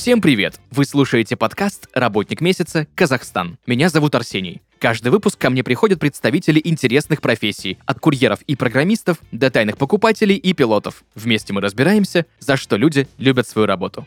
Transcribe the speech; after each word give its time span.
Всем 0.00 0.22
привет! 0.22 0.58
Вы 0.70 0.86
слушаете 0.86 1.36
подкаст 1.36 1.86
«Работник 1.92 2.40
месяца. 2.40 2.86
Казахстан». 2.94 3.58
Меня 3.66 3.90
зовут 3.90 4.14
Арсений. 4.14 4.62
Каждый 4.78 5.10
выпуск 5.10 5.38
ко 5.38 5.50
мне 5.50 5.62
приходят 5.62 6.00
представители 6.00 6.58
интересных 6.64 7.20
профессий, 7.20 7.76
от 7.84 8.00
курьеров 8.00 8.40
и 8.46 8.56
программистов 8.56 9.18
до 9.30 9.50
тайных 9.50 9.76
покупателей 9.76 10.36
и 10.36 10.54
пилотов. 10.54 11.04
Вместе 11.14 11.52
мы 11.52 11.60
разбираемся, 11.60 12.24
за 12.38 12.56
что 12.56 12.76
люди 12.76 13.08
любят 13.18 13.46
свою 13.46 13.66
работу. 13.66 14.06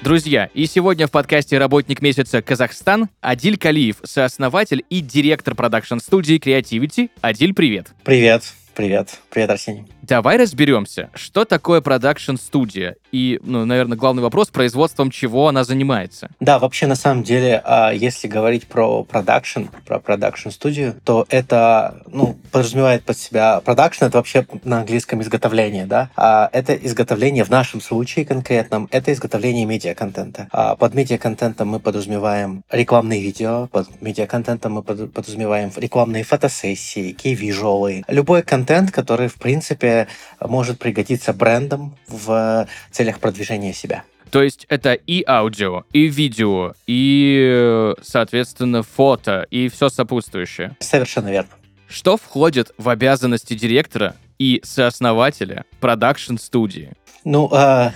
Друзья, 0.00 0.48
и 0.54 0.64
сегодня 0.64 1.06
в 1.06 1.10
подкасте 1.10 1.58
«Работник 1.58 2.00
месяца 2.00 2.40
Казахстан» 2.40 3.10
Адиль 3.20 3.58
Калиев, 3.58 3.96
сооснователь 4.04 4.82
и 4.88 5.00
директор 5.02 5.54
продакшн-студии 5.54 6.38
Creativity. 6.38 7.10
Адиль, 7.20 7.52
привет! 7.52 7.92
Привет! 8.04 8.54
Привет. 8.74 9.20
Привет, 9.30 9.50
Арсений. 9.50 9.86
Давай 10.02 10.36
разберемся, 10.36 11.10
что 11.14 11.44
такое 11.44 11.80
продакшн-студия 11.80 12.96
и, 13.14 13.38
ну, 13.44 13.64
наверное, 13.64 13.96
главный 13.96 14.24
вопрос, 14.24 14.48
производством 14.48 15.08
чего 15.08 15.46
она 15.46 15.62
занимается. 15.62 16.30
Да, 16.40 16.58
вообще, 16.58 16.88
на 16.88 16.96
самом 16.96 17.22
деле, 17.22 17.62
а, 17.64 17.92
если 17.92 18.26
говорить 18.26 18.66
про 18.66 19.04
продакшн, 19.04 19.66
про 19.86 20.00
продакшн-студию, 20.00 20.96
то 21.04 21.24
это, 21.28 22.02
ну, 22.08 22.36
подразумевает 22.50 23.04
под 23.04 23.16
себя 23.16 23.60
продакшн, 23.60 24.06
это 24.06 24.18
вообще 24.18 24.44
на 24.64 24.78
английском 24.78 25.22
изготовление, 25.22 25.86
да, 25.86 26.10
а 26.16 26.50
это 26.52 26.74
изготовление 26.74 27.44
в 27.44 27.50
нашем 27.50 27.80
случае 27.80 28.24
конкретном, 28.24 28.88
это 28.90 29.12
изготовление 29.12 29.64
медиа-контента. 29.64 30.48
А 30.50 30.74
под 30.74 30.94
медиа-контентом 30.94 31.68
мы 31.68 31.78
подразумеваем 31.78 32.64
рекламные 32.68 33.22
видео, 33.22 33.68
под 33.70 33.88
медиа-контентом 34.02 34.72
мы 34.72 34.82
подразумеваем 34.82 35.70
рекламные 35.76 36.24
фотосессии, 36.24 37.12
кей-визуалы, 37.12 38.02
любой 38.08 38.42
контент, 38.42 38.90
который, 38.90 39.28
в 39.28 39.36
принципе, 39.36 40.08
может 40.40 40.80
пригодиться 40.80 41.32
брендам 41.32 41.96
в 42.08 42.66
целях 42.90 43.03
продвижения 43.12 43.72
себя. 43.72 44.04
То 44.30 44.42
есть 44.42 44.66
это 44.68 44.94
и 44.94 45.22
аудио, 45.26 45.84
и 45.92 46.08
видео, 46.08 46.74
и, 46.86 47.94
соответственно, 48.02 48.82
фото, 48.82 49.46
и 49.50 49.68
все 49.68 49.88
сопутствующее. 49.88 50.76
Совершенно 50.80 51.28
верно. 51.28 51.50
Что 51.88 52.16
входит 52.16 52.72
в 52.76 52.88
обязанности 52.88 53.54
директора 53.54 54.16
и 54.38 54.60
сооснователя 54.64 55.64
продакшн-студии? 55.80 56.94
Ну, 57.24 57.48
э, 57.50 57.90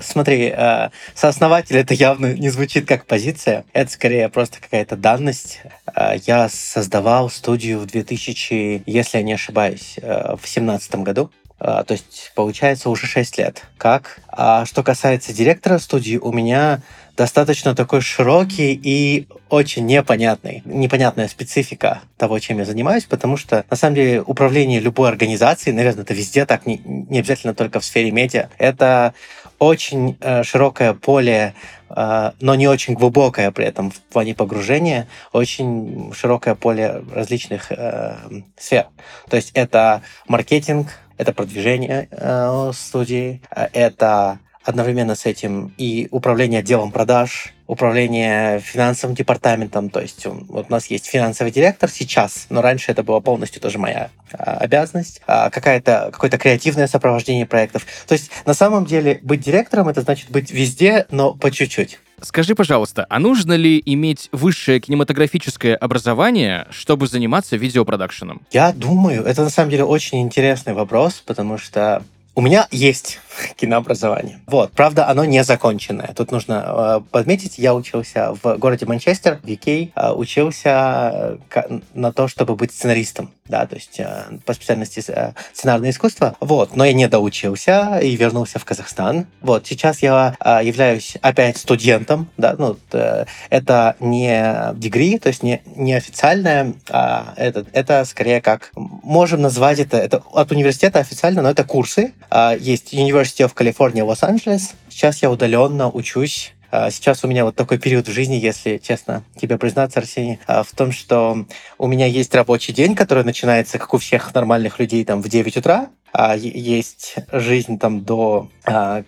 смотри, 0.00 0.52
э, 0.56 0.90
сооснователь 1.14 1.76
это 1.76 1.94
явно 1.94 2.34
не 2.34 2.48
звучит 2.48 2.86
как 2.86 3.06
позиция, 3.06 3.64
это 3.72 3.90
скорее 3.90 4.28
просто 4.28 4.60
какая-то 4.60 4.96
данность. 4.96 5.62
Э, 5.96 6.12
я 6.26 6.48
создавал 6.48 7.28
студию 7.28 7.80
в 7.80 7.86
2000, 7.86 8.84
если 8.86 9.18
я 9.18 9.24
не 9.24 9.32
ошибаюсь, 9.32 9.94
э, 9.96 10.36
в 10.36 10.42
2017 10.42 11.02
году. 11.02 11.30
А, 11.60 11.82
то 11.82 11.92
есть, 11.92 12.32
получается, 12.34 12.88
уже 12.88 13.06
6 13.06 13.38
лет. 13.38 13.64
Как? 13.78 14.20
А 14.28 14.64
что 14.64 14.82
касается 14.82 15.32
директора 15.32 15.78
студии, 15.78 16.16
у 16.16 16.32
меня 16.32 16.80
достаточно 17.16 17.74
такой 17.74 18.00
широкий 18.00 18.80
и 18.80 19.26
очень 19.48 19.84
непонятный, 19.86 20.62
непонятная 20.64 21.26
специфика 21.26 22.02
того, 22.16 22.38
чем 22.38 22.58
я 22.58 22.64
занимаюсь, 22.64 23.06
потому 23.06 23.36
что, 23.36 23.64
на 23.68 23.76
самом 23.76 23.96
деле, 23.96 24.22
управление 24.22 24.78
любой 24.78 25.08
организацией, 25.08 25.74
наверное, 25.74 26.04
это 26.04 26.14
везде 26.14 26.46
так, 26.46 26.64
не, 26.64 26.80
не 26.84 27.18
обязательно 27.18 27.54
только 27.54 27.80
в 27.80 27.84
сфере 27.84 28.12
медиа, 28.12 28.50
это 28.56 29.14
очень 29.58 30.16
э, 30.20 30.44
широкое 30.44 30.94
поле, 30.94 31.54
э, 31.90 32.30
но 32.40 32.54
не 32.54 32.68
очень 32.68 32.94
глубокое 32.94 33.50
при 33.50 33.66
этом 33.66 33.90
в 33.90 33.98
плане 34.12 34.36
погружения, 34.36 35.08
очень 35.32 36.12
широкое 36.16 36.54
поле 36.54 37.02
различных 37.12 37.72
э, 37.72 38.16
сфер. 38.56 38.86
То 39.28 39.34
есть 39.34 39.50
это 39.54 40.02
маркетинг, 40.28 40.86
это 41.18 41.32
продвижение 41.32 42.08
э, 42.10 42.70
студии, 42.74 43.42
э, 43.54 43.68
это 43.72 44.38
одновременно 44.68 45.14
с 45.14 45.24
этим 45.24 45.72
и 45.78 46.08
управление 46.10 46.60
отделом 46.60 46.92
продаж, 46.92 47.54
управление 47.66 48.60
финансовым 48.60 49.16
департаментом. 49.16 49.88
То 49.88 50.00
есть 50.00 50.26
вот 50.26 50.66
у 50.68 50.70
нас 50.70 50.86
есть 50.86 51.06
финансовый 51.06 51.50
директор 51.50 51.88
сейчас, 51.90 52.46
но 52.50 52.60
раньше 52.60 52.92
это 52.92 53.02
была 53.02 53.20
полностью 53.20 53.62
тоже 53.62 53.78
моя 53.78 54.10
а, 54.32 54.58
обязанность. 54.58 55.22
А, 55.26 55.48
какая-то, 55.48 56.10
какое-то 56.12 56.36
креативное 56.36 56.86
сопровождение 56.86 57.46
проектов. 57.46 57.86
То 58.06 58.12
есть 58.12 58.30
на 58.44 58.52
самом 58.52 58.84
деле 58.84 59.20
быть 59.22 59.40
директором 59.40 59.88
это 59.88 60.02
значит 60.02 60.30
быть 60.30 60.50
везде, 60.50 61.06
но 61.10 61.32
по 61.34 61.50
чуть-чуть. 61.50 61.98
Скажи, 62.20 62.54
пожалуйста, 62.54 63.06
а 63.08 63.18
нужно 63.18 63.54
ли 63.54 63.80
иметь 63.84 64.28
высшее 64.32 64.80
кинематографическое 64.80 65.76
образование, 65.76 66.66
чтобы 66.70 67.06
заниматься 67.06 67.56
видеопродакшеном? 67.56 68.42
Я 68.50 68.72
думаю, 68.72 69.24
это 69.24 69.44
на 69.44 69.50
самом 69.50 69.70
деле 69.70 69.84
очень 69.84 70.20
интересный 70.20 70.72
вопрос, 70.72 71.22
потому 71.24 71.58
что 71.58 72.02
у 72.34 72.40
меня 72.40 72.68
есть 72.70 73.18
кинообразование. 73.56 74.40
Вот, 74.46 74.72
правда, 74.72 75.08
оно 75.08 75.24
не 75.24 75.42
законченное. 75.44 76.12
Тут 76.14 76.32
нужно 76.32 76.64
э, 76.66 77.00
подметить, 77.10 77.58
я 77.58 77.74
учился 77.74 78.34
в 78.42 78.56
городе 78.56 78.86
Манчестер, 78.86 79.38
в 79.42 79.46
UK, 79.46 79.92
э, 79.94 80.12
учился 80.12 81.38
э, 81.54 81.78
на 81.94 82.12
то, 82.12 82.28
чтобы 82.28 82.56
быть 82.56 82.72
сценаристом, 82.72 83.32
да, 83.46 83.66
то 83.66 83.76
есть 83.76 84.00
э, 84.00 84.24
по 84.44 84.52
специальности 84.52 85.02
э, 85.08 85.32
сценарное 85.52 85.90
искусство. 85.90 86.36
Вот, 86.40 86.76
но 86.76 86.84
я 86.84 86.92
не 86.92 87.08
доучился 87.08 87.98
и 87.98 88.16
вернулся 88.16 88.58
в 88.58 88.64
Казахстан. 88.64 89.26
Вот, 89.40 89.66
сейчас 89.66 90.00
я 90.00 90.34
э, 90.40 90.60
являюсь 90.62 91.16
опять 91.22 91.56
студентом, 91.56 92.28
да, 92.36 92.54
ну, 92.58 92.76
э, 92.92 93.24
это 93.50 93.96
не 94.00 94.72
дегри, 94.74 95.18
то 95.18 95.28
есть 95.28 95.42
не, 95.42 95.62
не 95.76 95.94
официальное, 95.94 96.74
а 96.90 97.34
это, 97.36 97.66
это 97.72 98.04
скорее 98.04 98.40
как, 98.40 98.70
можем 98.74 99.42
назвать 99.42 99.78
это, 99.78 99.96
это 99.96 100.22
от 100.32 100.52
университета 100.52 100.98
официально, 100.98 101.42
но 101.42 101.50
это 101.50 101.64
курсы, 101.64 102.12
а, 102.30 102.54
есть 102.54 102.92
University 102.92 103.27
of 103.36 103.54
California, 103.54 104.04
Лос-Анджелес. 104.04 104.74
Сейчас 104.88 105.22
я 105.22 105.30
удаленно 105.30 105.90
учусь 105.90 106.54
а, 106.70 106.90
Сейчас 106.90 107.24
у 107.24 107.28
меня 107.28 107.44
вот 107.44 107.56
такой 107.56 107.78
период 107.78 108.08
в 108.08 108.12
жизни, 108.12 108.34
если 108.34 108.78
честно 108.78 109.24
тебе 109.40 109.56
признаться, 109.56 110.00
Арсений, 110.00 110.38
а, 110.46 110.62
в 110.62 110.70
том, 110.72 110.92
что 110.92 111.46
у 111.78 111.86
меня 111.86 112.06
есть 112.06 112.34
рабочий 112.34 112.72
день, 112.72 112.94
который 112.94 113.24
начинается, 113.24 113.78
как 113.78 113.94
у 113.94 113.98
всех 113.98 114.34
нормальных 114.34 114.78
людей, 114.78 115.04
там 115.04 115.22
в 115.22 115.28
9 115.28 115.56
утра, 115.56 115.88
а 116.12 116.36
есть 116.36 117.16
жизнь 117.32 117.78
там 117.78 118.02
до 118.02 118.48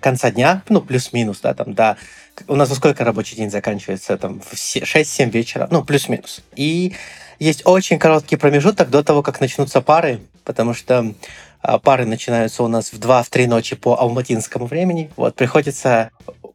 конца 0.00 0.30
дня, 0.30 0.62
ну, 0.68 0.80
плюс-минус, 0.80 1.40
да, 1.40 1.54
там, 1.54 1.74
до... 1.74 1.96
У 2.46 2.56
нас 2.56 2.68
во 2.68 2.74
сколько 2.74 3.04
рабочий 3.04 3.36
день 3.36 3.50
заканчивается? 3.50 4.16
Там 4.16 4.40
в 4.40 4.52
6-7 4.54 5.30
вечера, 5.30 5.68
ну, 5.70 5.84
плюс-минус. 5.84 6.40
И 6.56 6.94
есть 7.38 7.62
очень 7.64 7.98
короткий 7.98 8.36
промежуток 8.36 8.90
до 8.90 9.02
того, 9.02 9.22
как 9.22 9.40
начнутся 9.40 9.80
пары, 9.80 10.20
потому 10.44 10.74
что 10.74 11.14
пары 11.82 12.06
начинаются 12.06 12.62
у 12.62 12.68
нас 12.68 12.92
в 12.92 12.98
2-3 12.98 13.46
ночи 13.46 13.76
по 13.76 13.98
алматинскому 14.00 14.66
времени. 14.66 15.10
Вот, 15.16 15.36
приходится 15.36 16.10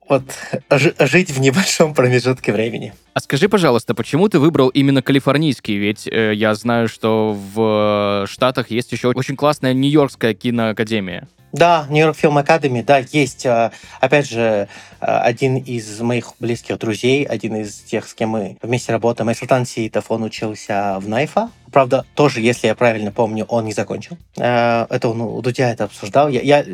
вот 0.07 0.23
жить 0.69 1.31
в 1.31 1.39
небольшом 1.39 1.93
промежутке 1.93 2.51
времени. 2.51 2.93
А 3.15 3.21
скажи, 3.21 3.47
пожалуйста, 3.47 3.95
почему 3.95 4.27
ты 4.27 4.39
выбрал 4.39 4.67
именно 4.67 5.01
калифорнийский? 5.01 5.77
Ведь 5.77 6.05
э, 6.05 6.33
я 6.33 6.53
знаю, 6.53 6.89
что 6.89 7.33
в 7.53 8.27
Штатах 8.27 8.71
есть 8.71 8.91
еще 8.91 9.07
очень 9.07 9.37
классная 9.37 9.73
Нью-Йоркская 9.73 10.33
киноакадемия. 10.33 11.25
Да, 11.55 11.85
Нью-Йорк 11.89 12.17
Фильм 12.17 12.37
Академи, 12.37 12.81
да, 12.81 12.97
есть, 12.97 13.45
а, 13.45 13.71
опять 14.01 14.27
же, 14.27 14.67
а, 14.99 15.21
один 15.21 15.55
из 15.55 16.01
моих 16.01 16.33
близких 16.37 16.77
друзей, 16.77 17.23
один 17.23 17.55
из 17.55 17.75
тех, 17.75 18.05
с 18.09 18.13
кем 18.13 18.31
мы 18.31 18.57
вместе 18.61 18.91
работаем, 18.91 19.29
Айсултан 19.29 19.65
Сиитов, 19.65 20.11
он 20.11 20.23
учился 20.23 20.97
в 20.99 21.07
Найфа, 21.07 21.49
правда, 21.71 22.05
тоже, 22.13 22.41
если 22.41 22.67
я 22.67 22.75
правильно 22.75 23.13
помню, 23.13 23.45
он 23.47 23.63
не 23.63 23.71
закончил. 23.71 24.17
Это 24.35 24.99
он 25.03 25.21
у 25.21 25.41
Дудя 25.41 25.69
это 25.69 25.85
обсуждал. 25.85 26.27
Я, 26.27 26.41
я 26.41 26.65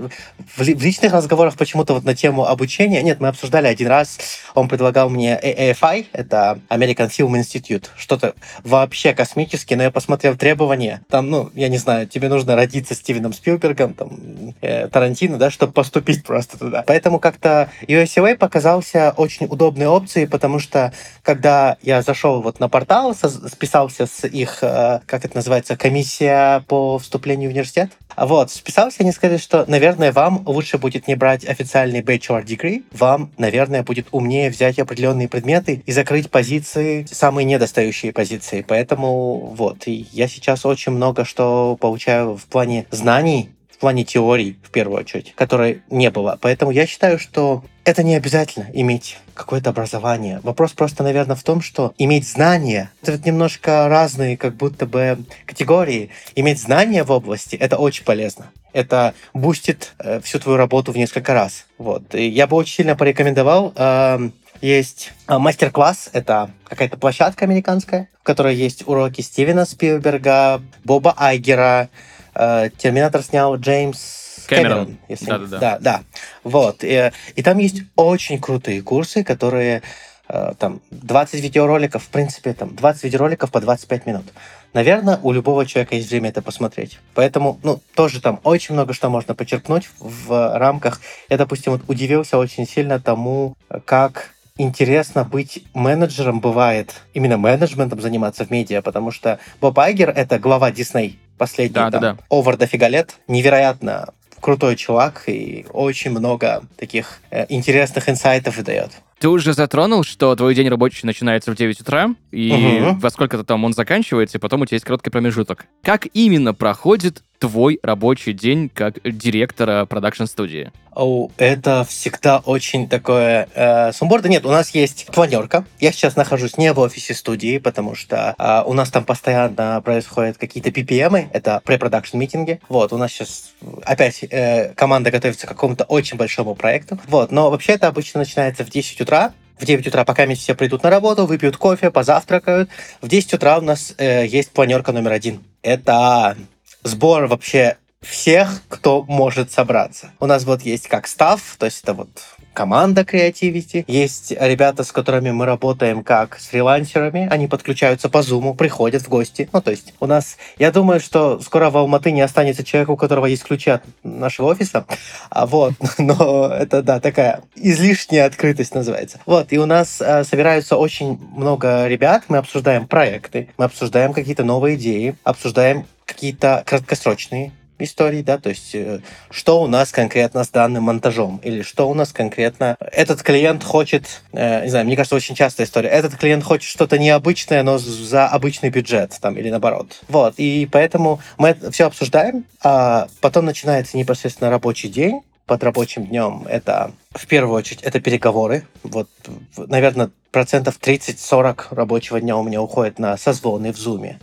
в, 0.56 0.62
личных 0.62 1.14
разговорах 1.14 1.58
почему-то 1.58 1.94
вот 1.94 2.04
на 2.04 2.16
тему 2.16 2.46
обучения, 2.46 3.04
нет, 3.04 3.20
мы 3.20 3.28
обсуждали 3.28 3.68
один 3.68 3.88
раз, 3.88 4.18
он 4.56 4.68
предлагал 4.68 5.10
мне 5.12 5.40
AFI, 5.40 6.08
это 6.32 6.60
American 6.70 7.10
Film 7.10 7.34
Institute, 7.40 7.88
что-то 7.98 8.34
вообще 8.64 9.14
космическое, 9.14 9.76
но 9.76 9.84
я 9.84 9.92
посмотрел 9.92 10.38
требования, 10.38 11.02
там, 11.10 11.30
ну, 11.30 11.52
я 11.54 11.68
не 11.68 11.78
знаю, 11.78 12.08
тебе 12.08 12.30
нужно 12.30 12.56
родиться 12.56 12.96
Стивеном 12.96 13.34
Спилбергом, 13.34 13.94
там, 13.94 14.54
э, 14.62 14.88
Тарантино, 14.88 15.38
да, 15.38 15.52
чтобы 15.52 15.74
поступить 15.74 16.24
просто 16.24 16.58
туда. 16.58 16.84
Поэтому 16.88 17.20
как-то 17.20 17.70
USAA 17.88 18.38
показался 18.38 19.14
очень 19.18 19.46
удобной 19.48 19.88
опцией, 19.88 20.28
потому 20.28 20.60
что 20.60 20.94
когда 21.22 21.78
я 21.82 22.02
зашел 22.02 22.42
вот 22.42 22.60
на 22.60 22.70
портал, 22.70 23.14
списался 23.14 24.06
с 24.06 24.26
их, 24.26 24.60
э, 24.62 25.02
как 25.06 25.26
это 25.26 25.36
называется, 25.36 25.76
комиссия 25.76 26.64
по 26.68 26.98
вступлению 26.98 27.50
в 27.50 27.54
университет, 27.54 27.92
вот, 28.26 28.52
списался, 28.52 28.98
они 29.00 29.12
сказали, 29.12 29.38
что, 29.38 29.66
наверное, 29.68 30.12
вам 30.12 30.44
лучше 30.46 30.78
будет 30.78 31.08
не 31.08 31.16
брать 31.16 31.46
официальный 31.46 32.02
bachelor 32.02 32.44
degree, 32.44 32.84
вам, 32.92 33.32
наверное, 33.38 33.84
будет 33.84 34.08
умнее 34.12 34.50
взять 34.50 34.80
определенные 34.80 35.28
предметы 35.28 35.82
и 35.86 35.92
закрыть 35.92 36.30
позиции, 36.30 37.06
самые 37.10 37.46
недостающие 37.46 38.14
позиции. 38.14 38.64
Поэтому 38.68 39.54
вот, 39.56 39.88
и 39.88 40.08
я 40.12 40.28
сейчас 40.28 40.66
очень 40.66 40.92
много 40.92 41.26
что 41.26 41.78
получаю 41.80 42.36
в 42.38 42.46
плане 42.46 42.86
знаний, 42.92 43.50
плане 43.82 44.04
теорий, 44.06 44.58
в 44.64 44.70
первую 44.70 45.00
очередь, 45.00 45.34
которой 45.36 45.82
не 45.90 46.10
было. 46.10 46.38
Поэтому 46.40 46.72
я 46.72 46.88
считаю, 46.88 47.20
что 47.20 47.64
это 47.84 48.04
не 48.04 48.16
обязательно 48.16 48.68
иметь 48.74 49.18
какое-то 49.34 49.72
образование. 49.72 50.40
Вопрос 50.44 50.72
просто, 50.72 51.04
наверное, 51.04 51.36
в 51.36 51.44
том, 51.44 51.62
что 51.62 51.94
иметь 51.98 52.28
знания— 52.28 52.92
это 53.02 53.20
немножко 53.26 53.88
разные 53.90 54.38
как 54.38 54.56
будто 54.56 54.86
бы 54.86 55.18
категории. 55.46 56.12
Иметь 56.36 56.62
знания 56.62 57.04
в 57.04 57.12
области— 57.12 57.56
это 57.58 57.78
очень 57.78 58.06
полезно. 58.06 58.52
Это 58.72 59.14
бустит 59.34 59.94
э, 60.00 60.22
всю 60.22 60.40
твою 60.40 60.58
работу 60.58 60.92
в 60.92 60.98
несколько 60.98 61.34
раз. 61.34 61.66
Вот. 61.78 62.16
И 62.16 62.28
я 62.28 62.48
бы 62.48 62.56
очень 62.56 62.76
сильно 62.76 62.96
порекомендовал 62.96 63.74
э, 63.76 64.30
есть 64.62 65.12
мастер-класс, 65.28 66.12
это 66.14 66.52
какая-то 66.68 66.98
площадка 66.98 67.46
американская, 67.46 68.10
в 68.22 68.24
которой 68.24 68.56
есть 68.56 68.88
уроки 68.88 69.22
Стивена 69.22 69.66
Спилберга, 69.66 70.62
Боба 70.84 71.16
Айгера, 71.18 71.90
Терминатор 72.34 73.22
снял 73.24 73.56
Джеймс 73.58 74.46
Кэмерон. 74.48 74.98
Если- 75.08 75.26
Да-да-да. 75.26 75.60
да, 75.60 75.78
да. 75.80 76.02
Вот. 76.44 76.84
И, 76.84 77.12
и 77.36 77.44
там 77.44 77.58
есть 77.58 77.84
очень 77.96 78.40
крутые 78.40 78.82
курсы, 78.82 79.24
которые 79.24 79.82
э, 80.28 80.54
там 80.58 80.82
20 80.92 81.42
видеороликов, 81.42 82.04
в 82.04 82.10
принципе, 82.10 82.54
там 82.54 82.76
20 82.76 83.04
видеороликов 83.04 83.52
по 83.52 83.62
25 83.62 84.06
минут. 84.06 84.26
Наверное, 84.74 85.20
у 85.22 85.32
любого 85.32 85.66
человека 85.66 85.96
есть 85.96 86.10
время 86.10 86.30
это 86.30 86.42
посмотреть. 86.42 87.00
Поэтому, 87.14 87.60
ну, 87.64 87.82
тоже 87.96 88.22
там 88.22 88.40
очень 88.44 88.74
много 88.74 88.94
что 88.94 89.10
можно 89.10 89.36
почерпнуть 89.36 89.90
в, 90.00 90.28
в 90.28 90.58
рамках. 90.58 91.02
Я, 91.30 91.38
допустим, 91.38 91.74
вот 91.74 91.82
удивился 91.88 92.38
очень 92.38 92.66
сильно 92.66 93.00
тому, 93.00 93.56
как 93.86 94.34
интересно 94.58 95.24
быть 95.24 95.64
менеджером 95.74 96.40
бывает, 96.40 96.94
именно 97.14 97.38
менеджментом 97.38 98.00
заниматься 98.00 98.46
в 98.46 98.52
медиа, 98.52 98.82
потому 98.82 99.12
что 99.12 99.40
Боб 99.60 99.78
Айгер— 99.80 100.10
это 100.16 100.40
глава 100.40 100.72
Дисней, 100.72 101.20
последний 101.42 101.74
Да, 101.74 101.90
да, 101.90 102.00
там, 102.00 102.16
да. 102.18 102.24
овер 102.30 102.56
дофига 102.56 102.88
лет, 102.88 103.16
невероятно 103.28 104.10
крутой 104.40 104.76
чувак 104.76 105.24
и 105.26 105.66
очень 105.74 106.12
много 106.12 106.62
таких 106.78 107.20
э, 107.32 107.48
интересных 107.50 108.08
инсайтов 108.10 108.58
выдает. 108.58 108.92
Ты 109.20 109.28
уже 109.28 109.54
затронул, 109.54 110.04
что 110.04 110.36
твой 110.36 110.54
день 110.56 110.68
рабочий 110.70 111.06
начинается 111.06 111.52
в 111.52 111.56
9 111.56 111.82
утра, 111.82 112.10
и 112.32 112.52
Мгм. 112.52 113.00
во 113.00 113.10
сколько-то 113.10 113.44
там 113.44 113.64
он 113.64 113.74
заканчивается, 113.74 114.38
и 114.38 114.42
потом 114.42 114.62
у 114.62 114.66
тебя 114.68 114.76
есть 114.76 114.86
короткий 114.86 115.10
промежуток. 115.10 115.66
Как 115.84 116.08
именно 116.14 116.54
проходит 116.54 117.24
твой 117.42 117.80
рабочий 117.82 118.34
день 118.34 118.70
как 118.70 119.00
директора 119.04 119.86
продакшн-студии? 119.86 120.72
О, 120.94 121.30
это 121.38 121.84
всегда 121.86 122.38
очень 122.40 122.88
такое 122.88 123.48
э, 123.56 123.92
сумбурно. 123.94 124.28
Нет, 124.28 124.46
у 124.46 124.50
нас 124.50 124.70
есть 124.76 125.08
планерка. 125.08 125.66
Я 125.80 125.92
сейчас 125.92 126.16
нахожусь 126.16 126.58
не 126.58 126.72
в 126.72 126.80
офисе 126.80 127.16
студии, 127.16 127.58
потому 127.58 127.96
что 127.96 128.36
э, 128.38 128.64
у 128.66 128.74
нас 128.74 128.92
там 128.92 129.06
постоянно 129.06 129.82
происходят 129.84 130.38
какие-то 130.38 130.70
PPM, 130.70 131.30
это 131.34 131.62
препродакшн 131.66 132.18
митинги. 132.18 132.60
Вот, 132.70 132.94
у 132.94 132.98
нас 132.98 133.12
сейчас 133.12 133.54
опять 133.86 134.24
э, 134.30 134.74
команда 134.76 135.10
готовится 135.10 135.48
к 135.48 135.50
какому-то 135.50 135.86
очень 135.86 136.18
большому 136.18 136.54
проекту. 136.54 137.00
Вот, 137.08 137.32
но 137.32 137.50
вообще 137.50 137.74
это 137.74 137.88
обычно 137.88 138.20
начинается 138.20 138.64
в 138.64 138.70
10 138.70 139.02
утра. 139.02 139.34
В 139.58 139.66
9 139.66 139.88
утра, 139.88 140.06
пока 140.06 140.28
все 140.34 140.56
придут 140.56 140.84
на 140.84 140.90
работу, 140.90 141.26
выпьют 141.26 141.56
кофе, 141.56 141.92
позавтракают. 141.92 142.70
В 143.02 143.08
10 143.08 143.36
утра 143.36 143.58
у 143.58 143.62
нас 143.62 143.96
э, 143.98 144.28
есть 144.28 144.52
планерка 144.52 144.92
номер 144.92 145.12
один. 145.12 145.44
Это 145.62 146.36
сбор 146.84 147.28
вообще 147.28 147.78
всех, 148.02 148.64
кто 148.68 149.04
может 149.04 149.52
собраться. 149.52 150.12
У 150.20 150.26
нас 150.26 150.44
вот 150.44 150.64
есть 150.64 150.88
как 150.88 151.08
став, 151.08 151.42
то 151.58 151.66
есть 151.66 151.84
это 151.84 151.94
вот 151.94 152.10
команда 152.54 153.06
креативити. 153.06 153.86
Есть 153.88 154.32
ребята, 154.32 154.84
с 154.84 154.92
которыми 154.92 155.32
мы 155.32 155.46
работаем 155.46 156.04
как 156.04 156.38
с 156.38 156.48
фрилансерами. 156.48 157.28
Они 157.32 157.48
подключаются 157.48 158.10
по 158.10 158.22
зуму, 158.22 158.54
приходят 158.56 159.04
в 159.04 159.10
гости. 159.10 159.50
Ну, 159.54 159.62
то 159.62 159.72
есть 159.72 159.94
у 160.00 160.06
нас... 160.06 160.38
Я 160.58 160.72
думаю, 160.72 161.00
что 161.00 161.40
скоро 161.40 161.70
в 161.70 161.78
Алматы 161.78 162.12
не 162.12 162.22
останется 162.22 162.64
человека, 162.64 162.92
у 162.92 162.98
которого 162.98 163.26
есть 163.26 163.44
ключи 163.44 163.70
от 163.70 163.84
нашего 164.04 164.48
офиса. 164.48 164.86
А 165.30 165.46
вот, 165.46 165.74
но 165.98 166.48
это, 166.48 166.82
да, 166.84 167.00
такая 167.00 167.42
излишняя 167.56 168.26
открытость 168.26 168.76
называется. 168.76 169.20
Вот, 169.26 169.54
и 169.54 169.58
у 169.58 169.66
нас 169.66 170.02
э, 170.02 170.24
собираются 170.24 170.76
очень 170.76 171.20
много 171.36 171.88
ребят. 171.88 172.24
Мы 172.28 172.38
обсуждаем 172.38 172.88
проекты, 172.88 173.50
мы 173.58 173.66
обсуждаем 173.66 174.14
какие-то 174.14 174.44
новые 174.44 174.76
идеи, 174.76 175.16
обсуждаем 175.24 175.86
какие-то 176.14 176.64
краткосрочные 176.66 177.52
истории, 177.84 178.22
да, 178.22 178.38
то 178.38 178.50
есть 178.50 178.76
э, 178.76 179.00
что 179.30 179.62
у 179.62 179.68
нас 179.68 179.92
конкретно 179.92 180.44
с 180.44 180.50
данным 180.50 180.84
монтажом, 180.84 181.38
или 181.44 181.62
что 181.62 181.90
у 181.90 181.94
нас 181.94 182.12
конкретно 182.12 182.78
этот 182.80 183.24
клиент 183.24 183.64
хочет, 183.64 184.22
э, 184.34 184.64
не 184.64 184.70
знаю, 184.70 184.86
мне 184.86 184.96
кажется, 184.96 185.16
очень 185.16 185.36
частая 185.36 185.66
история, 185.66 185.90
этот 185.90 186.16
клиент 186.16 186.44
хочет 186.44 186.70
что-то 186.70 186.98
необычное, 186.98 187.64
но 187.64 187.78
за 187.78 188.28
обычный 188.28 188.70
бюджет, 188.70 189.18
там, 189.22 189.36
или 189.38 189.50
наоборот. 189.50 190.02
Вот, 190.08 190.36
и 190.38 190.68
поэтому 190.72 191.22
мы 191.38 191.58
все 191.72 191.86
обсуждаем, 191.86 192.46
а 192.64 193.08
потом 193.20 193.46
начинается 193.46 193.98
непосредственно 193.98 194.50
рабочий 194.50 194.90
день, 194.90 195.22
под 195.48 195.66
рабочим 195.66 196.06
днем 196.06 196.46
это 196.50 196.94
в 197.12 197.28
первую 197.28 197.58
очередь 197.58 197.82
это 197.82 198.00
переговоры. 198.00 198.66
Вот, 198.84 199.10
наверное, 199.58 200.10
процентов 200.32 200.80
30-40 200.80 201.76
рабочего 201.76 202.22
дня 202.22 202.38
у 202.38 202.44
меня 202.44 202.62
уходит 202.62 203.00
на 203.00 203.18
созвоны 203.18 203.74
в 203.74 203.78
зуме, 203.78 204.18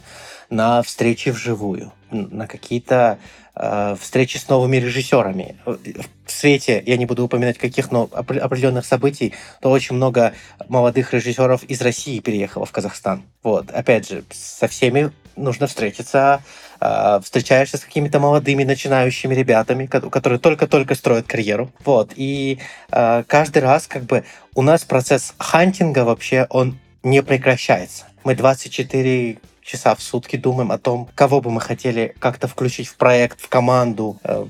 на 0.51 0.83
встречи 0.83 1.29
вживую, 1.31 1.93
на 2.11 2.47
какие-то 2.47 3.19
э, 3.55 3.97
встречи 4.01 4.39
с 4.39 4.49
новыми 4.49 4.77
режиссерами. 4.77 5.57
В 5.65 6.31
свете, 6.31 6.83
я 6.87 6.97
не 6.97 7.07
буду 7.07 7.25
упоминать 7.25 7.59
каких, 7.59 7.91
но 7.91 8.05
опр- 8.05 8.39
определенных 8.39 8.87
событий, 8.87 9.35
то 9.61 9.71
очень 9.71 9.97
много 9.97 10.33
молодых 10.69 11.13
режиссеров 11.13 11.65
из 11.65 11.81
России 11.83 12.21
переехало 12.21 12.65
в 12.65 12.73
Казахстан. 12.73 13.25
Вот, 13.43 13.71
опять 13.71 14.09
же, 14.09 14.25
со 14.31 14.69
всеми 14.69 15.11
нужно 15.37 15.67
встретиться, 15.67 16.43
э, 16.81 17.21
встречаешься 17.23 17.77
с 17.77 17.81
какими-то 17.81 18.21
молодыми 18.21 18.65
начинающими 18.65 19.35
ребятами, 19.35 19.87
ко- 19.87 20.09
которые 20.09 20.39
только-только 20.39 20.95
строят 20.95 21.27
карьеру. 21.27 21.71
Вот, 21.85 22.13
и 22.17 22.59
э, 22.91 23.23
каждый 23.27 23.63
раз 23.63 23.87
как 23.87 24.05
бы 24.05 24.25
у 24.55 24.63
нас 24.63 24.85
процесс 24.85 25.35
хантинга 25.39 26.05
вообще, 26.05 26.47
он 26.51 26.79
не 27.03 27.23
прекращается. 27.23 28.07
Мы 28.25 28.35
24 28.35 29.39
часа 29.69 29.95
в 29.95 30.03
сутки 30.03 30.37
думаем 30.37 30.73
о 30.73 30.79
том, 30.79 31.09
кого 31.15 31.41
бы 31.41 31.51
мы 31.51 31.61
хотели 31.61 32.15
как-то 32.19 32.49
включить 32.49 32.89
в 32.89 32.97
проект, 32.97 33.41
в 33.41 33.49
команду, 33.49 34.19
э, 34.25 34.47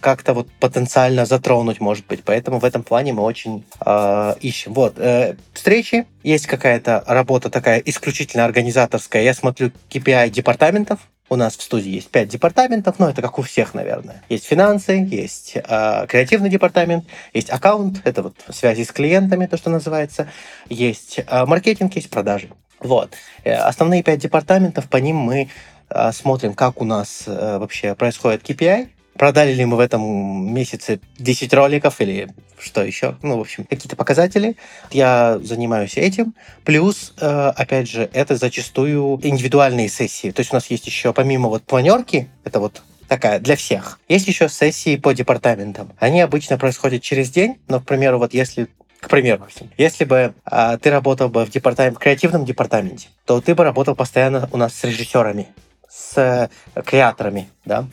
как-то 0.00 0.34
вот 0.34 0.48
потенциально 0.60 1.26
затронуть, 1.26 1.80
может 1.80 2.06
быть. 2.06 2.24
Поэтому 2.24 2.58
в 2.58 2.64
этом 2.64 2.82
плане 2.82 3.12
мы 3.12 3.22
очень 3.22 3.64
э, 3.84 4.34
ищем. 4.40 4.72
Вот, 4.72 4.94
э, 4.98 5.36
встречи, 5.52 6.06
есть 6.22 6.46
какая-то 6.46 7.04
работа 7.06 7.50
такая 7.50 7.78
исключительно 7.78 8.44
организаторская. 8.44 9.22
Я 9.22 9.34
смотрю 9.34 9.70
KPI 9.90 10.30
департаментов, 10.30 11.00
у 11.28 11.36
нас 11.36 11.56
в 11.56 11.62
студии 11.62 11.90
есть 11.90 12.10
пять 12.10 12.28
департаментов, 12.28 12.98
но 12.98 13.08
это 13.08 13.22
как 13.22 13.38
у 13.38 13.42
всех, 13.42 13.72
наверное. 13.74 14.22
Есть 14.28 14.44
финансы, 14.44 15.06
есть 15.10 15.56
э, 15.56 16.06
креативный 16.06 16.50
департамент, 16.50 17.04
есть 17.32 17.50
аккаунт, 17.50 18.02
это 18.04 18.22
вот 18.22 18.34
связи 18.50 18.84
с 18.84 18.92
клиентами, 18.92 19.46
то, 19.46 19.56
что 19.56 19.70
называется, 19.70 20.28
есть 20.68 21.20
э, 21.26 21.46
маркетинг, 21.46 21.94
есть 21.94 22.10
продажи. 22.10 22.50
Вот. 22.82 23.14
Э, 23.44 23.54
Основные 23.54 24.02
пять 24.02 24.20
департаментов, 24.20 24.88
по 24.88 24.96
ним 24.96 25.16
мы 25.16 25.48
э, 25.88 26.12
смотрим, 26.12 26.54
как 26.54 26.80
у 26.80 26.84
нас 26.84 27.24
э, 27.26 27.58
вообще 27.58 27.94
происходит 27.94 28.42
KPI, 28.42 28.88
продали 29.16 29.52
ли 29.52 29.64
мы 29.64 29.76
в 29.76 29.80
этом 29.80 30.52
месяце 30.52 31.00
10 31.18 31.54
роликов 31.54 32.00
или 32.00 32.28
что 32.58 32.82
еще, 32.82 33.16
ну, 33.22 33.38
в 33.38 33.40
общем, 33.40 33.64
какие-то 33.64 33.96
показатели. 33.96 34.56
Я 34.92 35.38
занимаюсь 35.42 35.96
этим. 35.96 36.32
Плюс, 36.64 37.12
опять 37.18 37.90
же, 37.90 38.08
это 38.12 38.36
зачастую 38.36 39.18
индивидуальные 39.20 39.88
сессии. 39.88 40.30
То 40.30 40.40
есть 40.40 40.52
у 40.52 40.54
нас 40.54 40.70
есть 40.70 40.86
еще, 40.86 41.12
помимо 41.12 41.48
вот 41.48 41.64
планерки, 41.64 42.28
это 42.44 42.60
вот 42.60 42.82
такая 43.08 43.40
для 43.40 43.56
всех. 43.56 43.98
Есть 44.08 44.28
еще 44.28 44.48
сессии 44.48 44.96
по 44.96 45.12
департаментам. 45.12 45.92
Они 45.98 46.20
обычно 46.20 46.56
происходят 46.56 47.02
через 47.02 47.30
день, 47.30 47.58
но, 47.66 47.80
к 47.80 47.84
примеру, 47.84 48.18
вот 48.18 48.32
если 48.32 48.68
к 49.02 49.08
примеру, 49.08 49.48
если 49.76 50.04
бы 50.04 50.32
а, 50.44 50.78
ты 50.78 50.88
работал 50.88 51.28
бы 51.28 51.44
в, 51.44 51.50
департамент, 51.50 51.96
в 51.96 51.98
креативном 51.98 52.44
департаменте, 52.44 53.08
то 53.26 53.40
ты 53.40 53.56
бы 53.56 53.64
работал 53.64 53.96
постоянно 53.96 54.48
у 54.52 54.56
нас 54.56 54.74
с 54.74 54.84
режиссерами, 54.84 55.48
с 55.88 56.16
э, 56.16 56.48
креаторами, 56.82 57.50
да. 57.64 57.86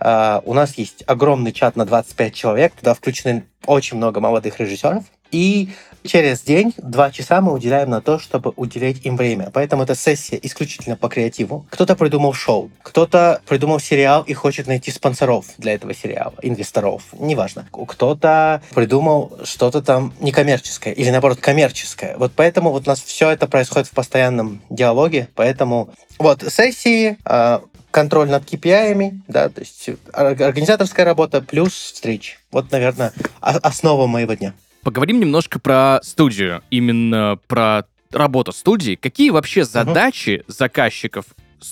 А, 0.00 0.40
у 0.46 0.54
нас 0.54 0.78
есть 0.78 1.04
огромный 1.06 1.52
чат 1.52 1.76
на 1.76 1.84
25 1.84 2.34
человек, 2.34 2.72
туда 2.72 2.94
включены 2.94 3.44
очень 3.66 3.98
много 3.98 4.20
молодых 4.20 4.58
режиссеров, 4.58 5.04
и 5.30 5.68
через 6.04 6.42
день, 6.42 6.74
два 6.76 7.10
часа 7.10 7.40
мы 7.40 7.52
уделяем 7.52 7.90
на 7.90 8.00
то, 8.00 8.18
чтобы 8.18 8.52
уделять 8.56 9.04
им 9.04 9.16
время. 9.16 9.50
Поэтому 9.52 9.82
это 9.82 9.94
сессия 9.94 10.38
исключительно 10.42 10.96
по 10.96 11.08
креативу. 11.08 11.66
Кто-то 11.70 11.96
придумал 11.96 12.32
шоу, 12.32 12.70
кто-то 12.82 13.40
придумал 13.46 13.80
сериал 13.80 14.22
и 14.22 14.34
хочет 14.34 14.66
найти 14.66 14.90
спонсоров 14.90 15.46
для 15.58 15.74
этого 15.74 15.94
сериала, 15.94 16.34
инвесторов, 16.42 17.02
неважно. 17.18 17.66
Кто-то 17.72 18.62
придумал 18.74 19.38
что-то 19.44 19.82
там 19.82 20.12
некоммерческое 20.20 20.92
или, 20.92 21.10
наоборот, 21.10 21.40
коммерческое. 21.40 22.16
Вот 22.16 22.32
поэтому 22.36 22.70
вот 22.70 22.86
у 22.86 22.90
нас 22.90 23.02
все 23.02 23.30
это 23.30 23.46
происходит 23.46 23.88
в 23.88 23.92
постоянном 23.92 24.62
диалоге, 24.70 25.28
поэтому 25.34 25.90
вот 26.18 26.42
сессии, 26.42 27.16
а, 27.24 27.62
контроль 27.90 28.28
над 28.28 28.44
KPI, 28.44 29.20
да, 29.28 29.48
то 29.48 29.60
есть 29.60 29.88
ор- 30.12 30.42
организаторская 30.42 31.04
работа 31.04 31.40
плюс 31.40 31.72
встречи. 31.72 32.38
Вот, 32.50 32.72
наверное, 32.72 33.12
основа 33.40 34.06
моего 34.06 34.34
дня. 34.34 34.52
Поговорим 34.84 35.18
немножко 35.18 35.58
про 35.58 36.00
студию, 36.02 36.62
именно 36.70 37.38
про 37.48 37.86
работу 38.12 38.52
студии. 38.52 38.96
Какие 38.96 39.30
вообще 39.30 39.64
задачи 39.64 40.44
заказчиков 40.46 41.24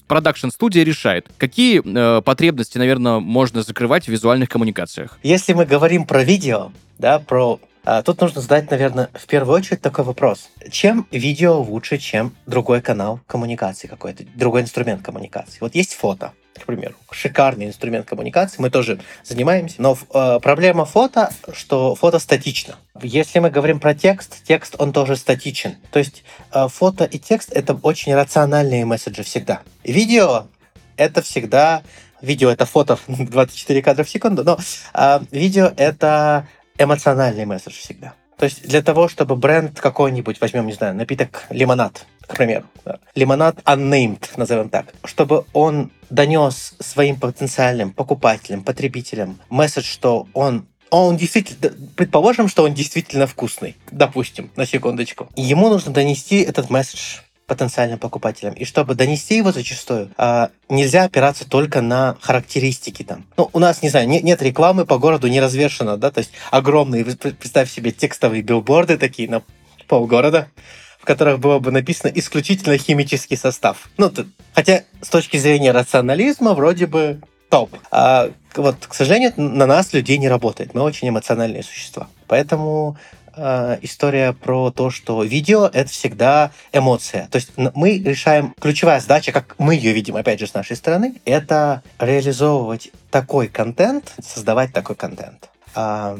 продакшн-студия 0.08 0.82
решает? 0.82 1.28
Какие 1.36 1.82
э, 1.84 2.22
потребности, 2.22 2.78
наверное, 2.78 3.18
можно 3.18 3.62
закрывать 3.62 4.06
в 4.06 4.08
визуальных 4.08 4.48
коммуникациях? 4.48 5.18
Если 5.22 5.52
мы 5.52 5.66
говорим 5.66 6.06
про 6.06 6.24
видео, 6.24 6.72
да, 6.98 7.18
про 7.18 7.60
А, 7.84 8.02
тут 8.02 8.20
нужно 8.20 8.40
задать, 8.40 8.70
наверное, 8.70 9.10
в 9.12 9.26
первую 9.26 9.56
очередь 9.56 9.82
такой 9.82 10.04
вопрос. 10.04 10.48
Чем 10.70 11.06
видео 11.10 11.60
лучше, 11.60 11.98
чем 11.98 12.32
другой 12.46 12.80
канал 12.80 13.20
коммуникации 13.26 13.88
какой-то, 13.88 14.24
другой 14.36 14.62
инструмент 14.62 15.02
коммуникации? 15.02 15.58
Вот 15.60 15.74
есть 15.74 15.94
фото, 15.94 16.32
к 16.60 16.66
примеру, 16.66 16.94
шикарный 17.10 17.66
инструмент 17.66 18.06
коммуникации, 18.06 18.60
мы 18.60 18.70
тоже 18.70 19.00
занимаемся, 19.24 19.80
но 19.80 19.96
э, 20.14 20.38
проблема 20.40 20.84
фото, 20.84 21.32
что 21.52 21.94
фото 21.94 22.18
статично. 22.18 22.76
Если 23.00 23.38
мы 23.38 23.50
говорим 23.50 23.80
про 23.80 23.94
текст, 23.94 24.42
текст, 24.44 24.76
он 24.78 24.92
тоже 24.92 25.16
статичен. 25.16 25.76
То 25.90 25.98
есть 25.98 26.24
э, 26.52 26.68
фото 26.68 27.04
и 27.04 27.18
текст— 27.18 27.52
это 27.52 27.74
очень 27.74 28.14
рациональные 28.14 28.84
месседжи 28.84 29.22
всегда. 29.22 29.62
Видео— 29.84 30.46
это 30.96 31.22
всегда... 31.22 31.82
Видео— 32.20 32.50
это 32.52 32.66
фото 32.66 32.98
24 33.08 33.82
кадра 33.82 34.04
в 34.04 34.10
секунду, 34.10 34.44
но 34.44 34.58
э, 34.94 35.20
видео— 35.32 35.72
это 35.76 36.46
эмоциональный 36.78 37.46
месседж 37.46 37.74
всегда. 37.74 38.14
То 38.42 38.44
есть 38.44 38.66
для 38.66 38.82
того, 38.82 39.08
чтобы 39.08 39.36
бренд 39.36 39.80
какой-нибудь, 39.80 40.40
возьмем, 40.40 40.66
не 40.66 40.72
знаю, 40.72 40.94
напиток 40.94 41.44
лимонад, 41.50 42.06
к 42.26 42.36
примеру, 42.36 42.66
да, 42.84 42.98
лимонад 43.14 43.58
unnamed, 43.64 44.30
назовем 44.36 44.68
так, 44.68 44.86
чтобы 45.04 45.44
он 45.52 45.92
донес 46.12 46.74
своим 46.78 47.18
потенциальным 47.18 47.90
покупателям, 47.92 48.62
потребителям 48.62 49.40
месседж, 49.48 49.84
что 49.84 50.28
он 50.34 50.66
он 50.90 51.16
действительно, 51.16 51.72
предположим, 51.96 52.48
что 52.48 52.64
он 52.64 52.74
действительно 52.74 53.26
вкусный, 53.26 53.76
допустим, 53.90 54.50
на 54.56 54.66
секундочку. 54.66 55.26
Ему 55.36 55.70
нужно 55.70 55.90
донести 55.90 56.42
этот 56.42 56.68
месседж 56.68 57.20
потенциальным 57.46 57.98
покупателям. 57.98 58.52
И 58.54 58.66
чтобы 58.66 58.94
донести 58.94 59.36
его 59.36 59.52
зачастую, 59.52 60.10
а, 60.18 60.50
нельзя 60.68 61.04
опираться 61.04 61.48
только 61.48 61.80
на 61.80 62.16
характеристики 62.20 63.02
там. 63.02 63.26
Ну, 63.38 63.48
у 63.54 63.58
нас, 63.58 63.82
не 63.82 63.88
знаю, 63.88 64.06
нет, 64.06 64.22
нет 64.22 64.42
рекламы 64.42 64.84
по 64.84 64.98
городу 64.98 65.28
не 65.28 65.40
развешено, 65.40 65.96
да, 65.96 66.10
то 66.10 66.18
есть 66.18 66.30
огромные, 66.50 67.04
представь 67.04 67.70
себе, 67.70 67.90
текстовые 67.90 68.42
билборды 68.42 68.98
такие 68.98 69.30
на 69.30 69.42
полгорода, 69.88 70.48
в 71.02 71.04
которых 71.04 71.40
было 71.40 71.58
бы 71.58 71.72
написано 71.72 72.12
исключительно 72.14 72.78
химический 72.78 73.36
состав. 73.36 73.88
Ну, 73.98 74.08
тут, 74.08 74.28
хотя 74.54 74.84
с 75.00 75.08
точки 75.08 75.36
зрения 75.36 75.72
рационализма 75.72 76.54
вроде 76.54 76.86
бы 76.86 77.20
топ. 77.50 77.74
А 77.90 78.30
вот, 78.54 78.76
к 78.86 78.94
сожалению, 78.94 79.32
на 79.36 79.66
нас 79.66 79.92
людей 79.92 80.16
не 80.18 80.28
работает. 80.28 80.74
Мы 80.74 80.82
очень 80.82 81.08
эмоциональные 81.08 81.64
существа. 81.64 82.06
Поэтому 82.28 82.96
э, 83.36 83.78
история 83.82 84.32
про 84.32 84.70
то, 84.70 84.90
что 84.90 85.24
видео— 85.24 85.68
это 85.72 85.90
всегда 85.90 86.52
эмоция. 86.72 87.26
То 87.32 87.36
есть 87.36 87.50
мы 87.56 87.98
решаем... 87.98 88.54
Ключевая 88.60 89.00
задача, 89.00 89.32
как 89.32 89.56
мы 89.58 89.74
ее 89.74 89.92
видим, 89.92 90.14
опять 90.14 90.38
же, 90.38 90.46
с 90.46 90.54
нашей 90.54 90.76
стороны, 90.76 91.16
это 91.24 91.82
реализовывать 91.98 92.92
такой 93.10 93.48
контент, 93.48 94.14
создавать 94.24 94.72
такой 94.72 94.94
контент, 94.94 95.50
э, 95.74 96.16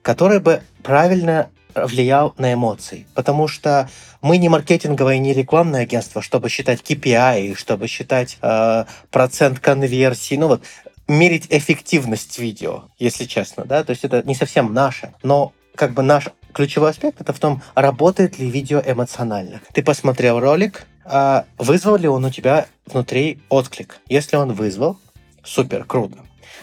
который 0.00 0.40
бы 0.40 0.62
правильно 0.82 1.50
влиял 1.74 2.34
на 2.38 2.52
эмоции. 2.52 3.06
Потому 3.14 3.48
что 3.48 3.88
мы 4.20 4.38
не 4.38 4.48
маркетинговое, 4.48 5.18
не 5.18 5.32
рекламное 5.32 5.82
агентство, 5.82 6.22
чтобы 6.22 6.48
считать 6.48 6.80
KPI, 6.80 7.56
чтобы 7.56 7.86
считать 7.88 8.38
э, 8.42 8.84
процент 9.10 9.58
конверсии. 9.58 10.36
Ну 10.36 10.48
вот, 10.48 10.62
мерить 11.08 11.46
эффективность 11.50 12.38
видео, 12.38 12.84
если 12.98 13.24
честно, 13.24 13.64
да, 13.64 13.84
то 13.84 13.90
есть 13.90 14.04
это 14.04 14.22
не 14.24 14.34
совсем 14.34 14.72
наше, 14.72 15.12
но 15.22 15.52
как 15.74 15.92
бы 15.92 16.02
наш 16.02 16.28
ключевой 16.52 16.90
аспект 16.90 17.20
это 17.20 17.32
в 17.32 17.38
том, 17.38 17.62
работает 17.74 18.38
ли 18.38 18.50
видео 18.50 18.82
эмоционально. 18.84 19.60
Ты 19.72 19.82
посмотрел 19.82 20.38
ролик, 20.40 20.86
а 21.04 21.46
вызвал 21.58 21.96
ли 21.96 22.08
он 22.08 22.24
у 22.24 22.30
тебя 22.30 22.66
внутри 22.86 23.40
отклик. 23.48 23.98
Если 24.08 24.36
он 24.36 24.52
вызвал, 24.52 24.98
супер, 25.42 25.84
круто. 25.84 26.18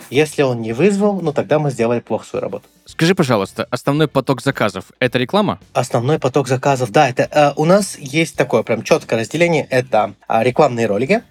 Если 0.10 0.42
он 0.42 0.62
не 0.62 0.74
вызвал, 0.74 1.22
ну 1.22 1.34
тогда 1.34 1.60
мы 1.60 1.72
сделали 1.72 2.00
плохо 2.00 2.25
свою 2.25 2.42
работу. 2.42 2.66
Скажи, 3.00 3.15
пожалуйста, 3.15 3.65
основной 3.72 4.10
поток 4.10 4.41
заказов— 4.41 4.91
это 5.00 5.18
реклама? 5.20 5.58
Основной 5.72 6.20
поток 6.20 6.50
заказов, 6.50 6.91
да, 6.91 7.08
это 7.08 7.29
э, 7.32 7.53
у 7.56 7.63
нас 7.63 7.98
есть 7.98 8.36
такое 8.36 8.62
прям 8.62 8.84
четкое 8.84 9.22
разделение. 9.22 9.65
Это 9.70 10.15
э, 10.27 10.44
рекламные 10.44 10.86
ролики, 10.86 11.24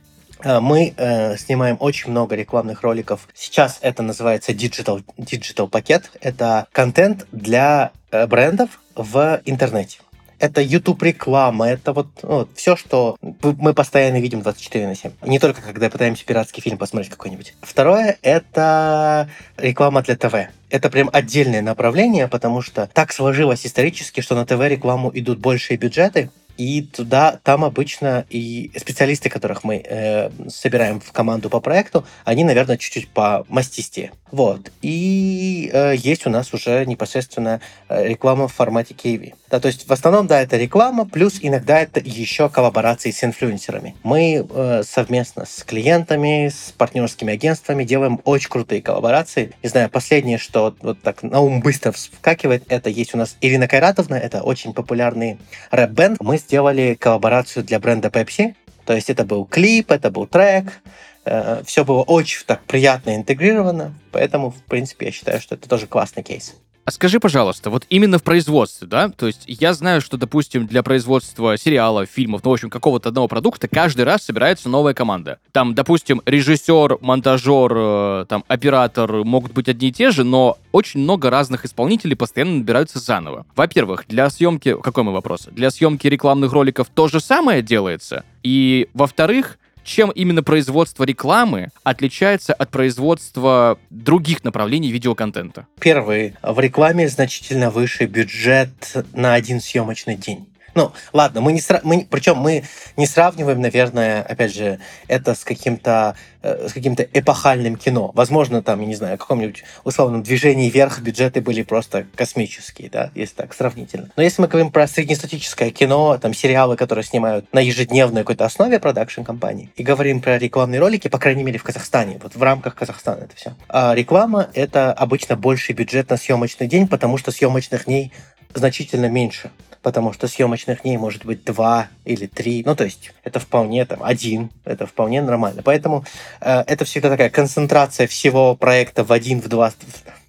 Э, 0.42 0.60
мы 0.60 0.94
э, 0.96 1.36
снимаем 1.36 1.76
очень 1.80 2.10
много 2.10 2.36
рекламных 2.36 2.82
роликов. 2.82 3.28
Сейчас 3.34 3.78
это 3.80 4.02
называется 4.02 4.52
digital, 4.52 5.02
digital 5.16 5.68
пакет. 5.68 6.10
Это 6.20 6.66
контент 6.72 7.26
для 7.32 7.90
э, 8.10 8.26
брендов 8.26 8.80
в 8.94 9.40
интернете. 9.44 9.98
Это 10.38 10.60
YouTube 10.60 11.02
реклама, 11.02 11.68
это 11.68 11.92
вот 11.92 12.08
ну, 12.22 12.48
все, 12.54 12.76
что 12.76 13.16
мы 13.42 13.74
постоянно 13.74 14.20
видим 14.20 14.42
24 14.42 14.86
на 14.86 14.94
7. 14.94 15.10
Не 15.22 15.38
только 15.38 15.60
когда 15.62 15.90
пытаемся 15.90 16.24
пиратский 16.24 16.62
фильм 16.62 16.78
посмотреть 16.78 17.10
какой-нибудь. 17.10 17.54
Второе 17.62 18.18
это 18.22 19.28
реклама 19.56 20.02
для 20.02 20.16
ТВ. 20.16 20.34
Это 20.70 20.90
прям 20.90 21.10
отдельное 21.12 21.62
направление, 21.62 22.28
потому 22.28 22.62
что 22.62 22.88
так 22.92 23.12
сложилось 23.12 23.66
исторически, 23.66 24.20
что 24.20 24.34
на 24.34 24.46
ТВ 24.46 24.60
рекламу 24.60 25.10
идут 25.14 25.38
большие 25.38 25.76
бюджеты, 25.76 26.30
и 26.58 26.82
туда, 26.82 27.38
там 27.44 27.64
обычно 27.64 28.26
и 28.28 28.72
специалисты, 28.76 29.30
которых 29.30 29.62
мы 29.62 29.76
э, 29.76 30.30
собираем 30.48 31.00
в 31.00 31.12
команду 31.12 31.48
по 31.48 31.60
проекту, 31.60 32.04
они, 32.24 32.42
наверное, 32.42 32.76
чуть-чуть 32.76 33.08
по 33.08 33.46
мастистее. 33.48 34.12
Вот. 34.32 34.72
И 34.82 35.70
э, 35.72 35.94
есть 35.96 36.26
у 36.26 36.30
нас 36.30 36.52
уже 36.52 36.84
непосредственно 36.84 37.60
э, 37.88 38.08
реклама 38.08 38.48
в 38.48 38.52
формате 38.52 38.94
KV. 38.94 39.34
Да, 39.50 39.60
то 39.60 39.68
есть 39.68 39.88
в 39.88 39.92
основном, 39.92 40.26
да, 40.26 40.42
это 40.42 40.58
реклама, 40.58 41.06
плюс 41.06 41.38
иногда 41.40 41.80
это 41.80 42.00
еще 42.00 42.50
коллаборации 42.50 43.10
с 43.10 43.24
инфлюенсерами. 43.24 43.96
Мы 44.02 44.46
э, 44.48 44.82
совместно 44.86 45.46
с 45.46 45.64
клиентами, 45.64 46.48
с 46.48 46.72
партнерскими 46.76 47.32
агентствами 47.32 47.84
делаем 47.84 48.20
очень 48.24 48.50
крутые 48.50 48.82
коллаборации. 48.82 49.54
Не 49.62 49.70
знаю, 49.70 49.88
последнее, 49.88 50.36
что 50.36 50.74
вот 50.82 51.00
так 51.00 51.22
на 51.22 51.40
ум 51.40 51.60
быстро 51.60 51.92
вскакивает, 51.92 52.64
это 52.68 52.90
есть 52.90 53.14
у 53.14 53.18
нас 53.18 53.36
Ирина 53.40 53.68
Кайратовна, 53.68 54.16
это 54.16 54.42
очень 54.42 54.74
популярный 54.74 55.38
рэп-бенд. 55.70 56.20
Мы 56.20 56.36
сделали 56.36 56.94
коллаборацию 56.94 57.64
для 57.64 57.80
бренда 57.80 58.08
Pepsi. 58.08 58.54
То 58.84 58.94
есть 58.94 59.10
это 59.10 59.24
был 59.24 59.44
клип, 59.44 59.90
это 59.90 60.10
был 60.10 60.26
трек, 60.26 60.80
э, 61.26 61.62
все 61.66 61.84
было 61.84 62.02
очень 62.02 62.44
так 62.46 62.64
приятно 62.64 63.16
интегрировано, 63.16 63.94
поэтому, 64.12 64.50
в 64.50 64.62
принципе, 64.62 65.06
я 65.06 65.12
считаю, 65.12 65.40
что 65.42 65.56
это 65.56 65.68
тоже 65.68 65.86
классный 65.86 66.22
кейс. 66.22 66.54
А 66.88 66.90
скажи, 66.90 67.20
пожалуйста, 67.20 67.68
вот 67.68 67.84
именно 67.90 68.16
в 68.16 68.22
производстве, 68.22 68.86
да, 68.86 69.10
то 69.10 69.26
есть 69.26 69.42
я 69.46 69.74
знаю, 69.74 70.00
что, 70.00 70.16
допустим, 70.16 70.66
для 70.66 70.82
производства 70.82 71.58
сериала, 71.58 72.06
фильмов, 72.06 72.40
ну, 72.42 72.48
в 72.48 72.54
общем, 72.54 72.70
какого-то 72.70 73.10
одного 73.10 73.28
продукта 73.28 73.68
каждый 73.68 74.06
раз 74.06 74.22
собирается 74.22 74.70
новая 74.70 74.94
команда. 74.94 75.38
Там, 75.52 75.74
допустим, 75.74 76.22
режиссер, 76.24 76.96
монтажер, 77.02 77.72
э, 77.76 78.24
там, 78.26 78.42
оператор 78.48 79.22
могут 79.22 79.52
быть 79.52 79.68
одни 79.68 79.88
и 79.88 79.92
те 79.92 80.10
же, 80.10 80.24
но 80.24 80.56
очень 80.72 81.00
много 81.00 81.28
разных 81.28 81.66
исполнителей 81.66 82.16
постоянно 82.16 82.56
набираются 82.56 83.00
заново. 83.00 83.44
Во-первых, 83.54 84.06
для 84.08 84.30
съемки... 84.30 84.74
Какой 84.82 85.04
мой 85.04 85.12
вопрос? 85.12 85.46
Для 85.50 85.70
съемки 85.70 86.06
рекламных 86.06 86.54
роликов 86.54 86.88
то 86.88 87.06
же 87.08 87.20
самое 87.20 87.60
делается? 87.60 88.24
И, 88.42 88.88
во-вторых, 88.94 89.58
чем 89.88 90.10
именно 90.10 90.42
производство 90.42 91.04
рекламы 91.04 91.70
отличается 91.82 92.52
от 92.52 92.70
производства 92.70 93.78
других 93.88 94.44
направлений 94.44 94.92
видеоконтента? 94.92 95.66
Первый. 95.80 96.34
В 96.42 96.60
рекламе 96.60 97.08
значительно 97.08 97.70
выше 97.70 98.04
бюджет 98.04 98.68
на 99.14 99.34
один 99.34 99.60
съемочный 99.60 100.16
день. 100.16 100.46
Ну, 100.74 100.92
ладно, 101.12 101.40
мы 101.40 101.52
не 101.52 101.60
сра... 101.60 101.80
мы, 101.82 102.06
причем 102.08 102.36
мы 102.38 102.64
не 102.96 103.06
сравниваем, 103.06 103.60
наверное, 103.60 104.22
опять 104.22 104.54
же, 104.54 104.78
это 105.06 105.34
с 105.34 105.44
каким-то 105.44 106.16
э, 106.42 106.68
с 106.68 106.72
каким-то 106.72 107.02
эпохальным 107.02 107.76
кино. 107.76 108.10
Возможно, 108.14 108.62
там, 108.62 108.80
я 108.80 108.86
не 108.86 108.94
знаю, 108.94 109.18
каком-нибудь 109.18 109.64
условном 109.84 110.22
движении 110.22 110.70
вверх 110.70 111.00
бюджеты 111.00 111.40
были 111.40 111.62
просто 111.62 112.06
космические, 112.14 112.90
да, 112.90 113.10
если 113.14 113.34
так 113.34 113.54
сравнительно. 113.54 114.10
Но 114.16 114.22
если 114.22 114.42
мы 114.42 114.48
говорим 114.48 114.70
про 114.70 114.86
среднестатическое 114.86 115.70
кино, 115.70 116.18
там, 116.18 116.34
сериалы, 116.34 116.76
которые 116.76 117.04
снимают 117.04 117.52
на 117.52 117.60
ежедневной 117.60 118.22
какой-то 118.22 118.44
основе 118.44 118.78
продакшн 118.78 119.22
компании, 119.22 119.70
и 119.76 119.82
говорим 119.82 120.20
про 120.20 120.38
рекламные 120.38 120.80
ролики, 120.80 121.08
по 121.08 121.18
крайней 121.18 121.42
мере, 121.42 121.58
в 121.58 121.64
Казахстане, 121.64 122.18
вот 122.22 122.34
в 122.34 122.42
рамках 122.42 122.74
Казахстана 122.74 123.24
это 123.24 123.36
все. 123.36 123.54
А 123.68 123.94
реклама— 123.94 124.48
это 124.54 124.92
обычно 124.92 125.36
больший 125.36 125.74
бюджет 125.74 126.10
на 126.10 126.16
съемочный 126.16 126.66
день, 126.66 126.88
потому 126.88 127.18
что 127.18 127.30
съемочных 127.30 127.86
дней 127.86 128.12
значительно 128.54 129.06
меньше 129.06 129.50
потому 129.82 130.12
что 130.12 130.28
съемочных 130.28 130.82
дней 130.82 130.96
может 130.96 131.24
быть 131.24 131.44
два 131.44 131.88
или 132.04 132.26
три, 132.26 132.62
ну 132.64 132.74
то 132.74 132.84
есть 132.84 133.12
это 133.24 133.40
вполне 133.40 133.84
там 133.86 134.02
один, 134.02 134.50
это 134.64 134.86
вполне 134.86 135.22
нормально. 135.22 135.62
Поэтому 135.62 136.04
э, 136.40 136.64
это 136.66 136.84
всегда 136.84 137.10
такая 137.10 137.30
концентрация 137.30 138.06
всего 138.06 138.56
проекта 138.56 139.04
в 139.04 139.12
один, 139.12 139.40
в 139.40 139.48
два, 139.48 139.70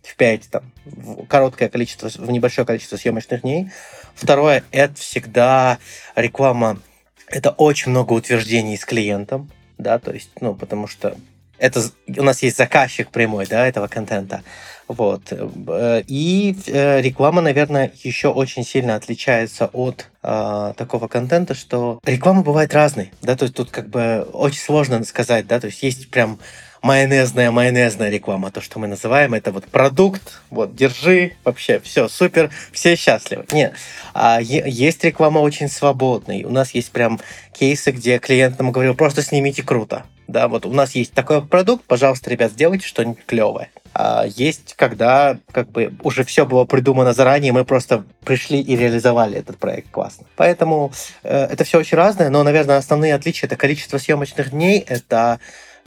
в 0.04 0.16
пять, 0.16 0.50
там, 0.50 0.64
в 0.86 1.26
короткое 1.28 1.70
количество, 1.70 2.10
в 2.10 2.30
небольшое 2.30 2.66
количество 2.66 2.98
съемочных 2.98 3.42
дней. 3.42 3.70
Второе, 4.16 4.64
это 4.72 4.96
всегда 4.96 5.78
реклама, 6.16 6.80
это 7.28 7.52
очень 7.52 7.92
много 7.92 8.14
утверждений 8.14 8.78
с 8.78 8.86
клиентом, 8.86 9.50
да, 9.78 9.98
то 9.98 10.12
есть, 10.12 10.30
ну, 10.42 10.56
потому 10.56 10.88
что 10.88 11.16
это 11.60 11.82
у 12.18 12.24
нас 12.24 12.42
есть 12.42 12.58
заказчик 12.58 13.10
прямой, 13.10 13.46
да, 13.46 13.68
этого 13.68 13.88
контента. 13.88 14.42
Вот. 14.88 15.32
Э, 15.32 16.02
и 16.08 16.56
э, 16.66 17.02
реклама, 17.02 17.42
наверное, 17.42 17.92
еще 18.04 18.30
очень 18.30 18.64
сильно 18.66 18.96
отличается 18.96 19.70
от 19.72 20.08
э, 20.24 20.74
такого 20.76 21.08
контента, 21.08 21.54
что 21.54 22.00
реклама 22.04 22.42
бывает 22.42 22.74
разной, 22.74 23.12
да, 23.22 23.36
то 23.36 23.44
есть 23.44 23.56
тут 23.56 23.70
как 23.70 23.88
бы 23.90 24.28
очень 24.34 24.60
сложно 24.60 25.04
сказать, 25.04 25.46
да, 25.46 25.60
то 25.60 25.68
есть 25.68 25.84
есть 25.84 26.10
прям 26.10 26.40
майонезная 26.82 27.52
майонезная 27.52 28.10
реклама, 28.10 28.52
то, 28.52 28.62
что 28.62 28.80
мы 28.80 28.88
называем, 28.88 29.34
это 29.36 29.52
вот 29.52 29.66
продукт, 29.66 30.42
вот, 30.50 30.76
держи, 30.76 31.34
вообще, 31.44 31.80
все, 31.80 32.08
супер, 32.08 32.50
все 32.72 32.96
счастливы. 32.96 33.46
Нет, 33.52 33.74
а 34.14 34.40
есть 34.42 35.04
реклама 35.04 35.40
очень 35.40 35.70
свободная. 35.70 36.46
У 36.48 36.52
нас 36.52 36.72
есть 36.72 36.92
прям 36.92 37.20
кейсы, 37.54 37.92
где 37.92 38.18
клиент 38.18 38.58
нам 38.58 38.72
говорил, 38.72 38.96
просто 38.96 39.22
снимите 39.22 39.62
круто. 39.62 40.06
Да, 40.30 40.48
вот 40.48 40.68
у 40.68 40.72
нас 40.72 40.94
есть 40.94 41.14
такой 41.14 41.44
продукт, 41.44 41.86
пожалуйста, 41.86 42.30
ребят, 42.30 42.52
сделайте 42.52 42.86
что-нибудь 42.86 43.26
клевое. 43.26 43.72
А 43.96 44.26
есть, 44.28 44.76
когда 44.76 45.40
как 45.52 45.72
бы 45.72 45.92
уже 46.04 46.24
все 46.24 46.46
было 46.46 46.66
придумано 46.66 47.14
заранее, 47.14 47.52
мы 47.52 47.66
просто 47.66 48.04
пришли 48.24 48.62
и 48.62 48.76
реализовали 48.76 49.40
этот 49.40 49.58
проект 49.58 49.90
классно. 49.90 50.28
Поэтому 50.36 50.92
э, 51.24 51.46
это 51.46 51.64
все 51.64 51.80
очень 51.80 51.98
разное, 51.98 52.30
но, 52.30 52.44
наверное, 52.44 52.78
основные 52.78 53.16
отличия 53.16 53.48
это 53.48 53.56
количество 53.56 53.98
съемочных 53.98 54.52
дней, 54.52 54.86
это 54.88 55.40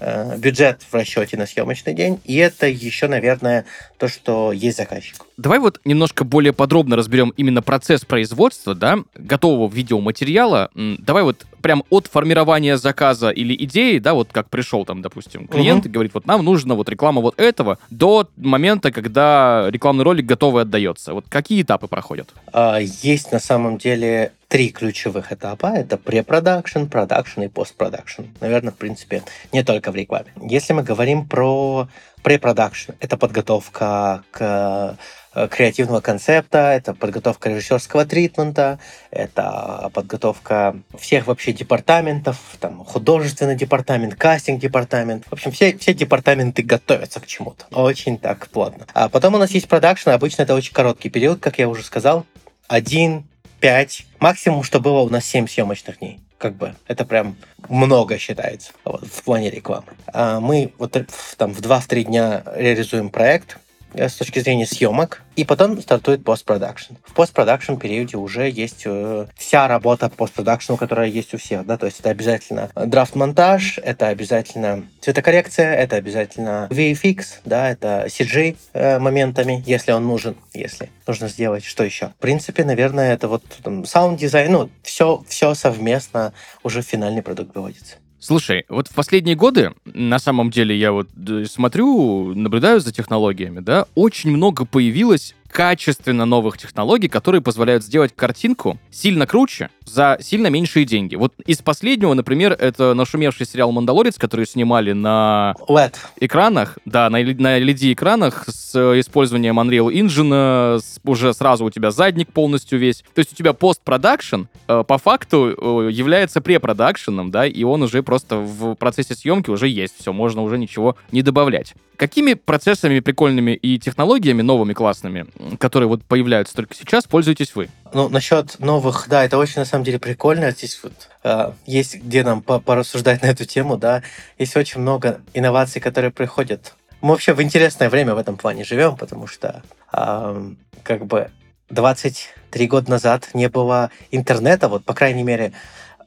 Э, 0.05 0.37
бюджет 0.37 0.83
в 0.91 0.95
расчете 0.95 1.37
на 1.37 1.47
съемочный 1.47 1.95
день, 1.95 2.21
и 2.25 2.37
это 2.37 2.67
еще, 2.67 3.07
наверное, 3.07 3.67
то, 3.99 4.09
что 4.09 4.51
есть 4.51 4.77
заказчик. 4.77 5.27
Давай 5.37 5.59
вот 5.59 5.81
немножко 5.85 6.25
более 6.25 6.53
подробно 6.53 6.97
разберем 6.97 7.33
именно 7.37 7.63
процесс 7.63 8.05
производства, 8.05 8.75
да, 8.75 8.99
готового 9.15 9.73
видеоматериала. 9.73 10.71
Давай 10.75 11.23
вот 11.23 11.47
прям 11.63 11.85
от 11.91 12.07
формирования 12.07 12.77
заказа 12.77 13.31
или 13.31 13.55
идеи, 13.65 13.99
да, 13.99 14.15
вот 14.15 14.29
как 14.33 14.51
пришел 14.51 14.85
там, 14.85 15.01
допустим, 15.01 15.47
клиент 15.47 15.81
угу. 15.81 15.89
и 15.89 15.93
говорит, 15.93 16.15
вот 16.15 16.27
нам 16.27 16.45
нужно 16.45 16.75
вот 16.75 16.89
реклама 16.89 17.21
вот 17.21 17.39
этого, 17.41 17.79
до 17.91 18.29
момента, 18.37 18.91
когда 18.91 19.67
рекламный 19.71 20.05
ролик 20.05 20.27
готовый 20.27 20.63
отдается. 20.63 21.15
Вот 21.15 21.25
какие 21.29 21.63
этапы 21.63 21.87
проходят? 21.87 22.29
А, 22.53 22.79
есть 22.79 23.33
на 23.33 23.39
самом 23.39 23.79
деле 23.79 24.33
три 24.49 24.69
ключевых 24.69 25.33
этапа. 25.33 25.69
Это 25.69 25.97
препродакшн, 25.97 26.85
продакшн 26.85 27.43
и 27.43 27.49
постпродакшн. 27.49 28.25
Наверное, 28.41 28.71
в 28.73 28.77
принципе, 28.77 29.23
не 29.51 29.63
только 29.63 29.91
в 29.93 29.97
рекламе. 29.97 30.27
Если 30.43 30.75
мы 30.75 30.83
говорим 30.83 31.27
про 31.27 31.89
препродакшн, 32.23 32.93
это 33.01 33.17
подготовка 33.17 34.25
к 34.31 34.97
э, 35.35 35.49
креативного 35.49 36.01
концепта, 36.01 36.73
это 36.73 36.95
подготовка 36.95 37.51
режиссерского 37.51 38.05
тритмента, 38.05 38.79
это 39.11 39.91
подготовка 39.93 40.77
всех 40.99 41.27
вообще 41.27 41.53
департаментов, 41.53 42.39
там 42.61 42.85
художественный 42.85 43.57
департамент, 43.57 44.15
кастинг 44.15 44.61
департамент. 44.61 45.25
В 45.27 45.33
общем, 45.33 45.51
все, 45.51 45.77
все 45.77 45.95
департаменты 45.95 46.63
готовятся 46.63 47.21
к 47.21 47.27
чему-то. 47.27 47.65
Очень 47.71 48.19
так 48.19 48.49
плотно. 48.49 48.87
А 48.95 49.09
потом 49.09 49.35
у 49.35 49.39
нас 49.39 49.51
есть 49.51 49.69
продакшн, 49.69 50.11
обычно 50.11 50.43
это 50.43 50.55
очень 50.55 50.73
короткий 50.73 51.11
период, 51.11 51.41
как 51.41 51.59
я 51.59 51.69
уже 51.69 51.83
сказал, 51.83 52.27
один 52.69 53.25
5, 53.63 54.07
максимум, 54.19 54.65
что 54.65 54.81
было 54.81 55.03
у 55.03 55.09
нас 55.09 55.25
7 55.25 55.47
съемочных 55.47 56.01
дней. 56.01 56.19
Как 56.37 56.57
бы 56.57 56.75
это 56.89 57.05
прям 57.05 57.37
много 57.69 58.19
считается 58.19 58.73
вот, 58.85 59.07
в 59.07 59.23
плане 59.23 59.51
рекламы. 59.51 59.87
А 60.13 60.41
мы 60.41 60.73
вот 60.79 60.97
там 61.37 61.55
в 61.55 61.61
2-3 61.61 62.03
дня 62.03 62.43
реализуем 62.57 63.09
проект, 63.09 63.59
Э, 63.59 63.62
с 63.95 64.15
точки 64.15 64.39
зрения 64.39 64.67
съемок, 64.67 65.23
и 65.37 65.45
потом 65.45 65.81
стартует 65.81 66.25
постпродакшн. 66.25 66.95
В 67.05 67.15
постпродакшн 67.15 67.77
периоде 67.77 68.17
уже 68.17 68.51
есть 68.51 68.83
э, 68.85 69.27
вся 69.37 69.69
работа 69.69 70.09
по 70.09 70.17
постпродакшну, 70.17 70.77
которая 70.77 71.09
есть 71.09 71.35
у 71.35 71.39
всех, 71.39 71.67
да, 71.67 71.77
то 71.77 71.87
есть 71.87 72.01
это 72.01 72.11
обязательно 72.11 72.71
драфт-монтаж, 72.75 73.79
это 73.83 74.09
обязательно 74.09 74.85
цветокоррекция, 75.01 75.75
это 75.75 75.97
обязательно 75.97 76.69
VFX, 76.71 77.25
да, 77.45 77.71
это 77.71 78.07
CG 78.09 78.57
э, 78.73 78.99
моментами, 78.99 79.63
если 79.67 79.93
он 79.93 80.07
нужен, 80.07 80.37
если 80.53 80.91
нужно 81.07 81.29
сделать, 81.29 81.65
что 81.65 81.85
еще. 81.85 82.09
В 82.09 82.17
принципе, 82.17 82.65
наверное, 82.65 83.13
это 83.13 83.29
вот 83.29 83.43
саунд-дизайн, 83.85 84.53
ну, 84.53 84.71
все, 84.83 85.25
все 85.29 85.55
совместно 85.55 86.33
уже 86.63 86.83
в 86.83 86.87
финальный 86.87 87.23
продукт 87.23 87.55
выводится. 87.55 87.97
Слушай, 88.23 88.65
вот 88.69 88.87
в 88.87 88.95
последние 88.95 89.35
годы, 89.35 89.73
на 89.85 90.21
самом 90.21 90.53
деле, 90.53 90.79
я 90.79 90.93
вот 90.93 91.09
э, 91.29 91.45
смотрю, 91.47 92.33
наблюдаю 92.37 92.79
за 92.79 92.93
технологиями, 92.93 93.59
да, 93.59 93.87
очень 93.97 94.31
много 94.31 94.65
появилось 94.65 95.35
качественно 95.53 96.25
новых 96.25 96.57
технологий, 96.57 97.09
которые 97.09 97.43
позволяют 97.43 97.85
сделать 97.85 98.15
картинку 98.15 98.79
сильно 98.91 99.27
круче 99.27 99.71
за 99.85 100.19
сильно 100.21 100.47
меньшие 100.47 100.85
деньги. 100.85 101.17
Вот 101.17 101.35
из 101.47 101.59
последнего, 101.59 102.15
например, 102.15 102.53
это 102.53 102.95
нашумевший 102.95 103.45
сериал 103.45 103.73
«Мандалорец», 103.73 104.17
который 104.19 104.47
снимали 104.47 104.93
на 104.93 105.55
LED. 105.69 105.95
экранах, 106.21 106.79
да, 106.85 107.11
на, 107.11 107.19
на 107.19 107.61
LED-экранах 107.61 108.45
с 108.49 108.62
использованием 108.75 109.59
Unreal 109.59 109.93
Engine, 109.93 110.79
с, 110.79 111.01
уже 111.05 111.33
сразу 111.35 111.65
у 111.65 111.71
тебя 111.71 111.91
задник 111.91 112.33
полностью 112.33 112.79
весь. 112.79 113.05
То 113.15 113.19
есть 113.19 113.33
у 113.33 113.37
тебя 113.37 113.53
постпродакшн 113.53 114.43
э, 114.69 114.85
по 114.87 114.99
факту 114.99 115.55
э, 115.57 115.91
является 115.91 116.41
препродакшеном, 116.41 117.31
да, 117.31 117.47
и 117.47 117.63
он 117.65 117.83
уже 117.83 118.03
просто 118.03 118.37
в 118.37 118.75
процессе 118.75 119.15
съемки 119.15 119.51
уже 119.51 119.69
есть, 119.69 119.95
все, 119.99 120.13
можно 120.13 120.43
уже 120.43 120.59
ничего 120.59 120.97
не 121.11 121.23
добавлять. 121.23 121.75
Какими 121.97 122.35
процессами 122.35 123.01
прикольными 123.01 123.53
и 123.53 123.79
технологиями 123.79 124.43
новыми 124.43 124.73
классными, 124.73 125.27
которые 125.59 125.89
вот 125.89 126.03
появляются 126.03 126.55
только 126.55 126.75
сейчас, 126.75 127.05
пользуетесь 127.05 127.55
вы? 127.55 127.69
Ну, 127.95 128.09
насчет 128.09 128.59
новых, 128.59 129.07
да, 129.09 129.25
это 129.25 129.39
очень 129.39 129.61
на 129.61 129.65
самом 129.65 129.85
деле 129.85 129.99
прикольно. 129.99 130.51
Здесь 130.51 130.81
вот 130.83 130.93
э, 131.23 131.53
есть 131.67 131.97
где 131.97 132.25
нам 132.25 132.43
порассуждать 132.43 133.23
на 133.23 133.27
эту 133.27 133.45
тему, 133.45 133.77
да. 133.77 134.03
Есть 134.39 134.57
очень 134.57 134.81
много 134.81 135.21
инноваций, 135.35 135.81
которые 135.81 136.11
приходят. 136.11 136.75
Мы 137.03 137.11
вообще 137.11 137.35
в 137.35 137.43
интересное 137.43 137.91
время 137.91 138.15
в 138.15 138.19
этом 138.19 138.37
плане 138.37 138.65
живем, 138.65 138.97
потому 138.97 139.27
что 139.27 139.63
э, 139.93 140.53
как 140.83 141.07
бы 141.07 141.31
23 141.69 142.67
года 142.67 142.91
назад 142.91 143.29
не 143.35 143.49
было 143.49 143.91
интернета, 144.11 144.69
вот, 144.69 144.85
по 144.85 144.95
крайней 144.95 145.23
мере, 145.23 145.53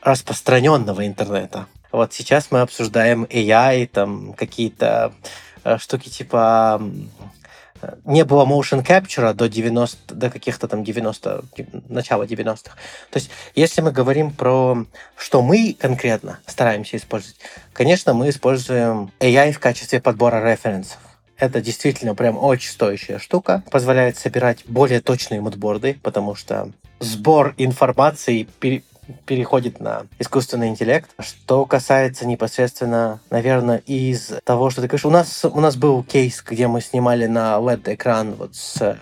распространенного 0.02 1.06
интернета. 1.06 1.68
Вот 1.92 2.14
сейчас 2.14 2.50
мы 2.50 2.62
обсуждаем 2.62 3.26
AI, 3.26 3.88
там 3.88 4.34
какие-то 4.34 5.14
Э, 5.66 5.80
штуки 5.80 6.10
типа 6.10 6.80
не 8.06 8.24
было 8.26 8.46
motion 8.46 8.86
capture 8.86 9.34
до 9.34 9.48
90, 9.48 10.14
до 10.14 10.30
каких-то 10.30 10.68
там 10.68 10.84
90, 10.84 11.44
начала 11.90 12.24
90-х. 12.24 12.76
То 13.12 13.18
есть, 13.18 13.30
если 13.56 13.82
мы 13.82 13.92
говорим 13.92 14.32
про 14.32 14.86
что 15.18 15.42
мы 15.42 15.76
конкретно 15.80 16.40
стараемся 16.46 16.98
использовать, 16.98 17.38
конечно, 17.74 18.14
мы 18.14 18.30
используем 18.30 19.12
AI 19.20 19.52
в 19.52 19.60
качестве 19.60 20.02
подбора 20.02 20.44
референсов. 20.52 20.98
Это 21.38 21.62
действительно 21.62 22.16
прям 22.16 22.38
очень 22.38 22.72
стоящая 22.72 23.20
штука. 23.20 23.64
Позволяет 23.70 24.18
собирать 24.18 24.64
более 24.68 25.02
точные 25.02 25.42
мудборды, 25.42 26.00
потому 26.02 26.36
что 26.36 26.72
сбор 27.00 27.54
информации 27.58 28.48
переходит 29.26 29.80
на 29.80 30.08
искусственный 30.20 30.70
интеллект. 30.70 31.10
Что 31.20 31.66
касается 31.66 32.26
непосредственно, 32.26 33.20
наверное, 33.30 33.78
из 33.86 34.34
того, 34.44 34.70
что 34.70 34.82
ты 34.82 34.88
говоришь, 34.88 35.06
у 35.06 35.10
нас, 35.10 35.46
у 35.46 35.60
нас 35.60 35.76
был 35.76 36.04
кейс, 36.04 36.44
где 36.46 36.68
мы 36.68 36.82
снимали 36.82 37.26
на 37.26 37.56
LED-экран 37.58 38.34
вот 38.36 38.56
с 38.56 38.82
э, 38.82 38.98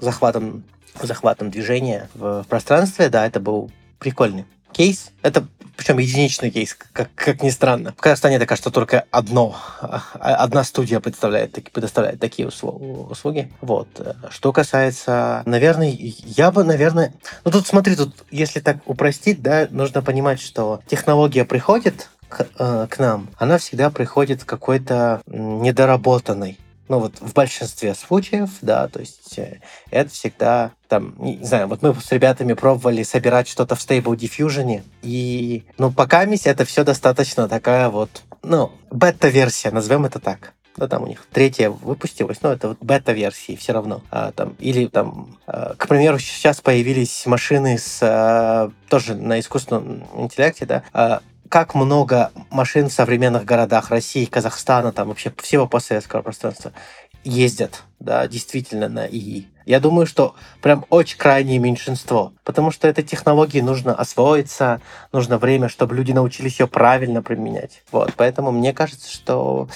захватом, 0.00 0.64
захватом 1.00 1.50
движения 1.50 2.08
в 2.14 2.44
пространстве, 2.48 3.08
да, 3.08 3.26
это 3.26 3.40
был 3.40 3.70
прикольный 3.98 4.44
кейс. 4.72 5.10
Это 5.22 5.46
причем 5.76 5.98
единичный 5.98 6.50
кейс, 6.50 6.76
как, 6.92 7.08
как 7.14 7.42
ни 7.42 7.50
странно. 7.50 7.92
В 7.92 8.00
Казахстане 8.00 8.36
это, 8.36 8.46
кажется, 8.46 8.70
только 8.70 9.04
одно, 9.10 9.56
а, 9.80 10.02
одна 10.20 10.64
студия 10.64 11.00
представляет, 11.00 11.52
предоставляет 11.72 12.20
такие 12.20 12.46
услуги. 12.46 13.52
Вот. 13.60 13.88
Что 14.30 14.52
касается, 14.52 15.42
наверное, 15.44 15.92
я 15.92 16.52
бы, 16.52 16.62
наверное... 16.62 17.12
Ну, 17.44 17.50
тут 17.50 17.66
смотри, 17.66 17.96
тут, 17.96 18.14
если 18.30 18.60
так 18.60 18.76
упростить, 18.86 19.42
да, 19.42 19.66
нужно 19.70 20.02
понимать, 20.02 20.40
что 20.40 20.80
технология 20.86 21.44
приходит 21.44 22.10
к, 22.28 22.46
э, 22.58 22.86
к 22.88 22.98
нам, 22.98 23.30
она 23.38 23.58
всегда 23.58 23.90
приходит 23.90 24.44
какой-то 24.44 25.20
недоработанной 25.26 26.58
ну 26.88 26.98
вот 26.98 27.14
в 27.20 27.32
большинстве 27.32 27.94
случаев, 27.94 28.50
да, 28.60 28.86
то 28.86 29.00
есть 29.00 29.38
э, 29.38 29.60
это 29.90 30.10
всегда 30.10 30.72
там, 30.92 31.14
не 31.16 31.42
знаю, 31.42 31.68
вот 31.68 31.80
мы 31.80 31.94
с 31.94 32.12
ребятами 32.12 32.52
пробовали 32.52 33.02
собирать 33.02 33.48
что-то 33.48 33.76
в 33.76 33.78
Stable 33.78 34.14
Diffusion, 34.14 34.82
и, 35.00 35.64
ну, 35.78 35.90
пока 35.90 36.26
мисс 36.26 36.44
это 36.44 36.66
все 36.66 36.84
достаточно 36.84 37.48
такая 37.48 37.88
вот, 37.88 38.10
ну, 38.42 38.72
бета-версия, 38.90 39.70
назовем 39.70 40.04
это 40.04 40.20
так. 40.20 40.52
Да, 40.76 40.88
там 40.88 41.04
у 41.04 41.06
них 41.06 41.26
третья 41.32 41.70
выпустилась, 41.70 42.42
но 42.42 42.52
это 42.52 42.68
вот 42.68 42.78
бета-версии 42.82 43.56
все 43.56 43.72
равно. 43.72 44.02
А, 44.10 44.32
там, 44.32 44.54
или 44.58 44.84
там, 44.84 45.38
а, 45.46 45.74
к 45.78 45.88
примеру, 45.88 46.18
сейчас 46.18 46.60
появились 46.60 47.24
машины 47.24 47.78
с 47.78 48.00
а, 48.02 48.70
тоже 48.90 49.14
на 49.14 49.40
искусственном 49.40 50.04
интеллекте, 50.18 50.66
да, 50.66 50.82
а, 50.92 51.22
как 51.48 51.74
много 51.74 52.32
машин 52.50 52.88
в 52.88 52.92
современных 52.92 53.44
городах 53.44 53.90
России, 53.90 54.24
Казахстана, 54.24 54.92
там 54.92 55.08
вообще 55.08 55.32
всего 55.42 55.66
постсоветского 55.66 56.22
пространства 56.22 56.72
ездят, 57.24 57.82
да, 58.00 58.26
действительно 58.26 58.88
на 58.88 59.06
ИИ. 59.06 59.48
Я 59.64 59.80
думаю, 59.80 60.06
что 60.06 60.34
прям 60.60 60.84
очень 60.90 61.16
крайнее 61.18 61.58
меньшинство, 61.58 62.32
потому 62.44 62.70
что 62.70 62.88
этой 62.88 63.04
технологии 63.04 63.60
нужно 63.60 63.94
освоиться, 63.94 64.80
нужно 65.12 65.38
время, 65.38 65.68
чтобы 65.68 65.94
люди 65.94 66.12
научились 66.12 66.58
ее 66.58 66.66
правильно 66.66 67.22
применять. 67.22 67.82
Вот, 67.92 68.12
поэтому 68.16 68.50
мне 68.50 68.72
кажется, 68.72 69.10
что 69.10 69.68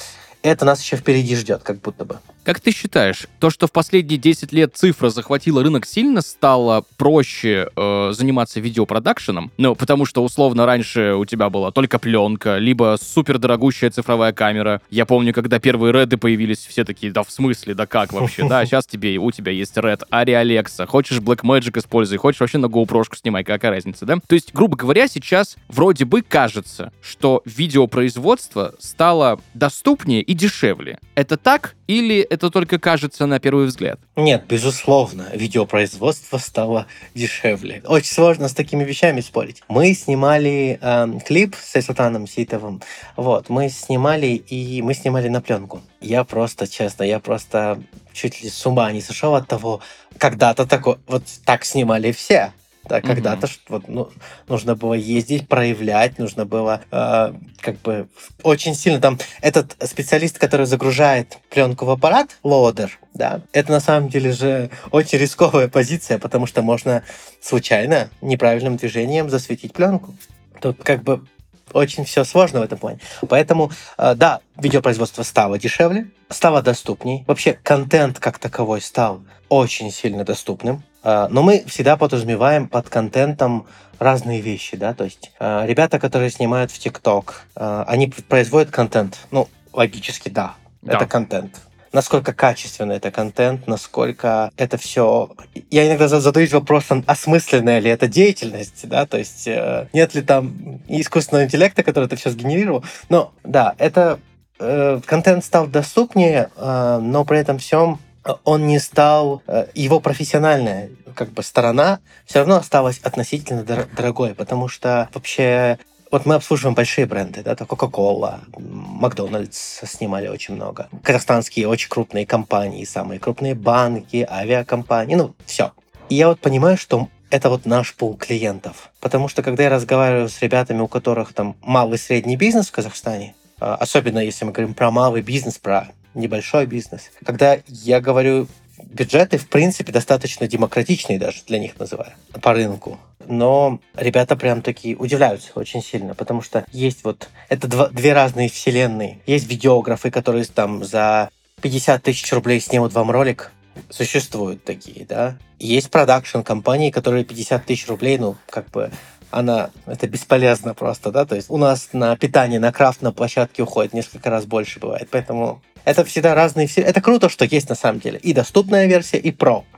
это 0.43 0.65
нас 0.65 0.83
еще 0.83 0.97
впереди 0.97 1.37
ждет, 1.37 1.63
как 1.63 1.81
будто 1.81 2.05
бы. 2.05 2.19
Как 2.47 2.61
ты 2.61 2.71
считаешь, 2.71 3.27
то, 3.41 3.51
что 3.51 3.67
в 3.67 3.73
последние 3.73 4.19
10 4.19 4.53
лет 4.53 4.77
цифра 4.77 5.11
захватила 5.11 5.65
рынок, 5.65 5.85
сильно 5.85 6.21
стало 6.21 6.85
проще 6.97 7.71
э, 7.75 8.13
заниматься 8.13 8.61
видеопродакшеном? 8.61 9.51
Ну, 9.59 9.75
потому 9.75 10.07
что, 10.07 10.23
условно, 10.23 10.65
раньше 10.65 11.15
у 11.15 11.25
тебя 11.25 11.51
была 11.51 11.73
только 11.73 11.99
пленка, 11.99 12.59
либо 12.59 12.99
супердорогущая 13.03 13.91
цифровая 13.91 14.33
камера. 14.33 14.81
Я 14.91 15.07
помню, 15.07 15.35
когда 15.35 15.59
первые 15.59 15.93
реды 15.93 16.19
появились, 16.19 16.65
все 16.65 16.85
такие, 16.85 17.11
да 17.11 17.25
в 17.25 17.33
смысле, 17.33 17.75
да 17.75 17.85
как 17.89 18.13
вообще? 18.13 18.49
Да, 18.49 18.65
сейчас 18.67 18.87
тебе, 18.87 19.19
у 19.19 19.33
тебя 19.33 19.51
есть 19.51 19.77
ред, 19.77 20.05
Ари 20.11 20.31
Алекса, 20.31 20.87
хочешь 20.87 21.19
Blackmagic 21.19 21.77
используй, 21.81 22.19
хочешь 22.19 22.39
вообще 22.39 22.59
на 22.59 22.67
GoPro 22.67 23.03
снимай, 23.13 23.43
какая 23.43 23.73
разница, 23.73 24.07
да? 24.07 24.19
То 24.25 24.37
есть, 24.37 24.55
грубо 24.55 24.77
говоря, 24.77 25.09
сейчас 25.09 25.57
вроде 25.67 26.05
бы 26.05 26.23
кажется, 26.23 26.93
что 27.03 27.43
видеопроизводство 27.45 28.77
стало 28.79 29.41
доступнее 29.55 30.23
и 30.23 30.33
дешевле. 30.33 31.01
Это 31.17 31.37
так 31.37 31.75
или 31.89 32.21
это 32.37 32.51
только 32.51 32.79
кажется 32.79 33.27
на 33.27 33.41
первый 33.41 33.67
взгляд? 33.67 33.99
Нет, 34.15 34.45
безусловно, 34.49 35.27
видеопроизводство 35.35 36.39
стало 36.39 36.87
дешевле. 37.15 37.83
Очень 37.87 38.13
сложно 38.13 38.49
с 38.49 38.55
такими 38.55 38.85
вещами 38.85 39.21
спорить. 39.21 39.63
Мы 39.69 39.95
снимали 39.95 40.79
э, 40.81 41.19
клип 41.27 41.57
с 41.57 41.83
Султаном 41.83 42.27
Ситовым. 42.27 42.83
Вот, 43.17 43.49
мы 43.49 43.69
снимали 43.69 44.27
и 44.27 44.83
мы 44.83 44.95
снимали 44.95 45.29
на 45.29 45.41
пленку. 45.41 45.81
Я 46.01 46.25
просто, 46.25 46.69
честно, 46.69 47.03
я 47.03 47.19
просто 47.19 47.83
чуть 48.13 48.43
ли 48.43 48.51
с 48.51 48.67
ума 48.67 48.93
не 48.93 49.01
сошел 49.01 49.35
от 49.35 49.49
того, 49.49 49.81
когда-то 50.19 50.67
такой, 50.67 50.97
вот 51.07 51.25
так 51.45 51.65
снимали 51.65 52.13
все. 52.13 52.53
Да, 52.89 52.99
mm-hmm. 52.99 53.07
когда-то 53.07 53.49
вот, 53.69 53.89
ну, 53.89 54.11
нужно 54.49 54.77
было 54.77 54.95
ездить, 54.95 55.49
проявлять, 55.49 56.19
нужно 56.19 56.45
было 56.47 56.83
э, 56.91 57.33
как 57.61 57.81
бы 57.83 58.09
очень 58.43 58.75
сильно 58.75 59.01
там 59.01 59.19
этот 59.41 59.77
специалист, 59.89 60.39
который 60.39 60.67
загружает 60.67 61.39
пленку 61.51 61.85
в 61.85 61.91
аппарат, 61.91 62.39
loader, 62.45 62.99
да, 63.13 63.41
это 63.53 63.73
на 63.73 63.81
самом 63.81 64.09
деле 64.09 64.33
же 64.33 64.71
очень 64.91 65.19
рисковая 65.19 65.69
позиция, 65.69 66.19
потому 66.19 66.47
что 66.47 66.63
можно 66.63 67.03
случайно 67.41 68.09
неправильным 68.21 68.77
движением 68.77 69.31
засветить 69.31 69.73
пленку. 69.73 70.15
Тут 70.61 70.83
как 70.83 71.03
бы 71.03 71.27
очень 71.73 72.05
все 72.05 72.25
сложно 72.25 72.61
в 72.61 72.63
этом 72.63 72.79
плане. 72.79 72.99
Поэтому, 73.29 73.71
э, 73.99 74.15
да, 74.15 74.41
видеопроизводство 74.57 75.23
стало 75.23 75.59
дешевле, 75.59 76.09
стало 76.29 76.63
доступней. 76.63 77.25
Вообще, 77.27 77.59
контент 77.63 78.19
как 78.19 78.39
таковой 78.39 78.81
стал 78.81 79.23
очень 79.49 79.91
сильно 79.91 80.25
доступным. 80.25 80.83
А, 81.03 81.29
но 81.29 81.43
мы 81.43 81.65
всегда 81.67 81.97
подразумеваем 81.97 82.69
под 82.69 82.89
контентом 82.89 83.67
разные 83.99 84.41
вещи, 84.41 84.77
да, 84.77 84.93
то 84.93 85.05
есть 85.05 85.31
а, 85.39 85.65
ребята, 85.65 85.99
которые 85.99 86.31
снимают 86.31 86.71
в 86.71 86.79
ТикТок, 86.79 87.47
они 87.55 88.09
производят 88.09 88.71
контент. 88.71 89.19
Ну, 89.31 89.49
логически, 89.73 90.29
да, 90.29 90.55
да. 90.83 90.95
это 90.95 91.07
контент 91.07 91.66
насколько 91.97 92.35
качественный 92.35 92.97
это 92.97 93.11
контент, 93.11 93.67
насколько 93.67 94.51
это 94.59 94.77
все... 94.77 95.31
Я 95.71 95.89
иногда 95.89 96.09
задаюсь 96.09 96.53
вопросом, 96.53 97.03
осмысленная 97.07 97.79
ли 97.79 97.89
это 97.89 98.07
деятельность, 98.07 98.87
да, 98.87 99.07
то 99.07 99.17
есть 99.17 99.49
э, 99.49 99.89
нет 99.95 100.15
ли 100.15 100.21
там 100.21 100.83
искусственного 100.89 101.47
интеллекта, 101.47 101.83
который 101.83 102.05
это 102.05 102.17
все 102.17 102.29
сгенерировал. 102.29 102.85
Но 103.09 103.33
да, 103.45 103.75
это 103.79 104.21
э, 104.59 105.01
контент 105.07 105.43
стал 105.43 105.69
доступнее, 105.69 106.51
э, 106.55 106.99
но 107.01 107.25
при 107.25 107.39
этом 107.39 107.59
всем 107.59 107.99
он 108.45 108.67
не 108.67 108.81
стал, 108.81 109.43
его 109.73 110.01
профессиональная 110.01 110.91
как 111.15 111.31
бы 111.31 111.45
сторона 111.45 112.01
все 112.27 112.41
равно 112.41 112.57
осталась 112.57 112.99
относительно 112.99 113.63
дорогой, 113.63 114.35
потому 114.35 114.67
что 114.69 115.09
вообще 115.15 115.79
вот 116.17 116.25
мы 116.25 116.37
обслуживаем 116.37 116.75
большие 116.75 117.07
бренды, 117.07 117.43
да, 117.43 117.53
Coca-Cola, 117.53 118.41
Макдональдс 118.57 119.83
снимали 119.85 120.29
очень 120.29 120.55
много. 120.55 120.89
Казахстанские 121.03 121.69
очень 121.69 121.91
крупные 121.91 122.25
компании, 122.25 122.85
самые 122.85 123.21
крупные 123.21 123.55
банки, 123.55 124.27
авиакомпании, 124.29 125.15
ну, 125.15 125.35
все. 125.45 125.73
И 126.09 126.15
я 126.15 126.29
вот 126.29 126.41
понимаю, 126.41 126.79
что 126.79 127.09
это 127.29 127.51
вот 127.51 127.67
наш 127.67 127.95
пул 127.95 128.17
клиентов. 128.17 128.91
Потому 129.01 129.29
что 129.29 129.43
когда 129.43 129.65
я 129.65 129.69
разговариваю 129.69 130.31
с 130.31 130.41
ребятами, 130.41 130.81
у 130.81 130.89
которых 130.89 131.35
там 131.35 131.55
малый 131.61 131.97
и 131.97 131.99
средний 131.99 132.37
бизнес 132.37 132.69
в 132.69 132.73
Казахстане, 132.73 133.35
а, 133.61 133.75
особенно 133.75 134.21
если 134.21 134.47
мы 134.47 134.53
говорим 134.53 134.73
про 134.73 134.91
малый 134.91 135.21
бизнес, 135.21 135.59
про 135.59 135.89
небольшой 136.15 136.65
бизнес. 136.65 137.11
Когда 137.27 137.59
я 137.67 138.01
говорю 138.01 138.47
бюджеты, 138.83 139.39
в 139.39 139.49
принципе, 139.49 139.93
достаточно 139.93 140.47
демократичные 140.47 141.19
даже 141.19 141.43
для 141.47 141.59
них 141.59 141.79
называю, 141.79 142.13
по 142.43 142.53
рынку. 142.53 142.99
Но 143.29 143.81
ребята 143.97 144.37
прям 144.37 144.63
такие 144.63 144.97
удивляются 144.97 145.51
очень 145.55 145.83
сильно, 145.83 146.15
потому 146.15 146.43
что 146.43 146.65
есть 146.73 147.03
вот... 147.05 147.29
Это 147.49 147.67
два, 147.67 147.89
две 147.89 148.13
разные 148.13 148.49
вселенные. 148.49 149.19
Есть 149.27 149.49
видеографы, 149.49 150.11
которые 150.11 150.45
там 150.45 150.85
за 150.85 151.31
50 151.63 152.03
тысяч 152.03 152.33
рублей 152.33 152.61
снимут 152.61 152.93
вам 152.93 153.11
ролик, 153.11 153.53
существуют 153.91 154.65
такие, 154.65 155.05
да. 155.05 155.37
Есть 155.59 155.91
продакшн 155.91 156.41
компании, 156.41 156.91
которые 156.91 157.25
50 157.25 157.65
тысяч 157.65 157.89
рублей, 157.89 158.19
ну, 158.19 158.37
как 158.49 158.71
бы 158.71 158.91
она 159.31 159.71
это 159.87 160.07
бесполезно 160.07 160.75
просто, 160.75 161.11
да, 161.11 161.25
то 161.25 161.35
есть 161.35 161.51
у 161.51 161.57
нас 161.57 161.91
на 161.93 162.17
питание, 162.17 162.61
на 162.61 162.73
крафт 162.73 163.03
на 163.03 163.13
площадке 163.13 163.63
уходит 163.63 163.93
несколько 163.93 164.31
раз 164.31 164.47
больше 164.47 164.81
бывает, 164.81 165.09
поэтому 165.11 165.61
это 165.87 166.05
всегда 166.05 166.35
разные... 166.35 166.69
Это 166.77 167.01
круто, 167.01 167.29
что 167.29 167.45
есть 167.45 167.69
на 167.69 167.77
самом 167.77 168.01
деле. 168.01 168.19
И 168.19 168.35
доступная 168.35 168.87
версия, 168.87 169.19
и. 169.19 169.31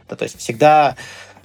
Да, 0.08 0.16
то 0.16 0.22
есть 0.22 0.38
всегда, 0.38 0.96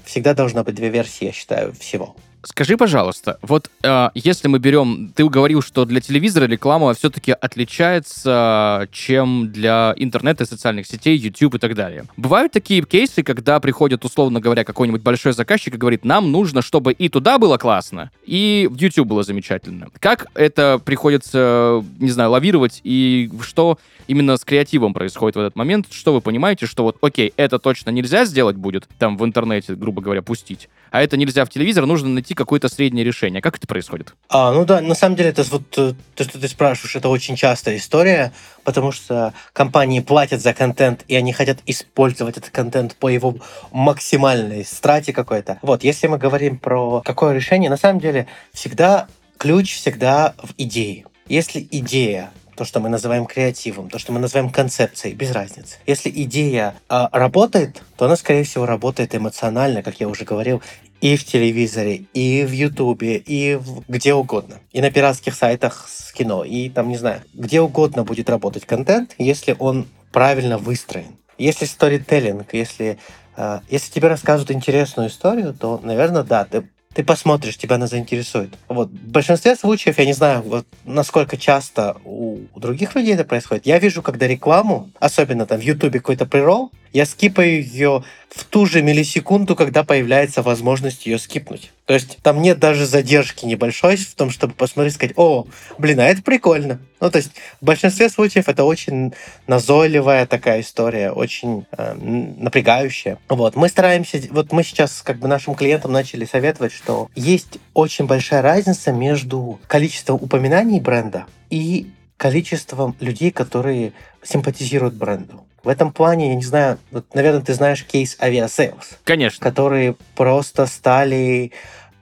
всегда 0.06 0.34
должна 0.34 0.63
быть 0.63 0.73
две 0.73 0.88
версии, 0.89 1.26
я 1.26 1.32
считаю, 1.34 1.73
всего. 1.73 2.15
Скажи, 2.45 2.75
пожалуйста, 2.75 3.39
вот 3.41 3.71
э, 3.84 4.10
если 4.15 4.49
мы 4.49 4.60
берем, 4.60 5.13
ты 5.15 5.23
говорил, 5.25 5.62
что 5.62 5.86
для 5.86 6.01
телевизора 6.01 6.45
реклама 6.45 6.93
все-таки 6.93 7.32
отличается, 7.32 8.89
чем 8.91 9.49
для 9.49 9.93
интернета, 9.95 10.45
социальных 10.45 10.86
сетей, 10.86 11.17
YouTube 11.17 11.56
и 11.56 11.58
так 11.58 11.73
далее. 11.73 12.03
Бывают 12.17 12.51
такие 12.51 12.84
кейсы, 12.84 13.23
когда 13.23 13.62
приходит, 13.62 14.03
условно 14.03 14.41
говоря, 14.41 14.65
какой-нибудь 14.65 15.01
большой 15.01 15.32
заказчик 15.32 15.75
и 15.75 15.77
говорит, 15.77 16.03
нам 16.03 16.34
нужно, 16.34 16.62
чтобы 16.62 16.91
и 16.91 17.08
туда 17.08 17.39
было 17.39 17.58
классно, 17.58 18.12
и 18.25 18.67
в 18.69 18.75
YouTube 18.75 19.08
было 19.08 19.23
замечательно. 19.23 19.88
Как 19.99 20.27
это 20.34 20.82
приходится, 20.84 21.82
не 21.99 22.10
знаю, 22.10 22.32
лавировать, 22.32 22.82
и 22.84 23.32
что 23.41 23.79
именно 24.08 24.36
с 24.36 24.43
креативом 24.43 24.93
происходит 24.93 25.38
в 25.38 25.39
этот 25.39 25.56
момент? 25.56 25.88
Что 25.89 26.13
вы 26.13 26.19
понимаете, 26.19 26.65
что 26.65 26.84
вот, 26.84 26.97
окей, 26.99 27.32
это 27.38 27.58
точно 27.58 27.91
нельзя 27.91 28.25
сделать 28.25 28.58
будет, 28.58 28.86
там 28.99 29.15
в 29.15 29.23
интернете, 29.23 29.75
грубо 29.75 30.01
говоря, 30.01 30.21
пустить, 30.21 30.67
а 30.93 31.01
это 31.01 31.17
нельзя 31.17 31.43
в 31.43 31.49
телевизор, 31.49 31.88
нужно 31.88 32.10
найти 32.10 32.36
какое-то 32.36 32.69
среднее 32.69 33.03
решение. 33.03 33.41
Как 33.41 33.58
это 33.58 33.65
происходит? 33.65 34.13
А, 34.29 34.53
ну 34.53 34.63
да, 34.63 34.79
на 34.79 34.93
самом 34.93 35.15
деле 35.15 35.29
это 35.29 35.41
вот 35.41 35.63
э, 35.75 35.93
то, 36.13 36.23
что 36.23 36.39
ты 36.39 36.47
спрашиваешь, 36.47 36.95
это 36.95 37.10
очень 37.10 37.36
частая 37.36 37.77
история, 37.77 38.32
потому 38.63 38.91
что 38.91 39.34
компании 39.53 40.01
платят 40.01 40.43
за 40.43 40.53
контент, 40.53 41.03
и 41.08 41.15
они 41.15 41.34
хотят 41.34 41.58
использовать 41.65 42.38
этот 42.38 42.51
контент 42.51 42.95
по 42.95 43.10
его 43.10 43.36
максимальной 43.71 44.63
страте 44.63 45.13
какой-то. 45.13 45.58
Вот, 45.63 45.84
если 45.84 46.06
мы 46.06 46.19
говорим 46.19 46.60
про 46.60 47.01
какое 47.01 47.34
решение, 47.34 47.71
на 47.71 47.77
самом 47.77 47.99
деле 47.99 48.27
всегда 48.53 49.08
ключ 49.39 49.73
всегда 49.73 50.36
в 50.38 50.53
идее. 50.60 51.06
Если 51.27 51.67
идея 51.71 52.29
то, 52.55 52.65
что 52.65 52.79
мы 52.79 52.89
называем 52.89 53.25
креативом, 53.25 53.89
то, 53.89 53.99
что 53.99 54.11
мы 54.11 54.19
называем 54.19 54.49
концепцией, 54.49 55.13
без 55.13 55.31
разницы. 55.31 55.77
Если 55.85 56.09
идея 56.09 56.75
э, 56.89 57.07
работает, 57.11 57.81
то 57.97 58.05
она, 58.05 58.15
скорее 58.15 58.43
всего, 58.43 58.65
работает 58.65 59.15
эмоционально, 59.15 59.83
как 59.83 59.99
я 59.99 60.07
уже 60.07 60.25
говорил, 60.25 60.61
и 61.01 61.17
в 61.17 61.25
телевизоре, 61.25 62.05
и 62.13 62.45
в 62.45 62.51
Ютубе, 62.51 63.17
и 63.17 63.55
в... 63.55 63.83
где 63.89 64.13
угодно. 64.13 64.59
И 64.71 64.81
на 64.81 64.89
пиратских 64.89 65.35
сайтах 65.35 65.89
с 65.89 66.13
кино, 66.13 66.43
и 66.43 66.69
там, 66.69 66.87
не 66.87 66.97
знаю, 66.97 67.21
где 67.33 67.59
угодно 67.59 68.03
будет 68.03 68.29
работать 68.29 68.65
контент, 68.65 69.15
если 69.17 69.55
он 69.59 69.87
правильно 70.11 70.57
выстроен. 70.57 71.17
Если 71.37 71.65
сторителлинг, 71.65 72.53
если, 72.53 72.99
э, 73.35 73.59
если 73.69 73.91
тебе 73.91 74.07
рассказывают 74.07 74.51
интересную 74.51 75.09
историю, 75.09 75.53
то, 75.53 75.79
наверное, 75.83 76.23
да, 76.23 76.45
ты 76.45 76.69
ты 76.93 77.03
посмотришь, 77.03 77.58
тебя 77.58 77.75
она 77.75 77.88
заинтересует. 77.88 78.53
Вот. 78.67 78.89
В 78.89 79.12
большинстве 79.12 79.56
случаев, 79.56 79.97
я 79.99 80.06
не 80.06 80.13
знаю, 80.13 80.41
вот 80.43 80.65
насколько 80.86 81.38
часто 81.38 81.97
у 82.06 82.39
других 82.56 82.95
людей 82.95 83.15
это 83.15 83.23
происходит, 83.23 83.65
я 83.65 83.79
вижу, 83.79 84.01
когда 84.01 84.27
рекламу, 84.27 84.89
особенно 84.99 85.45
там 85.45 85.60
в 85.60 85.63
Ютубе 85.63 85.99
какой-то 85.99 86.25
прирол, 86.25 86.71
я 86.93 87.06
скипаю 87.06 87.63
ее 87.63 88.03
в 88.29 88.45
ту 88.45 88.65
же 88.65 88.82
миллисекунду, 88.82 89.56
когда 89.56 89.84
появляется 89.84 90.41
возможность 90.41 91.06
ее 91.06 91.19
скипнуть. 91.19 91.71
То 91.86 91.93
есть 91.93 92.17
там 92.21 92.41
нет 92.41 92.60
даже 92.60 92.86
задержки 92.86 93.45
небольшой 93.45 93.97
в 93.97 94.15
том, 94.15 94.29
чтобы 94.29 94.53
посмотреть 94.53 94.95
сказать, 94.95 95.13
о, 95.17 95.45
блин, 95.77 95.99
а 95.99 96.06
это 96.06 96.21
прикольно. 96.21 96.79
Ну, 96.99 97.12
то 97.12 97.17
есть 97.17 97.32
в 97.60 97.65
большинстве 97.65 98.10
случаев 98.10 98.47
это 98.47 98.63
очень 98.63 99.13
назойливая 99.47 100.25
такая 100.25 100.62
история, 100.62 101.12
очень 101.12 101.65
э, 101.71 101.93
напрягающая. 101.95 103.17
Вот, 103.27 103.56
мы 103.56 103.67
стараемся, 103.67 104.21
вот 104.29 104.51
мы 104.51 104.63
сейчас 104.63 105.01
как 105.01 105.17
бы 105.17 105.27
нашим 105.27 105.56
клиентам 105.56 105.91
начали 105.91 106.25
советовать, 106.25 106.71
что 106.71 107.10
есть 107.15 107.60
очень 107.73 108.06
большая 108.06 108.41
разница 108.41 108.91
между 108.91 109.60
количеством 109.67 110.15
упоминаний 110.21 110.79
бренда 110.79 111.25
и 111.49 111.88
количеством 112.17 112.95
людей, 113.01 113.32
которые 113.32 113.91
симпатизируют 114.23 114.95
бренду. 114.95 115.45
В 115.63 115.69
этом 115.69 115.93
плане, 115.93 116.29
я 116.29 116.36
не 116.36 116.43
знаю, 116.43 116.77
вот, 116.91 117.13
наверное, 117.13 117.41
ты 117.41 117.53
знаешь 117.53 117.86
кейс 117.86 118.17
Aviasales. 118.19 118.97
Конечно. 119.05 119.41
Которые 119.41 119.95
просто 120.15 120.65
стали 120.65 121.51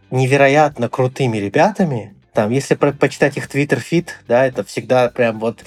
невероятно 0.10 0.89
крутыми 0.89 1.38
ребятами. 1.38 2.15
Там, 2.34 2.49
если 2.49 2.75
про 2.75 2.91
почитать 2.91 3.38
их 3.38 3.47
Twitter 3.47 3.79
feed, 3.80 4.17
да, 4.27 4.45
это 4.45 4.63
всегда 4.63 5.10
прям 5.10 5.39
вот 5.39 5.63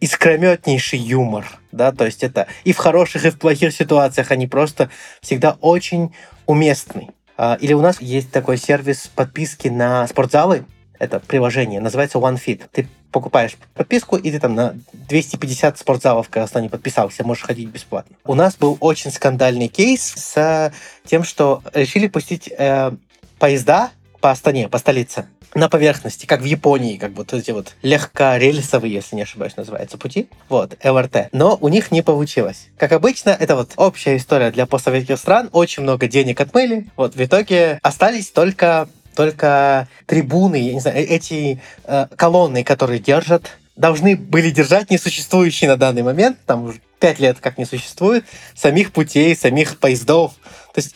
искрометнейший 0.00 0.98
юмор, 0.98 1.46
да, 1.70 1.92
то 1.92 2.04
есть 2.04 2.24
это 2.24 2.48
и 2.64 2.72
в 2.72 2.76
хороших, 2.78 3.24
и 3.24 3.30
в 3.30 3.38
плохих 3.38 3.72
ситуациях 3.72 4.32
они 4.32 4.48
просто 4.48 4.90
всегда 5.20 5.56
очень 5.60 6.12
уместны. 6.46 7.10
А, 7.36 7.56
или 7.60 7.72
у 7.72 7.80
нас 7.80 8.00
есть 8.00 8.32
такой 8.32 8.56
сервис 8.56 9.08
подписки 9.14 9.68
на 9.68 10.06
спортзалы, 10.08 10.64
это 10.98 11.20
приложение, 11.20 11.80
называется 11.80 12.18
OneFit. 12.18 12.62
Ты 12.72 12.88
покупаешь 13.12 13.56
подписку, 13.74 14.16
и 14.16 14.30
ты 14.30 14.40
там 14.40 14.54
на 14.54 14.74
250 15.08 15.78
спортзалов 15.78 16.26
в 16.26 16.30
Казахстане 16.30 16.68
подписался, 16.68 17.24
можешь 17.24 17.44
ходить 17.44 17.68
бесплатно. 17.68 18.16
У 18.24 18.34
нас 18.34 18.56
был 18.56 18.76
очень 18.80 19.12
скандальный 19.12 19.68
кейс 19.68 20.02
с 20.02 20.72
тем, 21.04 21.22
что 21.22 21.62
решили 21.74 22.08
пустить 22.08 22.50
э, 22.56 22.92
поезда 23.38 23.90
по 24.20 24.30
Астане, 24.30 24.68
по 24.68 24.78
столице, 24.78 25.26
на 25.54 25.68
поверхности, 25.68 26.26
как 26.26 26.40
в 26.40 26.44
Японии, 26.44 26.96
как 26.96 27.12
вот 27.12 27.32
эти 27.32 27.50
вот 27.50 27.74
легкорельсовые, 27.82 28.92
если 28.92 29.16
не 29.16 29.22
ошибаюсь, 29.22 29.56
называются 29.56 29.98
пути. 29.98 30.28
Вот, 30.48 30.76
ЛРТ. 30.82 31.28
Но 31.32 31.58
у 31.60 31.68
них 31.68 31.90
не 31.90 32.02
получилось. 32.02 32.68
Как 32.78 32.92
обычно, 32.92 33.30
это 33.30 33.56
вот 33.56 33.72
общая 33.76 34.16
история 34.16 34.50
для 34.50 34.66
постсоветских 34.66 35.18
стран. 35.18 35.50
Очень 35.52 35.82
много 35.82 36.08
денег 36.08 36.40
отмыли. 36.40 36.86
Вот, 36.96 37.14
в 37.14 37.22
итоге 37.22 37.78
остались 37.82 38.30
только 38.30 38.88
только 39.14 39.88
трибуны, 40.06 40.56
я 40.56 40.74
не 40.74 40.80
знаю, 40.80 40.96
э, 40.98 41.02
эти 41.02 41.60
э, 41.84 42.06
колонны, 42.16 42.64
которые 42.64 43.00
держат, 43.00 43.50
должны 43.76 44.16
были 44.16 44.50
держать 44.50 44.90
несуществующие 44.90 45.68
на 45.68 45.76
данный 45.76 46.02
момент, 46.02 46.38
там 46.46 46.64
уже 46.64 46.80
пять 47.00 47.18
лет 47.18 47.38
как 47.40 47.58
не 47.58 47.64
существует, 47.64 48.24
самих 48.54 48.92
путей, 48.92 49.34
самих 49.34 49.78
поездов. 49.78 50.32
То 50.72 50.80
есть 50.80 50.94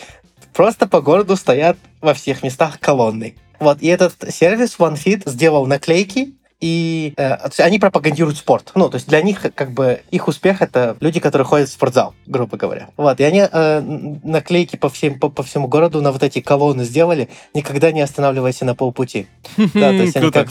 просто 0.53 0.87
по 0.87 1.01
городу 1.01 1.37
стоят 1.37 1.77
во 2.01 2.15
всех 2.15 2.43
местах 2.43 2.79
колонны. 2.79 3.37
Вот, 3.59 3.81
и 3.81 3.87
этот 3.89 4.15
сервис 4.33 4.77
OneFit 4.79 5.29
сделал 5.29 5.67
наклейки, 5.67 6.36
и 6.61 7.13
э, 7.17 7.37
они 7.59 7.79
пропагандируют 7.79 8.39
спорт. 8.39 8.73
Ну, 8.75 8.89
то 8.89 8.97
есть 8.97 9.09
для 9.09 9.21
них 9.21 9.43
как 9.55 9.73
бы 9.73 10.01
их 10.11 10.29
успех 10.29 10.63
это 10.63 10.97
люди, 11.01 11.21
которые 11.21 11.47
ходят 11.47 11.69
в 11.69 11.73
спортзал, 11.73 12.15
грубо 12.27 12.57
говоря. 12.57 12.89
Вот, 12.97 13.21
и 13.21 13.25
они 13.25 13.45
э, 13.51 13.81
наклейки 13.81 14.77
по, 14.77 14.89
всем, 14.89 15.19
по, 15.19 15.29
по 15.29 15.43
всему 15.43 15.69
городу 15.69 16.01
на 16.01 16.13
вот 16.13 16.23
эти 16.23 16.41
колонны 16.41 16.85
сделали, 16.85 17.29
никогда 17.53 17.93
не 17.93 18.01
останавливайся 18.01 18.65
на 18.65 18.75
полпути. 18.75 19.27
Да, 19.75 19.91
то 19.91 20.03
есть 20.03 20.17
они 20.17 20.31
как, 20.31 20.49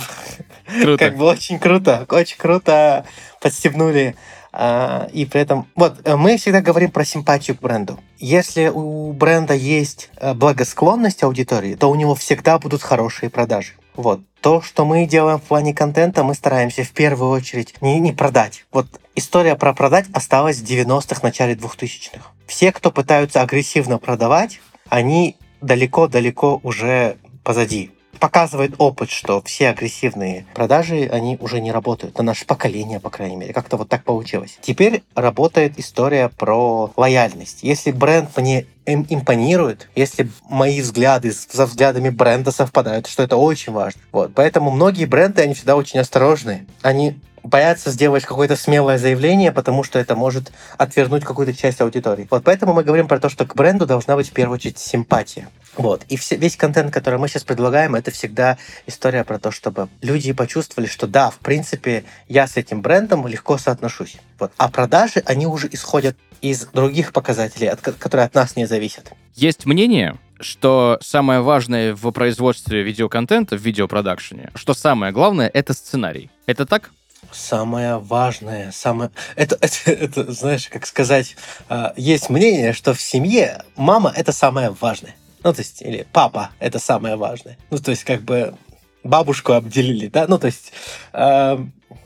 как 0.99 1.17
бы 1.17 1.25
очень 1.25 1.57
круто, 1.57 2.05
очень 2.09 2.37
круто 2.37 3.05
подстегнули 3.41 4.15
а, 4.57 5.09
и 5.11 5.25
при 5.25 5.41
этом, 5.41 5.67
вот, 5.75 5.97
э, 6.05 6.15
мы 6.15 6.37
всегда 6.37 6.61
говорим 6.61 6.89
про 6.89 7.03
симпатию 7.03 7.57
к 7.57 7.59
бренду. 7.59 7.99
Если 8.19 8.67
у 8.67 9.11
бренда 9.11 9.53
есть 9.53 10.09
э, 10.15 10.33
благосклонность 10.33 11.23
аудитории, 11.23 11.75
то 11.75 11.89
у 11.89 11.95
него 11.95 12.15
всегда 12.15 12.57
будут 12.57 12.81
хорошие 12.81 13.29
продажи. 13.29 13.73
Вот. 13.95 14.21
То, 14.41 14.61
что 14.61 14.85
мы 14.85 15.05
делаем 15.05 15.39
в 15.39 15.43
плане 15.43 15.73
контента, 15.73 16.23
мы 16.23 16.35
стараемся 16.35 16.83
в 16.83 16.91
первую 16.91 17.31
очередь 17.31 17.81
не, 17.81 17.99
не 17.99 18.11
продать. 18.11 18.65
Вот 18.71 18.87
история 19.15 19.55
про 19.55 19.73
продать 19.73 20.05
осталась 20.13 20.57
в 20.57 20.63
90-х, 20.63 21.21
начале 21.23 21.55
2000-х. 21.55 22.31
Все, 22.45 22.71
кто 22.71 22.91
пытаются 22.91 23.41
агрессивно 23.41 23.97
продавать, 23.97 24.59
они 24.89 25.37
далеко-далеко 25.61 26.59
уже 26.63 27.17
позади 27.43 27.91
показывает 28.19 28.75
опыт, 28.77 29.09
что 29.09 29.41
все 29.43 29.69
агрессивные 29.69 30.45
продажи, 30.53 31.09
они 31.11 31.37
уже 31.39 31.59
не 31.61 31.71
работают. 31.71 32.17
На 32.17 32.23
наше 32.23 32.45
поколение, 32.45 32.99
по 32.99 33.09
крайней 33.09 33.35
мере. 33.35 33.53
Как-то 33.53 33.77
вот 33.77 33.89
так 33.89 34.03
получилось. 34.03 34.57
Теперь 34.61 35.03
работает 35.15 35.77
история 35.77 36.29
про 36.29 36.91
лояльность. 36.95 37.59
Если 37.61 37.91
бренд 37.91 38.29
мне 38.37 38.65
импонирует, 38.85 39.89
если 39.95 40.29
мои 40.47 40.81
взгляды 40.81 41.31
со 41.31 41.65
взглядами 41.65 42.09
бренда 42.09 42.51
совпадают, 42.51 43.07
что 43.07 43.23
это 43.23 43.35
очень 43.35 43.73
важно. 43.73 44.01
Вот. 44.11 44.33
Поэтому 44.35 44.71
многие 44.71 45.05
бренды, 45.05 45.41
они 45.41 45.53
всегда 45.53 45.75
очень 45.75 45.99
осторожны. 45.99 46.67
Они 46.81 47.17
боятся 47.45 47.91
сделать 47.91 48.25
какое-то 48.25 48.55
смелое 48.55 48.97
заявление, 48.97 49.51
потому 49.51 49.83
что 49.83 49.99
это 49.99 50.15
может 50.15 50.51
отвернуть 50.77 51.23
какую-то 51.23 51.53
часть 51.53 51.81
аудитории. 51.81 52.27
Вот 52.29 52.43
поэтому 52.43 52.73
мы 52.73 52.83
говорим 52.83 53.07
про 53.07 53.19
то, 53.19 53.29
что 53.29 53.45
к 53.45 53.55
бренду 53.55 53.85
должна 53.85 54.15
быть 54.15 54.29
в 54.29 54.33
первую 54.33 54.55
очередь 54.55 54.79
симпатия. 54.79 55.47
Вот. 55.77 56.03
И 56.09 56.17
все, 56.17 56.35
весь 56.35 56.55
контент, 56.55 56.93
который 56.93 57.19
мы 57.19 57.27
сейчас 57.27 57.43
предлагаем, 57.43 57.95
это 57.95 58.11
всегда 58.11 58.57
история 58.87 59.23
про 59.23 59.39
то, 59.39 59.51
чтобы 59.51 59.89
люди 60.01 60.31
почувствовали, 60.33 60.87
что 60.87 61.07
да, 61.07 61.29
в 61.29 61.39
принципе, 61.39 62.05
я 62.27 62.47
с 62.47 62.57
этим 62.57 62.81
брендом 62.81 63.27
легко 63.27 63.57
соотношусь. 63.57 64.17
Вот. 64.39 64.51
А 64.57 64.69
продажи, 64.69 65.21
они 65.25 65.45
уже 65.45 65.67
исходят 65.71 66.17
из 66.41 66.65
других 66.67 67.13
показателей, 67.13 67.67
от, 67.67 67.81
которые 67.81 68.25
от 68.25 68.35
нас 68.35 68.55
не 68.55 68.65
зависят. 68.65 69.11
Есть 69.35 69.65
мнение, 69.65 70.17
что 70.39 70.97
самое 71.01 71.41
важное 71.41 71.93
в 71.93 72.09
производстве 72.11 72.83
видеоконтента, 72.83 73.57
в 73.57 73.61
видеопродакшене, 73.61 74.51
что 74.55 74.73
самое 74.73 75.11
главное, 75.11 75.49
это 75.53 75.73
сценарий. 75.73 76.29
Это 76.45 76.65
так? 76.65 76.91
Самое 77.31 77.97
важное, 77.97 78.71
самое... 78.71 79.11
Это, 79.35 79.57
это, 79.61 79.91
это 79.91 80.31
знаешь, 80.31 80.67
как 80.69 80.85
сказать, 80.85 81.35
а, 81.69 81.93
есть 81.95 82.29
мнение, 82.29 82.73
что 82.73 82.93
в 82.93 83.01
семье 83.01 83.63
мама— 83.75 84.13
это 84.15 84.31
самое 84.31 84.69
важное. 84.69 85.15
Ну, 85.43 85.53
то 85.53 85.59
есть, 85.59 85.81
или 85.81 86.07
папа— 86.11 86.49
это 86.59 86.79
самое 86.79 87.15
важное. 87.15 87.57
Ну, 87.69 87.77
то 87.77 87.91
есть, 87.91 88.03
как 88.03 88.21
бы 88.21 88.55
бабушку 89.03 89.53
обделили, 89.53 90.07
да? 90.07 90.25
Ну, 90.27 90.39
то 90.39 90.47
есть, 90.47 90.71
э, 91.13 91.57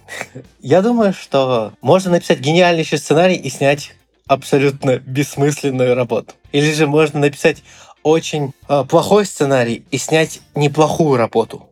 я 0.59 0.81
думаю, 0.81 1.13
что 1.13 1.73
можно 1.81 2.11
написать 2.11 2.39
гениальнейший 2.39 2.97
сценарий 2.97 3.35
и 3.35 3.49
снять 3.49 3.93
абсолютно 4.27 4.99
бессмысленную 4.99 5.95
работу. 5.95 6.33
Или 6.51 6.71
же 6.73 6.85
можно 6.85 7.19
написать 7.19 7.63
очень 8.03 8.53
э, 8.67 8.83
плохой 8.87 9.25
сценарий 9.25 9.85
и 9.91 9.97
снять 9.97 10.41
неплохую 10.55 11.17
работу 11.17 11.68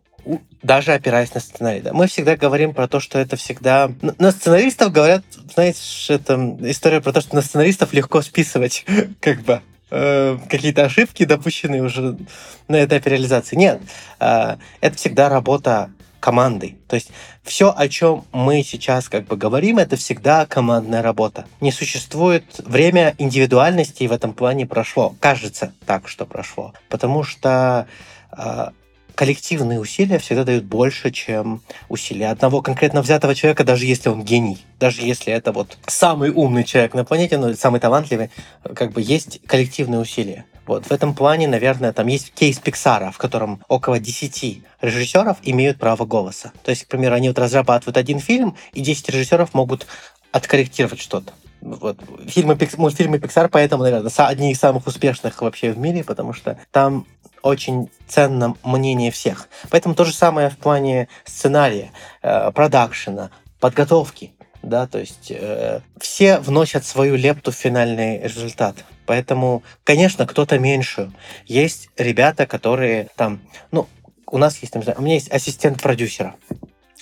даже 0.63 0.93
опираясь 0.93 1.33
на 1.33 1.39
сценарий. 1.39 1.81
Да. 1.81 1.93
Мы 1.93 2.07
всегда 2.07 2.35
говорим 2.35 2.73
про 2.73 2.87
то, 2.87 2.99
что 2.99 3.19
это 3.19 3.35
всегда... 3.35 3.91
На 4.17 4.31
сценаристов 4.31 4.91
говорят, 4.91 5.23
знаете, 5.53 5.79
это 6.09 6.57
история 6.61 7.01
про 7.01 7.13
то, 7.13 7.21
что 7.21 7.35
на 7.35 7.41
сценаристов 7.41 7.93
легко 7.93 8.21
списывать 8.21 8.85
как 9.19 9.41
бы 9.41 9.61
э, 9.91 10.37
какие-то 10.49 10.85
ошибки, 10.85 11.25
допущенные 11.25 11.83
уже 11.83 12.17
на 12.67 12.83
этапе 12.83 13.11
реализации. 13.11 13.55
Нет, 13.55 13.81
э, 14.19 14.57
это 14.81 14.95
всегда 14.97 15.29
работа 15.29 15.91
команды. 16.19 16.77
То 16.87 16.95
есть 16.95 17.11
все, 17.43 17.73
о 17.75 17.87
чем 17.87 18.25
мы 18.31 18.63
сейчас 18.63 19.07
как 19.07 19.25
бы 19.25 19.37
говорим, 19.37 19.77
это 19.77 19.95
всегда 19.95 20.45
командная 20.45 21.01
работа. 21.01 21.45
Не 21.61 21.71
существует 21.71 22.43
время 22.65 23.15
индивидуальности, 23.17 24.05
в 24.05 24.11
этом 24.11 24.33
плане 24.33 24.65
прошло. 24.65 25.15
Кажется 25.19 25.73
так, 25.85 26.07
что 26.07 26.25
прошло. 26.25 26.73
Потому 26.89 27.23
что 27.23 27.87
э, 28.35 28.67
коллективные 29.17 29.79
усилия 29.79 30.19
всегда 30.19 30.43
дают 30.43 30.65
больше, 30.65 31.09
чем 31.09 31.61
усилия 31.89 32.29
одного 32.29 32.61
конкретно 32.61 33.01
взятого 33.01 33.33
человека, 33.33 33.63
даже 33.63 33.85
если 33.85 34.09
он 34.09 34.23
гений, 34.23 34.59
даже 34.79 35.01
если 35.01 35.33
это 35.33 35.51
вот 35.51 35.79
самый 35.87 36.29
умный 36.29 36.63
человек 36.63 36.93
на 36.93 37.03
планете, 37.03 37.39
ну, 37.39 37.53
самый 37.55 37.79
талантливый, 37.79 38.29
как 38.75 38.91
бы 38.91 39.01
есть 39.01 39.41
коллективные 39.47 39.99
усилия. 39.99 40.45
Вот. 40.67 40.85
В 40.85 40.91
этом 40.91 41.15
плане, 41.15 41.47
наверное, 41.47 41.93
там 41.93 42.05
есть 42.05 42.31
кейс 42.31 42.59
Пиксара, 42.59 43.11
в 43.11 43.17
котором 43.17 43.63
около 43.67 43.99
10 43.99 44.61
режиссеров 44.81 45.37
имеют 45.41 45.79
право 45.79 46.05
голоса. 46.05 46.51
То 46.63 46.69
есть, 46.69 46.83
к 46.83 46.87
примеру, 46.87 47.15
они 47.15 47.29
вот 47.29 47.39
разрабатывают 47.39 47.97
один 47.97 48.19
фильм, 48.19 48.55
и 48.73 48.81
10 48.81 49.09
режиссеров 49.09 49.55
могут 49.55 49.87
откорректировать 50.31 51.01
что-то. 51.01 51.33
Вот. 51.61 51.97
Фильмы, 52.27 52.57
мультфильмы 52.77 53.17
Pixar 53.17 53.49
поэтому, 53.51 53.83
наверное, 53.83 54.11
одни 54.15 54.51
из 54.51 54.59
самых 54.59 54.85
успешных 54.85 55.41
вообще 55.41 55.71
в 55.71 55.77
мире, 55.77 56.03
потому 56.03 56.33
что 56.33 56.59
там 56.71 57.07
очень 57.47 57.89
ценно 58.07 58.55
мнение 58.63 59.11
всех. 59.11 59.49
Поэтому 59.69 59.95
то 59.95 60.05
же 60.05 60.13
самое 60.13 60.49
в 60.49 60.57
плане 60.57 61.07
сценария, 61.25 61.91
э, 62.21 62.51
продакшена, 62.51 63.31
подготовки. 63.59 64.33
Да, 64.63 64.87
то 64.87 64.99
есть 64.99 65.31
э, 65.31 65.81
все 65.99 66.39
вносят 66.39 66.85
свою 66.85 67.15
лепту 67.15 67.51
в 67.51 67.55
финальный 67.55 68.19
результат. 68.21 68.75
Поэтому, 69.05 69.63
конечно, 69.83 70.27
кто-то 70.27 70.59
меньше. 70.59 71.11
Есть 71.45 71.89
ребята, 71.97 72.45
которые 72.45 73.07
там, 73.15 73.39
ну, 73.71 73.87
у 74.25 74.37
нас 74.37 74.57
есть, 74.57 74.75
у 74.75 75.01
меня 75.01 75.13
есть 75.13 75.31
ассистент 75.31 75.81
продюсера. 75.81 76.35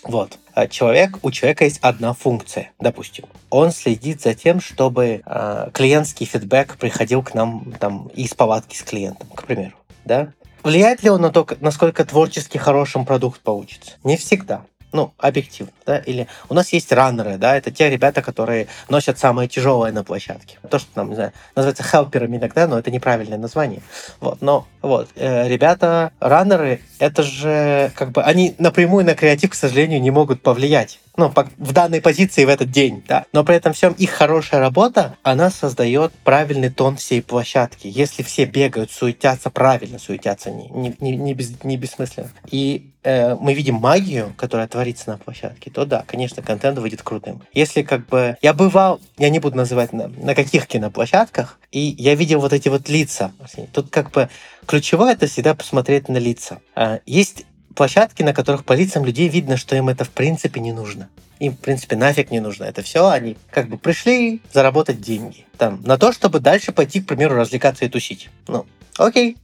Вот. 0.03 0.37
А 0.53 0.67
человек, 0.67 1.17
у 1.23 1.31
человека 1.31 1.63
есть 1.63 1.79
одна 1.81 2.13
функция, 2.13 2.71
допустим. 2.79 3.25
Он 3.49 3.71
следит 3.71 4.21
за 4.21 4.35
тем, 4.35 4.61
чтобы 4.61 5.23
э, 5.25 5.69
клиентский 5.73 6.27
фидбэк 6.27 6.77
приходил 6.77 7.23
к 7.23 7.33
нам 7.33 7.73
там 7.79 8.07
из 8.09 8.35
палатки 8.35 8.75
с 8.77 8.83
клиентом, 8.83 9.27
к 9.29 9.43
примеру 9.43 9.73
да? 10.05 10.29
Влияет 10.63 11.03
ли 11.03 11.09
он 11.09 11.21
на 11.21 11.31
то, 11.31 11.47
насколько 11.59 12.05
творчески 12.05 12.57
хорошим 12.57 13.05
продукт 13.05 13.41
получится? 13.41 13.93
Не 14.03 14.17
всегда. 14.17 14.61
Ну, 14.95 15.13
объективно, 15.17 15.73
да, 15.85 15.97
или 15.97 16.27
у 16.47 16.53
нас 16.53 16.71
есть 16.71 16.89
раннеры, 16.93 17.37
да, 17.37 17.57
это 17.57 17.69
те 17.69 17.89
ребята, 17.89 18.21
которые 18.21 18.67
носят 18.87 19.19
самое 19.19 19.49
тяжелое 19.49 19.91
на 19.91 20.05
площадке. 20.05 20.57
То, 20.69 20.79
что 20.79 20.89
там, 20.93 21.09
не 21.09 21.15
знаю, 21.15 21.33
называется 21.53 21.83
хелперами 21.83 22.37
иногда, 22.37 22.65
но 22.65 22.79
это 22.79 22.91
неправильное 22.91 23.37
название. 23.37 23.81
Вот, 24.21 24.41
но 24.41 24.67
вот, 24.81 25.09
э, 25.15 25.49
ребята, 25.49 26.13
раннеры, 26.21 26.79
это 26.97 27.23
же, 27.23 27.91
как 27.93 28.11
бы, 28.11 28.23
они 28.23 28.55
напрямую 28.57 29.03
на 29.05 29.15
креатив, 29.15 29.49
к 29.49 29.55
сожалению, 29.55 30.01
не 30.01 30.11
могут 30.11 30.41
повлиять. 30.41 31.01
Ну, 31.17 31.33
в 31.57 31.73
данной 31.73 32.01
позиции 32.01 32.45
в 32.45 32.49
этот 32.49 32.71
день, 32.71 33.03
да. 33.07 33.25
Но 33.33 33.43
при 33.43 33.55
этом 33.55 33.73
всем 33.73 33.93
их 33.93 34.11
хорошая 34.11 34.59
работа, 34.59 35.17
она 35.23 35.49
создает 35.49 36.13
правильный 36.23 36.69
тон 36.69 36.97
всей 36.97 37.21
площадки. 37.21 37.87
Если 37.87 38.23
все 38.23 38.45
бегают, 38.45 38.91
суетятся, 38.91 39.49
правильно 39.49 39.99
суетятся, 39.99 40.51
не, 40.51 40.95
не, 40.99 41.15
не, 41.15 41.33
без, 41.33 41.63
не 41.63 41.77
бессмысленно. 41.77 42.31
И 42.49 42.91
э, 43.03 43.35
мы 43.35 43.53
видим 43.53 43.75
магию, 43.75 44.33
которая 44.37 44.67
творится 44.67 45.11
на 45.11 45.17
площадке, 45.17 45.71
то 45.71 45.85
да, 45.85 46.03
конечно, 46.05 46.41
контент 46.41 46.77
выйдет 46.79 47.01
крутым. 47.01 47.41
Если 47.53 47.81
как 47.81 48.07
бы... 48.07 48.37
Я 48.41 48.53
бывал, 48.53 48.99
я 49.17 49.29
не 49.29 49.39
буду 49.39 49.57
называть 49.57 49.93
на, 49.93 50.07
на 50.07 50.35
каких 50.35 50.67
киноплощадках, 50.67 51.59
и 51.71 51.79
я 51.97 52.15
видел 52.15 52.39
вот 52.41 52.53
эти 52.53 52.69
вот 52.69 52.89
лица. 52.89 53.31
Тут 53.71 53.89
как 53.89 54.11
бы 54.11 54.29
ключевое 54.65 55.13
это 55.13 55.27
всегда 55.27 55.55
посмотреть 55.55 56.09
на 56.09 56.17
лица. 56.17 56.59
А, 56.75 56.99
есть 57.05 57.45
площадки, 57.75 58.23
на 58.23 58.33
которых 58.33 58.65
по 58.65 58.73
лицам 58.73 59.05
людей 59.05 59.27
видно, 59.29 59.57
что 59.57 59.75
им 59.75 59.89
это 59.89 60.03
в 60.03 60.09
принципе 60.09 60.59
не 60.59 60.73
нужно. 60.73 61.09
Им, 61.39 61.53
в 61.53 61.59
принципе, 61.59 61.95
нафиг 61.95 62.31
не 62.31 62.39
нужно 62.39 62.63
это 62.63 62.81
все. 62.81 63.07
Они 63.07 63.37
как 63.51 63.67
бы 63.67 63.77
пришли 63.77 64.41
заработать 64.53 65.01
деньги. 65.01 65.45
Там, 65.57 65.81
на 65.83 65.97
то, 65.97 66.13
чтобы 66.13 66.39
дальше 66.39 66.71
пойти, 66.71 67.01
к 67.01 67.07
примеру, 67.07 67.35
развлекаться 67.35 67.85
и 67.85 67.89
тусить. 67.89 68.29
Ну, 68.47 68.65
окей, 68.97 69.37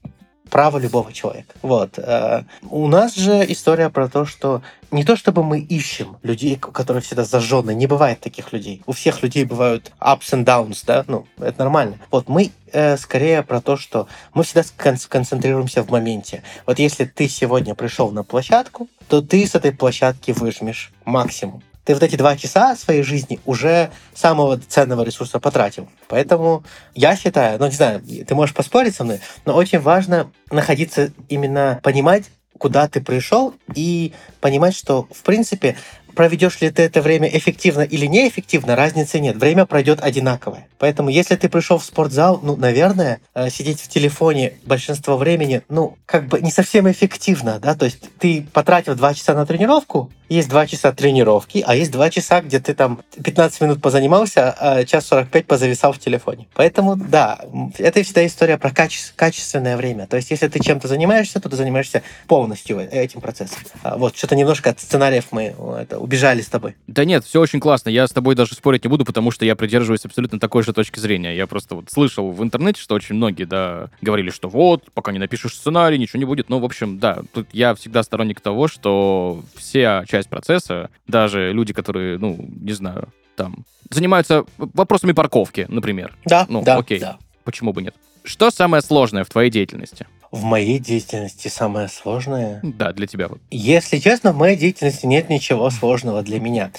право 0.52 0.78
любого 0.78 1.12
человека. 1.12 1.56
Вот. 1.64 1.98
Э, 1.98 2.44
у 2.70 2.88
нас 2.88 3.16
же 3.16 3.44
история 3.52 3.90
про 3.90 4.08
то, 4.08 4.26
что 4.26 4.62
не 4.92 5.04
то 5.04 5.16
чтобы 5.16 5.44
мы 5.44 5.60
ищем 5.60 6.18
людей, 6.22 6.58
которые 6.58 7.02
всегда 7.02 7.24
зажжены, 7.24 7.74
не 7.74 7.88
бывает 7.88 8.20
таких 8.20 8.54
людей. 8.54 8.84
У 8.86 8.92
всех 8.92 9.24
людей 9.24 9.46
бывают 9.46 9.92
ups 10.00 10.34
and 10.34 10.46
downs, 10.46 10.84
да, 10.86 11.06
ну, 11.08 11.26
это 11.40 11.60
нормально. 11.60 11.98
Вот 12.12 12.28
мы 12.28 12.52
э, 12.72 12.98
скорее 12.98 13.42
про 13.42 13.62
то, 13.62 13.78
что 13.78 14.08
мы 14.34 14.44
всегда 14.44 14.64
концентрируемся 15.08 15.82
в 15.84 15.90
моменте. 15.90 16.44
Вот 16.68 16.78
если 16.78 17.06
ты 17.06 17.30
сегодня 17.30 17.74
пришел 17.74 18.12
на 18.12 18.24
площадку, 18.24 18.90
то 19.08 19.22
ты 19.22 19.48
с 19.48 19.56
этой 19.56 19.72
площадки 19.72 20.32
выжмешь 20.32 20.92
максимум 21.06 21.64
ты 21.84 21.94
вот 21.94 22.04
эти 22.04 22.16
два 22.16 22.38
часа 22.38 22.76
своей 22.76 23.04
жизни 23.04 23.40
уже 23.46 23.92
самого 24.14 24.60
ценного 24.60 25.04
ресурса 25.04 25.40
потратил. 25.40 25.90
Поэтому 26.08 26.64
я 26.96 27.16
считаю, 27.16 27.60
ну 27.60 27.66
не 27.68 27.76
знаю, 27.76 28.02
ты 28.02 28.36
можешь 28.36 28.56
поспорить 28.56 28.96
со 28.96 29.04
мной, 29.04 29.20
но 29.46 29.56
очень 29.56 29.80
важно 29.80 30.32
находиться 30.52 31.12
именно, 31.30 31.80
понимать, 31.84 32.26
куда 32.58 32.88
ты 32.88 33.02
пришел 33.02 33.56
и 33.74 34.14
понимать, 34.40 34.76
что, 34.76 35.08
в 35.12 35.24
принципе, 35.24 35.76
проведешь 36.14 36.62
ли 36.62 36.70
ты 36.70 36.84
это 36.84 37.02
время 37.02 37.28
эффективно 37.28 37.82
или 37.82 38.06
неэффективно, 38.06 38.76
разницы 38.76 39.20
нет. 39.20 39.38
Время 39.38 39.66
пройдет 39.66 40.00
одинаковое. 40.02 40.68
Поэтому, 40.78 41.10
если 41.10 41.36
ты 41.36 41.50
пришел 41.50 41.80
в 41.80 41.84
спортзал, 41.84 42.40
ну, 42.44 42.56
наверное, 42.56 43.20
э, 43.34 43.50
сидеть 43.50 43.82
в 43.82 43.88
телефоне 43.88 44.54
большинство 44.64 45.18
времени, 45.18 45.64
ну, 45.70 45.98
как 46.06 46.28
бы 46.28 46.40
не 46.42 46.52
совсем 46.52 46.90
эффективно, 46.90 47.60
да, 47.60 47.74
то 47.74 47.86
есть 47.86 47.98
ты 48.20 48.46
потратил 48.54 48.96
2 48.96 49.14
часа 49.14 49.34
на 49.34 49.46
тренировку, 49.46 50.12
есть 50.36 50.50
2 50.50 50.68
часа 50.68 50.92
тренировки, 50.94 51.64
а 51.66 51.76
есть 51.76 51.92
2 51.92 52.10
часа, 52.10 52.42
где 52.42 52.60
ты 52.60 52.74
там 52.74 53.02
15 53.24 53.62
минут 53.62 53.82
позанимался, 53.82 54.52
а 54.52 54.84
час 54.86 55.08
45 55.08 55.46
позависал 55.46 55.94
в 55.94 56.00
телефоне. 56.00 56.48
Поэтому, 56.54 56.96
да, 56.96 57.40
это 57.78 58.02
всегда 58.04 58.26
история 58.26 58.58
про 58.58 58.70
каче- 58.70 59.12
качественное 59.16 59.78
время. 59.78 60.08
То 60.08 60.18
есть, 60.18 60.32
если 60.32 60.48
ты 60.48 60.60
чем-то 60.60 60.88
занимаешься, 60.88 61.40
то 61.40 61.50
ты 61.50 61.56
занимаешься 61.56 62.04
полностью 62.28 62.80
этим 62.80 63.22
процессом. 63.22 63.60
А 63.84 63.98
вот, 63.98 64.16
что-то 64.16 64.36
немножко 64.36 64.70
от 64.70 64.80
сценариев 64.80 65.26
мы 65.32 65.54
это, 65.80 66.00
убежали 66.00 66.42
с 66.42 66.48
тобой. 66.48 66.76
Да 66.88 67.04
нет, 67.04 67.26
все 67.26 67.42
очень 67.42 67.60
классно. 67.60 67.90
Я 67.90 68.08
с 68.08 68.12
тобой 68.12 68.36
даже 68.36 68.56
спорить 68.56 68.84
не 68.84 68.90
буду, 68.90 69.04
потому 69.06 69.32
что 69.32 69.46
я 69.46 69.56
придерживаюсь 69.56 70.06
абсолютно 70.06 70.40
такой 70.40 70.64
же 70.64 70.74
точки 70.74 71.00
зрения. 71.00 71.36
Я 71.36 71.48
просто 71.48 71.76
вот 71.76 71.92
слышал 71.92 72.32
в 72.32 72.42
интернете, 72.44 72.80
что 72.82 72.96
очень 72.96 73.16
многие, 73.16 73.44
да, 73.44 73.90
говорили, 74.02 74.30
что 74.30 74.48
вот, 74.48 74.92
пока 74.94 75.12
не 75.12 75.20
напишешь 75.20 75.56
сценарий, 75.56 75.98
ничего 75.98 76.20
не 76.20 76.26
будет. 76.26 76.50
Ну, 76.50 76.60
в 76.60 76.66
общем, 76.66 77.00
да, 77.00 77.20
тут 77.34 77.48
я 77.52 77.76
всегда 77.76 78.04
сторонник 78.04 78.40
того, 78.40 78.68
что 78.68 79.44
вся 79.56 80.06
часть 80.08 80.21
процесса, 80.28 80.90
даже 81.08 81.52
люди, 81.52 81.74
которые, 81.74 82.18
ну, 82.18 82.38
не 82.40 82.74
знаю, 82.74 83.10
там, 83.36 83.66
занимаются 83.90 84.46
вопросами 84.58 85.12
парковки, 85.12 85.66
например. 85.70 86.16
Да, 86.26 86.46
ну, 86.50 86.64
да, 86.64 86.78
окей. 86.78 87.00
да. 87.00 87.18
Почему 87.44 87.74
бы 87.74 87.82
нет? 87.82 87.96
Что 88.24 88.52
самое 88.52 88.82
сложное 88.82 89.24
в 89.24 89.30
твоей 89.30 89.50
деятельности? 89.50 90.06
В 90.32 90.44
моей 90.44 90.80
деятельности 90.80 91.50
самое 91.50 91.90
сложное? 91.90 92.62
Да, 92.64 92.94
для 92.94 93.06
тебя. 93.06 93.30
Если 93.50 93.98
честно, 93.98 94.32
в 94.32 94.38
моей 94.38 94.56
деятельности 94.56 95.06
нет 95.06 95.30
ничего 95.30 95.70
сложного 95.70 96.22
для 96.22 96.40
меня. 96.40 96.72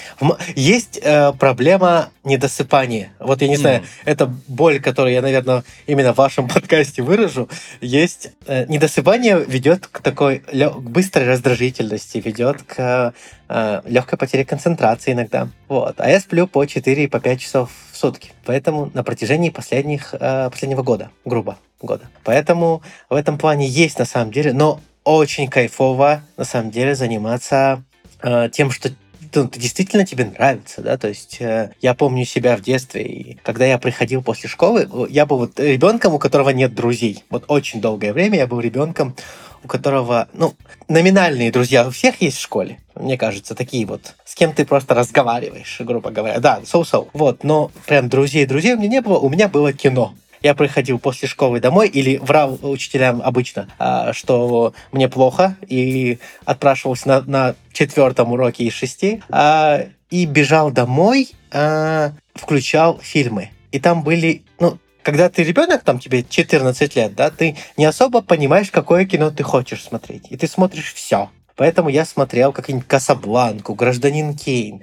Есть 0.56 0.98
э, 1.02 1.34
проблема 1.38 2.08
недосыпания. 2.24 3.12
Вот 3.18 3.42
я 3.42 3.48
не 3.48 3.56
знаю, 3.56 3.82
mm. 3.82 3.86
это 4.06 4.26
боль, 4.48 4.80
которую 4.80 5.12
я, 5.12 5.20
наверное, 5.20 5.64
именно 5.86 6.14
в 6.14 6.16
вашем 6.16 6.48
подкасте 6.54 7.02
выражу. 7.02 7.50
Есть 7.82 8.30
э, 8.46 8.64
недосыпание 8.68 9.44
ведет 9.46 9.86
к 9.86 10.00
такой 10.00 10.38
к 10.38 10.80
быстрой 10.80 11.26
раздражительности, 11.26 12.18
ведет 12.24 12.62
к 12.62 13.12
э, 13.48 13.82
легкой 13.84 14.18
потере 14.18 14.46
концентрации 14.46 15.12
иногда. 15.12 15.48
Вот. 15.68 15.96
А 15.98 16.08
я 16.08 16.20
сплю 16.20 16.46
по 16.46 16.64
4 16.64 17.08
по 17.08 17.20
5 17.20 17.40
часов 17.40 17.70
в 17.90 17.96
сутки. 17.98 18.30
Поэтому 18.46 18.90
на 18.94 19.02
протяжении 19.02 19.50
последних, 19.50 20.14
э, 20.18 20.48
последнего 20.50 20.82
года, 20.82 21.10
грубо 21.26 21.58
года. 21.82 22.08
Поэтому 22.24 22.82
в 23.10 23.14
этом 23.14 23.38
плане 23.38 23.66
есть 23.66 23.98
на 23.98 24.04
самом 24.04 24.32
деле, 24.32 24.52
но 24.52 24.80
очень 25.04 25.48
кайфово 25.48 26.22
на 26.36 26.44
самом 26.44 26.70
деле 26.70 26.94
заниматься 26.94 27.82
э, 28.22 28.48
тем, 28.52 28.70
что 28.70 28.90
ну, 29.34 29.48
действительно 29.48 30.04
тебе 30.04 30.26
нравится, 30.26 30.82
да, 30.82 30.98
то 30.98 31.08
есть 31.08 31.38
э, 31.40 31.72
я 31.80 31.94
помню 31.94 32.24
себя 32.24 32.56
в 32.56 32.60
детстве, 32.60 33.02
и 33.02 33.34
когда 33.42 33.64
я 33.64 33.78
приходил 33.78 34.22
после 34.22 34.48
школы, 34.48 34.88
я 35.08 35.26
был 35.26 35.38
вот 35.38 35.58
ребенком, 35.58 36.14
у 36.14 36.18
которого 36.18 36.50
нет 36.50 36.74
друзей. 36.74 37.24
Вот 37.30 37.44
очень 37.48 37.80
долгое 37.80 38.12
время 38.12 38.38
я 38.38 38.46
был 38.46 38.60
ребенком, 38.60 39.16
у 39.64 39.68
которого, 39.68 40.28
ну, 40.34 40.54
номинальные 40.88 41.50
друзья 41.50 41.86
у 41.86 41.90
всех 41.90 42.20
есть 42.20 42.36
в 42.36 42.42
школе, 42.42 42.78
мне 42.94 43.16
кажется, 43.16 43.54
такие 43.54 43.86
вот, 43.86 44.14
с 44.24 44.34
кем 44.34 44.52
ты 44.52 44.66
просто 44.66 44.94
разговариваешь, 44.94 45.80
грубо 45.80 46.10
говоря. 46.10 46.38
Да, 46.40 46.60
соу-соу. 46.64 47.08
Вот, 47.12 47.44
но 47.44 47.70
прям 47.86 48.08
друзей-друзей 48.08 48.74
у 48.74 48.78
меня 48.78 48.88
не 48.88 49.00
было, 49.00 49.18
у 49.18 49.28
меня 49.28 49.48
было 49.48 49.72
кино 49.72 50.14
я 50.42 50.54
приходил 50.54 50.98
после 50.98 51.28
школы 51.28 51.60
домой 51.60 51.88
или 51.88 52.18
врал 52.18 52.58
учителям 52.62 53.22
обычно, 53.22 53.68
а, 53.78 54.12
что 54.12 54.74
мне 54.90 55.08
плохо, 55.08 55.56
и 55.66 56.18
отпрашивался 56.44 57.08
на, 57.08 57.20
на 57.22 57.54
четвертом 57.72 58.32
уроке 58.32 58.64
из 58.64 58.72
шести, 58.72 59.22
а, 59.30 59.84
и 60.10 60.26
бежал 60.26 60.70
домой, 60.70 61.30
а, 61.52 62.12
включал 62.34 62.98
фильмы. 63.00 63.50
И 63.70 63.80
там 63.80 64.02
были, 64.02 64.42
ну, 64.60 64.78
когда 65.02 65.28
ты 65.28 65.42
ребенок, 65.42 65.82
там 65.82 65.98
тебе 65.98 66.22
14 66.22 66.96
лет, 66.96 67.14
да, 67.14 67.30
ты 67.30 67.56
не 67.76 67.84
особо 67.84 68.22
понимаешь, 68.22 68.70
какое 68.70 69.04
кино 69.04 69.30
ты 69.30 69.42
хочешь 69.42 69.82
смотреть. 69.82 70.26
И 70.30 70.36
ты 70.36 70.46
смотришь 70.46 70.92
все. 70.94 71.30
Поэтому 71.56 71.88
я 71.90 72.04
смотрел 72.04 72.52
какие-нибудь 72.52 72.88
«Касабланку», 72.88 73.74
«Гражданин 73.74 74.34
Кейн», 74.34 74.82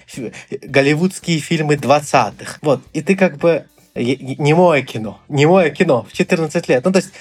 голливудские 0.50 1.39
фильмы 1.39 1.76
20-х. 1.76 2.60
Вот. 2.62 2.82
И 2.93 3.02
ты 3.02 3.15
как 3.15 3.38
бы 3.38 3.65
не 4.03 4.53
мое 4.53 4.81
кино, 4.81 5.19
не 5.29 5.45
мое 5.45 5.69
кино 5.69 6.05
в 6.09 6.13
14 6.13 6.69
лет. 6.69 6.85
Ну, 6.85 6.91
то 6.91 6.97
есть 6.97 7.12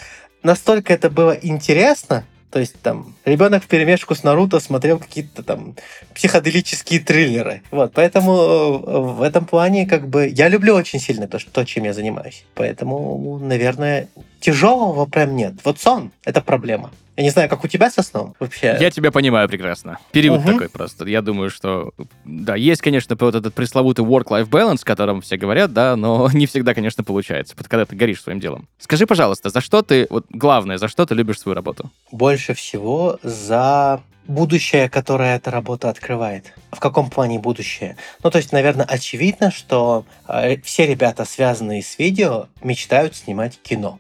настолько 0.43 0.93
это 0.93 1.11
было 1.11 1.33
интересно, 1.33 2.25
то 2.51 2.61
есть 2.61 2.81
там 2.81 3.15
ребенок 3.27 3.63
в 3.63 3.67
перемешку 3.67 4.15
с 4.15 4.25
Наруто 4.25 4.59
смотрел 4.59 4.99
какие-то 4.99 5.43
там 5.43 5.77
психоделические 6.15 7.01
триллеры. 7.01 7.63
Вот, 7.71 7.93
поэтому 7.93 8.33
э, 8.33 8.99
в 9.01 9.23
этом 9.23 9.45
плане 9.45 9.87
как 9.87 10.09
бы 10.09 10.29
я 10.29 10.49
люблю 10.49 10.75
очень 10.75 10.99
сильно 10.99 11.29
то, 11.29 11.39
что, 11.39 11.51
то 11.51 11.65
чем 11.65 11.85
я 11.85 11.93
занимаюсь. 11.93 12.45
Поэтому, 12.55 13.39
наверное, 13.39 14.09
тяжелого 14.41 15.05
прям 15.05 15.37
нет. 15.37 15.55
Вот 15.65 15.79
сон— 15.79 16.11
это 16.25 16.41
проблема. 16.41 16.91
Я 17.19 17.25
не 17.25 17.31
знаю, 17.31 17.49
как 17.49 17.65
у 17.65 17.67
тебя 17.67 17.91
со 17.91 18.05
сном 18.05 18.37
вообще. 18.39 18.77
Я 18.79 18.93
тебя 18.93 19.11
понимаю 19.11 19.49
прекрасно. 19.49 19.99
Период 20.13 20.39
угу. 20.39 20.53
такой 20.53 20.69
просто. 20.69 21.05
Я 21.05 21.21
думаю, 21.21 21.51
что, 21.51 21.91
да, 22.25 22.55
есть, 22.55 22.81
конечно, 22.81 23.17
вот 23.19 23.35
этот 23.35 23.55
пресловутый 23.55 24.05
work-life 24.05 24.49
balance, 24.49 24.83
о 24.83 24.87
котором 24.87 25.21
все 25.21 25.37
говорят, 25.37 25.73
да, 25.73 25.97
но 25.97 26.31
не 26.33 26.47
всегда, 26.47 26.75
конечно, 26.75 27.03
получается, 27.03 27.57
когда 27.57 27.87
ты 27.87 27.97
горишь 27.97 28.23
своим 28.23 28.39
делом. 28.39 28.69
Скажи, 28.79 29.05
пожалуйста, 29.05 29.51
за 29.51 29.61
что 29.61 29.83
ты, 29.83 30.07
вот 30.11 30.27
главное, 30.31 30.79
за 30.79 30.87
что 30.87 31.07
ты 31.07 31.17
любишь 31.17 31.41
свою 31.41 31.57
работу? 31.57 31.91
Больше 32.13 32.55
всего 32.55 33.19
за 33.25 34.01
будущее, 34.29 34.89
которое 34.89 35.35
эта 35.35 35.51
работа 35.51 35.91
открывает. 35.91 36.55
В 36.71 36.79
каком 36.79 37.11
плане 37.11 37.41
будущее? 37.41 37.97
Ну, 38.23 38.31
то 38.31 38.39
есть, 38.39 38.53
наверное, 38.53 38.87
очевидно, 38.87 39.51
что 39.51 40.05
э, 40.29 40.61
все 40.61 40.87
ребята, 40.87 41.25
связанные 41.25 41.83
с 41.83 41.99
видео, 41.99 42.47
мечтают 42.63 43.17
снимать 43.17 43.59
кино 43.61 43.99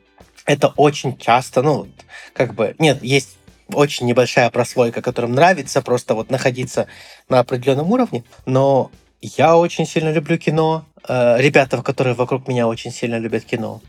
это 0.48 0.68
очень 0.76 1.18
часто, 1.18 1.62
ну, 1.62 1.86
как 2.32 2.54
бы, 2.54 2.74
нет, 2.78 3.02
есть 3.02 3.36
очень 3.72 4.06
небольшая 4.06 4.48
прослойка, 4.48 5.02
которым 5.02 5.34
нравится 5.34 5.82
просто 5.82 6.14
вот 6.14 6.30
находиться 6.30 6.86
на 7.28 7.40
определенном 7.40 7.92
уровне, 7.92 8.24
но 8.46 8.90
я 9.20 9.58
очень 9.58 9.86
сильно 9.86 10.10
люблю 10.10 10.38
кино, 10.38 10.86
э, 11.06 11.36
ребята, 11.38 11.82
которые 11.82 12.14
вокруг 12.14 12.48
меня 12.48 12.66
очень 12.66 12.90
сильно 12.90 13.18
любят 13.18 13.44
кино, 13.44 13.82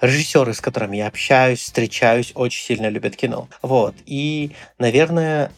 режиссеры, 0.00 0.54
с 0.54 0.60
которыми 0.60 0.98
я 0.98 1.08
общаюсь, 1.08 1.58
встречаюсь, 1.60 2.30
очень 2.36 2.62
сильно 2.62 2.88
любят 2.88 3.16
кино. 3.16 3.48
Вот. 3.60 3.96
И, 4.06 4.52
наверное, 4.78 5.50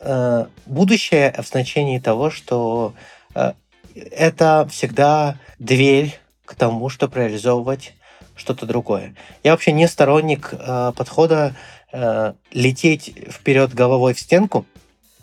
э, 0.00 0.44
будущее 0.66 1.34
в 1.38 1.46
значении 1.46 1.98
того, 1.98 2.30
что 2.30 2.92
э, 3.34 3.54
это 3.94 4.68
всегда 4.70 5.38
дверь 5.58 6.18
к 6.44 6.54
тому, 6.54 6.90
чтобы 6.90 7.18
реализовывать 7.18 7.94
что-то 8.42 8.66
другое. 8.66 9.14
Я 9.44 9.52
вообще 9.52 9.72
не 9.72 9.88
сторонник 9.88 10.52
э, 10.52 10.92
подхода 10.96 11.54
э, 11.92 12.32
лететь 12.52 13.14
вперед 13.30 13.72
головой 13.72 14.14
в 14.14 14.20
стенку, 14.20 14.66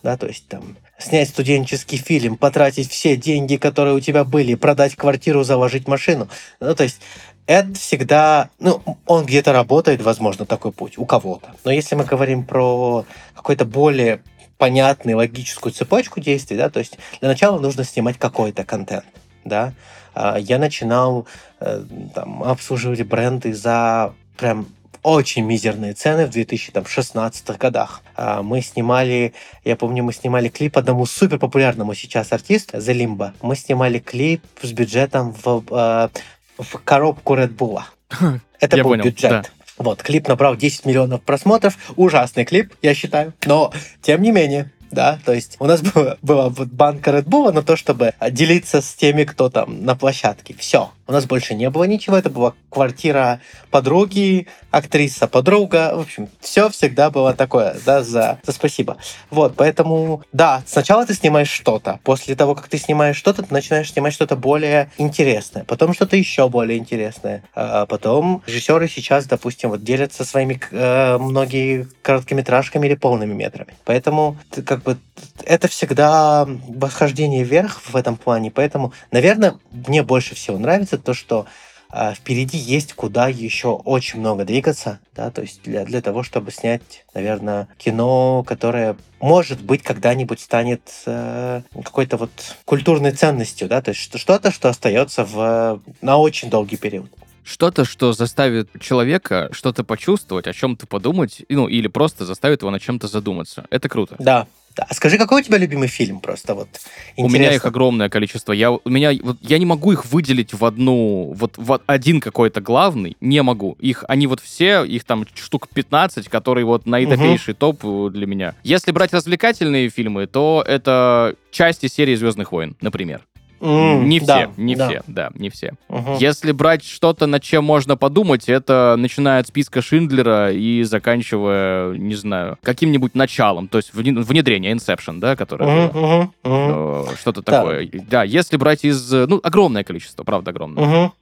да, 0.01 0.15
то 0.17 0.27
есть 0.27 0.47
там 0.47 0.77
снять 0.97 1.29
студенческий 1.29 1.97
фильм, 1.97 2.37
потратить 2.37 2.89
все 2.89 3.15
деньги, 3.17 3.57
которые 3.57 3.95
у 3.95 3.99
тебя 3.99 4.23
были, 4.23 4.55
продать 4.55 4.95
квартиру, 4.95 5.43
заложить 5.43 5.87
машину. 5.87 6.29
Ну, 6.59 6.73
то 6.73 6.83
есть 6.83 7.01
это 7.45 7.73
всегда, 7.73 8.49
ну, 8.59 8.81
он 9.05 9.25
где-то 9.25 9.51
работает, 9.51 10.01
возможно, 10.01 10.45
такой 10.45 10.71
путь 10.71 10.97
у 10.97 11.05
кого-то. 11.05 11.53
Но 11.65 11.71
если 11.71 11.95
мы 11.95 12.05
говорим 12.05 12.45
про 12.45 13.05
какой-то 13.35 13.65
более 13.65 14.21
понятную 14.57 15.17
логическую 15.17 15.73
цепочку 15.73 16.19
действий, 16.19 16.57
да, 16.57 16.69
то 16.69 16.79
есть 16.79 16.97
для 17.19 17.29
начала 17.29 17.59
нужно 17.59 17.83
снимать 17.83 18.17
какой-то 18.17 18.63
контент, 18.65 19.05
да. 19.49 19.73
А, 20.13 20.37
я 20.37 20.57
начинал 20.57 21.27
э, 21.59 21.83
там, 22.15 22.43
обслуживать 22.43 23.01
бренды 23.03 23.53
за 23.53 24.13
прям 24.37 24.67
очень 25.03 25.45
мизерные 25.45 25.93
цены 25.93 26.25
в 26.25 26.29
2016 26.29 27.57
годах. 27.57 28.01
А, 28.15 28.41
мы 28.41 28.61
снимали, 28.61 29.33
я 29.63 29.75
помню, 29.75 30.03
мы 30.03 30.13
снимали 30.13 30.49
клип 30.49 30.77
одному 30.77 31.05
супер 31.05 31.39
популярному 31.39 31.93
сейчас 31.93 32.31
артисту, 32.31 32.77
The 32.77 32.93
Limbo. 32.93 33.31
Мы 33.41 33.55
снимали 33.55 33.99
клип 33.99 34.43
с 34.61 34.71
бюджетом 34.71 35.33
в, 35.43 35.63
э, 35.71 36.09
в 36.57 36.77
коробку 36.83 37.35
Red 37.35 37.55
Bull. 37.55 37.81
Это 38.59 38.77
я 38.77 38.83
был 38.83 38.91
понял, 38.91 39.05
бюджет. 39.05 39.29
да. 39.29 39.43
Вот, 39.77 40.03
клип 40.03 40.27
набрал 40.27 40.57
10 40.57 40.85
миллионов 40.85 41.21
просмотров. 41.21 41.77
Ужасный 41.95 42.43
клип, 42.43 42.73
я 42.81 42.93
считаю. 42.93 43.33
Но, 43.45 43.71
тем 44.01 44.21
не 44.21 44.31
менее, 44.31 44.71
да, 44.91 45.19
то 45.23 45.33
есть 45.33 45.57
у 45.59 45.65
нас 45.65 45.81
была, 45.93 46.17
была 46.21 46.49
банка 46.49 47.11
Red 47.11 47.25
Bull 47.25 47.51
на 47.51 47.61
то, 47.61 47.75
чтобы 47.75 48.13
делиться 48.31 48.81
с 48.81 48.93
теми, 48.93 49.23
кто 49.23 49.49
там 49.49 49.85
на 49.85 49.95
площадке. 49.95 50.55
Все. 50.57 50.91
У 51.09 51.11
нас 51.11 51.25
больше 51.25 51.55
не 51.55 51.71
было 51.71 51.85
ничего, 51.85 52.17
это 52.17 52.29
была 52.29 52.53
квартира 52.69 53.41
подруги, 53.71 54.45
актриса 54.69 55.27
подруга, 55.27 55.93
в 55.95 56.01
общем, 56.01 56.29
все 56.39 56.69
всегда 56.69 57.09
было 57.09 57.33
такое, 57.33 57.75
да, 57.83 58.03
за, 58.03 58.39
за 58.43 58.51
спасибо. 58.51 58.97
Вот, 59.31 59.55
поэтому, 59.55 60.21
да, 60.33 60.61
сначала 60.67 61.07
ты 61.07 61.15
снимаешь 61.15 61.49
что-то, 61.49 61.99
после 62.03 62.35
того, 62.35 62.53
как 62.53 62.67
ты 62.67 62.77
снимаешь 62.77 63.15
что-то, 63.15 63.41
ты 63.41 63.51
начинаешь 63.51 63.91
снимать 63.91 64.13
что-то 64.13 64.35
более 64.35 64.91
интересное, 64.99 65.63
потом 65.63 65.95
что-то 65.95 66.15
еще 66.15 66.47
более 66.47 66.77
интересное, 66.77 67.41
а 67.55 67.87
потом 67.87 68.43
режиссеры 68.45 68.87
сейчас, 68.87 69.25
допустим, 69.25 69.71
вот 69.71 69.83
делятся 69.83 70.23
своими 70.23 70.61
э, 70.69 71.17
многие 71.17 71.87
короткометражками 72.03 72.85
или 72.85 72.93
полными 72.93 73.33
метрами, 73.33 73.73
поэтому 73.83 74.37
ты, 74.51 74.61
как 74.61 74.83
бы 74.83 74.99
это 75.43 75.67
всегда 75.67 76.47
восхождение 76.67 77.43
вверх 77.43 77.81
в 77.87 77.95
этом 77.95 78.15
плане, 78.15 78.51
поэтому, 78.51 78.93
наверное, 79.11 79.55
мне 79.71 80.03
больше 80.03 80.35
всего 80.35 80.59
нравится 80.59 80.98
то, 80.99 81.13
что 81.13 81.45
э, 81.91 82.13
впереди 82.13 82.57
есть 82.57 82.93
куда 82.93 83.27
еще 83.27 83.69
очень 83.69 84.19
много 84.19 84.45
двигаться, 84.45 84.99
да, 85.15 85.31
то 85.31 85.41
есть 85.41 85.63
для, 85.63 85.85
для 85.85 86.01
того, 86.01 86.23
чтобы 86.23 86.51
снять, 86.51 87.05
наверное, 87.13 87.67
кино, 87.77 88.43
которое, 88.47 88.95
может 89.19 89.61
быть, 89.61 89.83
когда-нибудь 89.83 90.39
станет 90.39 90.81
э, 91.05 91.61
какой-то 91.83 92.17
вот 92.17 92.31
культурной 92.65 93.11
ценностью, 93.11 93.67
да, 93.67 93.81
то 93.81 93.89
есть 93.89 94.17
что-то, 94.17 94.51
что 94.51 94.69
остается 94.69 95.25
в, 95.25 95.81
на 96.01 96.17
очень 96.17 96.49
долгий 96.49 96.77
период. 96.77 97.11
Что-то, 97.43 97.83
что 97.83 98.13
заставит 98.13 98.69
человека 98.79 99.49
что-то 99.51 99.83
почувствовать, 99.83 100.45
о 100.45 100.53
чем-то 100.53 100.85
подумать, 100.85 101.41
ну, 101.49 101.67
или 101.67 101.87
просто 101.87 102.23
заставит 102.25 102.61
его 102.61 102.69
на 102.69 102.79
чем-то 102.79 103.07
задуматься. 103.07 103.65
Это 103.71 103.89
круто. 103.89 104.15
Да, 104.19 104.45
да. 104.75 104.85
А 104.87 104.93
скажи, 104.93 105.17
какой 105.17 105.41
у 105.41 105.43
тебя 105.43 105.57
любимый 105.57 105.87
фильм 105.87 106.19
просто 106.19 106.55
вот? 106.55 106.69
У 107.17 107.29
меня 107.29 107.53
их 107.53 107.65
огромное 107.65 108.09
количество. 108.09 108.53
Я, 108.53 108.71
у 108.71 108.81
меня, 108.85 109.11
вот, 109.21 109.37
я 109.41 109.57
не 109.57 109.65
могу 109.65 109.91
их 109.91 110.05
выделить 110.05 110.53
в 110.53 110.63
одну, 110.65 111.33
вот 111.35 111.57
в 111.57 111.81
один 111.85 112.21
какой-то 112.21 112.61
главный, 112.61 113.17
не 113.21 113.41
могу. 113.41 113.75
Их, 113.79 114.03
они 114.07 114.27
вот 114.27 114.39
все, 114.39 114.83
их 114.83 115.03
там 115.03 115.25
штук 115.35 115.67
15, 115.69 116.29
которые 116.29 116.65
вот 116.65 116.85
наитопейший 116.85 117.53
угу. 117.53 117.59
топ 117.59 118.13
для 118.13 118.25
меня. 118.25 118.55
Если 118.63 118.91
брать 118.91 119.13
развлекательные 119.13 119.89
фильмы, 119.89 120.27
то 120.27 120.63
это 120.65 121.35
части 121.51 121.87
серии 121.87 122.15
«Звездных 122.15 122.51
войн», 122.51 122.75
например. 122.81 123.21
Mm, 123.59 124.03
не 124.05 124.19
все, 124.19 124.27
да, 124.27 124.49
не 124.57 124.75
да. 124.75 124.87
все, 124.87 125.03
да, 125.07 125.29
не 125.35 125.49
все. 125.49 125.73
Угу. 125.89 126.17
Если 126.19 126.51
брать 126.51 126.83
что-то, 126.83 127.25
над 127.25 127.43
чем 127.43 127.63
можно 127.63 127.97
подумать, 127.97 128.47
это 128.47 128.95
начиная 128.97 129.41
от 129.41 129.47
списка 129.47 129.81
Шиндлера 129.81 130.51
и 130.51 130.83
заканчивая, 130.83 131.93
не 131.93 132.15
знаю, 132.15 132.57
каким-нибудь 132.61 133.15
началом, 133.15 133.67
то 133.67 133.77
есть 133.77 133.93
внедрение 133.93 134.73
Inception, 134.73 135.19
да, 135.19 135.35
которое 135.35 135.87
угу, 135.87 135.99
угу, 135.99 136.33
угу. 136.43 137.07
что-то 137.19 137.41
да. 137.41 137.51
такое. 137.51 137.89
Да, 138.09 138.23
если 138.23 138.57
брать 138.57 138.85
из, 138.85 139.11
ну, 139.11 139.39
огромное 139.43 139.83
количество, 139.83 140.23
правда, 140.23 140.51
огромное. 140.51 140.83
Угу. 140.83 141.13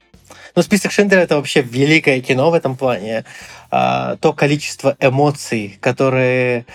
Ну, 0.56 0.62
список 0.62 0.92
Шиндлера 0.92 1.22
это 1.22 1.36
вообще 1.36 1.62
великое 1.62 2.22
кино 2.22 2.52
в 2.52 2.54
этом 2.54 2.76
плане. 2.76 3.26
А, 3.70 4.16
то 4.18 4.34
количество 4.34 4.96
эмоций, 5.00 5.78
которые 5.82 6.66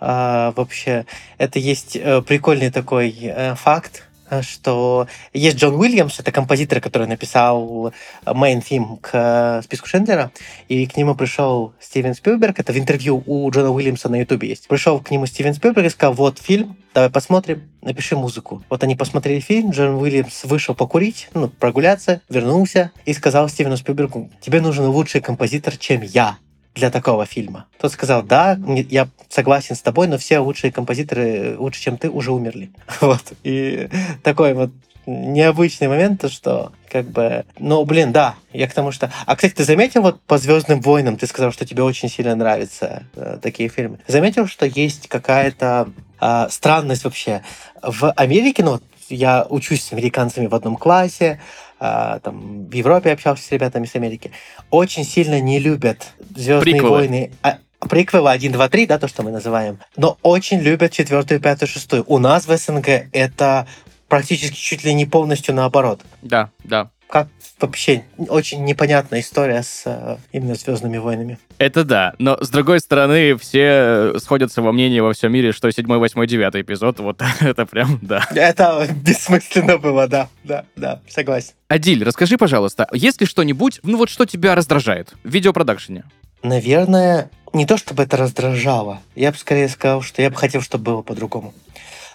а, 0.00 0.52
вообще, 0.56 1.06
это 1.38 1.58
есть 1.58 1.96
э, 1.96 2.22
прикольный 2.22 2.70
такой 2.70 3.16
э, 3.20 3.54
факт 3.56 4.07
что 4.42 5.06
есть 5.32 5.56
Джон 5.56 5.74
Уильямс, 5.74 6.18
это 6.20 6.32
композитор, 6.32 6.80
который 6.80 7.06
написал 7.06 7.92
main 8.24 8.62
theme 8.62 8.98
к 9.00 9.10
э, 9.12 9.62
списку 9.62 9.86
Шендлера, 9.86 10.30
и 10.68 10.86
к 10.86 10.96
нему 10.96 11.14
пришел 11.14 11.74
Стивен 11.80 12.14
Спилберг, 12.14 12.58
это 12.58 12.72
в 12.72 12.78
интервью 12.78 13.22
у 13.26 13.50
Джона 13.50 13.70
Уильямса 13.70 14.08
на 14.08 14.16
Ютубе 14.16 14.48
есть. 14.48 14.68
Пришел 14.68 15.00
к 15.00 15.10
нему 15.10 15.26
Стивен 15.26 15.54
Спилберг 15.54 15.86
и 15.86 15.90
сказал, 15.90 16.14
вот 16.14 16.38
фильм, 16.38 16.76
давай 16.94 17.10
посмотрим, 17.10 17.68
напиши 17.82 18.16
музыку. 18.16 18.62
Вот 18.68 18.82
они 18.82 18.96
посмотрели 18.96 19.40
фильм, 19.40 19.70
Джон 19.70 19.94
Уильямс 19.94 20.44
вышел 20.44 20.74
покурить, 20.74 21.28
ну, 21.34 21.48
прогуляться, 21.48 22.20
вернулся 22.28 22.92
и 23.04 23.12
сказал 23.12 23.48
Стивену 23.48 23.76
Спилбергу, 23.76 24.30
тебе 24.40 24.60
нужен 24.60 24.86
лучший 24.86 25.20
композитор, 25.20 25.76
чем 25.76 26.02
я 26.02 26.38
для 26.78 26.90
такого 26.90 27.26
фильма. 27.26 27.66
Тот 27.80 27.92
сказал, 27.92 28.22
да, 28.22 28.58
я 28.88 29.08
согласен 29.28 29.74
с 29.74 29.82
тобой, 29.82 30.08
но 30.08 30.16
все 30.16 30.38
лучшие 30.38 30.72
композиторы, 30.72 31.56
лучше, 31.58 31.82
чем 31.82 31.98
ты, 31.98 32.08
уже 32.08 32.32
умерли. 32.32 32.70
Вот. 33.00 33.32
И 33.42 33.88
такой 34.22 34.54
вот 34.54 34.70
необычный 35.06 35.88
момент, 35.88 36.20
то 36.20 36.28
что 36.28 36.72
как 36.90 37.06
бы, 37.06 37.44
ну, 37.58 37.84
блин, 37.84 38.12
да, 38.12 38.34
я 38.52 38.68
к 38.68 38.74
тому, 38.74 38.92
что... 38.92 39.10
А, 39.26 39.36
кстати, 39.36 39.54
ты 39.54 39.64
заметил 39.64 40.02
вот 40.02 40.20
по 40.22 40.38
«Звездным 40.38 40.80
войнам», 40.80 41.16
ты 41.16 41.26
сказал, 41.26 41.52
что 41.52 41.64
тебе 41.64 41.82
очень 41.82 42.08
сильно 42.08 42.34
нравятся 42.34 43.04
э, 43.14 43.38
такие 43.42 43.68
фильмы. 43.68 43.98
Заметил, 44.06 44.46
что 44.46 44.66
есть 44.66 45.08
какая-то 45.08 45.88
э, 46.20 46.46
странность 46.50 47.04
вообще. 47.04 47.42
В 47.82 48.10
Америке, 48.12 48.62
ну, 48.62 48.80
я 49.08 49.46
учусь 49.48 49.84
с 49.84 49.92
американцами 49.92 50.46
в 50.46 50.54
одном 50.54 50.76
классе, 50.76 51.40
а, 51.80 52.18
там, 52.20 52.66
в 52.66 52.72
Европе 52.72 53.12
общался 53.12 53.44
с 53.44 53.50
ребятами 53.50 53.86
с 53.86 53.94
Америки, 53.94 54.30
очень 54.70 55.04
сильно 55.04 55.40
не 55.40 55.58
любят 55.58 56.12
Звездные 56.34 56.60
Приквелы. 56.60 56.90
войны. 56.90 57.32
А, 57.42 57.58
приквелы 57.80 58.30
1, 58.30 58.52
2, 58.52 58.68
3, 58.68 58.86
да, 58.86 58.98
то, 58.98 59.08
что 59.08 59.22
мы 59.22 59.30
называем, 59.30 59.78
но 59.96 60.18
очень 60.22 60.60
любят 60.60 60.92
четвертую, 60.92 61.40
пятую, 61.40 61.68
шестую. 61.68 62.04
У 62.06 62.18
нас 62.18 62.46
в 62.46 62.56
СНГ 62.56 63.08
это 63.12 63.66
практически 64.08 64.56
чуть 64.56 64.84
ли 64.84 64.94
не 64.94 65.06
полностью 65.06 65.54
наоборот. 65.54 66.00
Да, 66.22 66.50
да. 66.64 66.90
Как 67.08 67.28
вообще 67.60 68.04
очень 68.28 68.64
непонятная 68.64 69.20
история 69.20 69.62
с 69.62 69.82
э, 69.84 70.16
именно 70.32 70.54
Звездными 70.54 70.98
войнами. 70.98 71.38
Это 71.58 71.84
да, 71.84 72.14
но 72.18 72.36
с 72.40 72.50
другой 72.50 72.80
стороны, 72.80 73.36
все 73.36 74.18
сходятся 74.18 74.62
во 74.62 74.72
мнении 74.72 75.00
во 75.00 75.12
всем 75.12 75.32
мире, 75.32 75.52
что 75.52 75.70
7, 75.70 75.86
8, 75.86 76.26
9 76.26 76.54
эпизод, 76.56 77.00
вот 77.00 77.20
это 77.40 77.66
прям, 77.66 77.98
да. 78.02 78.26
Это 78.34 78.86
бессмысленно 78.94 79.78
было, 79.78 80.06
да, 80.06 80.28
да, 80.44 80.64
да, 80.76 81.00
согласен. 81.08 81.52
Адиль, 81.68 82.04
расскажи, 82.04 82.38
пожалуйста, 82.38 82.86
есть 82.92 83.20
ли 83.20 83.26
что-нибудь, 83.26 83.80
ну 83.82 83.98
вот 83.98 84.08
что 84.10 84.24
тебя 84.24 84.54
раздражает 84.54 85.14
в 85.24 85.28
видеопродакшене? 85.28 86.04
Наверное, 86.42 87.30
не 87.52 87.66
то 87.66 87.76
чтобы 87.76 88.04
это 88.04 88.16
раздражало, 88.16 89.00
я 89.16 89.32
бы 89.32 89.38
скорее 89.38 89.68
сказал, 89.68 90.02
что 90.02 90.22
я 90.22 90.30
бы 90.30 90.36
хотел, 90.36 90.62
чтобы 90.62 90.84
было 90.84 91.02
по-другому. 91.02 91.52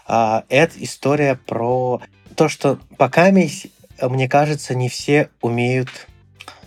А, 0.06 0.44
это 0.50 0.76
история 0.84 1.38
про 1.46 2.02
то, 2.36 2.50
что 2.50 2.80
пока 2.98 3.30
мне 4.10 4.28
кажется, 4.28 4.76
не 4.76 4.90
все 4.90 5.30
умеют 5.42 5.90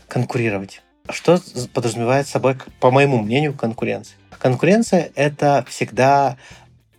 конкурировать. 0.09 0.83
Что 1.09 1.41
подразумевает 1.73 2.27
собой, 2.27 2.57
по 2.81 2.91
моему 2.91 3.19
мнению, 3.19 3.55
конкуренция? 3.55 4.17
Конкуренция— 4.39 5.11
это 5.15 5.65
всегда 5.69 6.37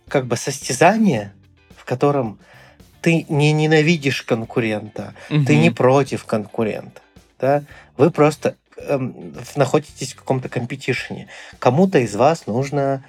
как 0.08 0.26
бы 0.26 0.36
состязание, 0.36 1.32
в 1.76 1.84
котором 1.84 2.38
ты 3.00 3.26
не 3.28 3.52
ненавидишь 3.52 4.22
конкурента, 4.22 5.14
угу. 5.30 5.44
ты 5.44 5.56
не 5.56 5.70
против 5.70 6.24
конкурента. 6.24 7.00
Да? 7.38 7.62
Вы 7.96 8.10
просто 8.10 8.56
эм, 8.76 9.34
находитесь 9.54 10.14
в 10.14 10.16
каком-то 10.16 10.48
компетишене. 10.48 11.28
Кому-то 11.58 11.98
из 11.98 12.16
вас 12.16 12.46
нужно 12.46 13.04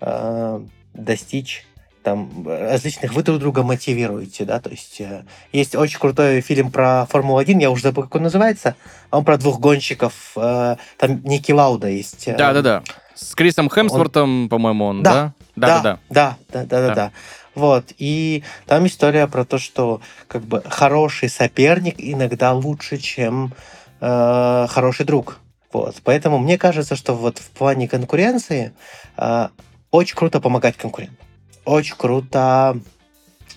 э, 0.00 0.60
достичь 0.92 1.66
там 2.02 2.46
различных, 2.46 3.12
вы 3.12 3.22
друг 3.22 3.38
друга 3.38 3.62
мотивируете, 3.62 4.44
да, 4.44 4.60
то 4.60 4.70
есть 4.70 5.00
э, 5.00 5.24
есть 5.52 5.74
очень 5.74 5.98
крутой 5.98 6.40
фильм 6.40 6.70
про 6.70 7.06
Формулу-1, 7.06 7.60
я 7.60 7.70
уже 7.70 7.82
забыл, 7.82 8.04
как 8.04 8.14
он 8.16 8.22
называется, 8.22 8.74
он 9.10 9.24
про 9.24 9.36
двух 9.36 9.60
гонщиков, 9.60 10.32
э, 10.36 10.76
там 10.96 11.22
Ники 11.24 11.52
Лауда 11.52 11.88
есть. 11.88 12.28
Э, 12.28 12.36
Да-да-да, 12.36 12.82
с 13.14 13.34
Крисом 13.34 13.68
Хемсвортом, 13.68 14.44
он... 14.44 14.48
по-моему, 14.48 14.84
он, 14.86 15.02
да? 15.02 15.34
Да, 15.56 15.82
да, 15.82 15.98
да, 16.08 16.36
да, 16.52 16.64
да, 16.64 16.86
да, 16.86 16.94
да. 16.94 17.12
Вот, 17.54 17.92
и 17.98 18.44
там 18.66 18.86
история 18.86 19.26
про 19.26 19.44
то, 19.44 19.58
что 19.58 20.00
как 20.28 20.42
бы 20.42 20.62
хороший 20.64 21.28
соперник 21.28 21.96
иногда 21.98 22.52
лучше, 22.52 22.96
чем 22.96 23.52
э, 24.00 24.66
хороший 24.68 25.04
друг. 25.04 25.38
Вот, 25.72 25.96
поэтому 26.02 26.38
мне 26.38 26.56
кажется, 26.58 26.96
что 26.96 27.14
вот 27.14 27.38
в 27.38 27.50
плане 27.50 27.88
конкуренции 27.88 28.72
э, 29.16 29.48
очень 29.90 30.16
круто 30.16 30.40
помогать 30.40 30.76
конкурентам 30.76 31.29
очень 31.72 31.96
круто 31.96 32.78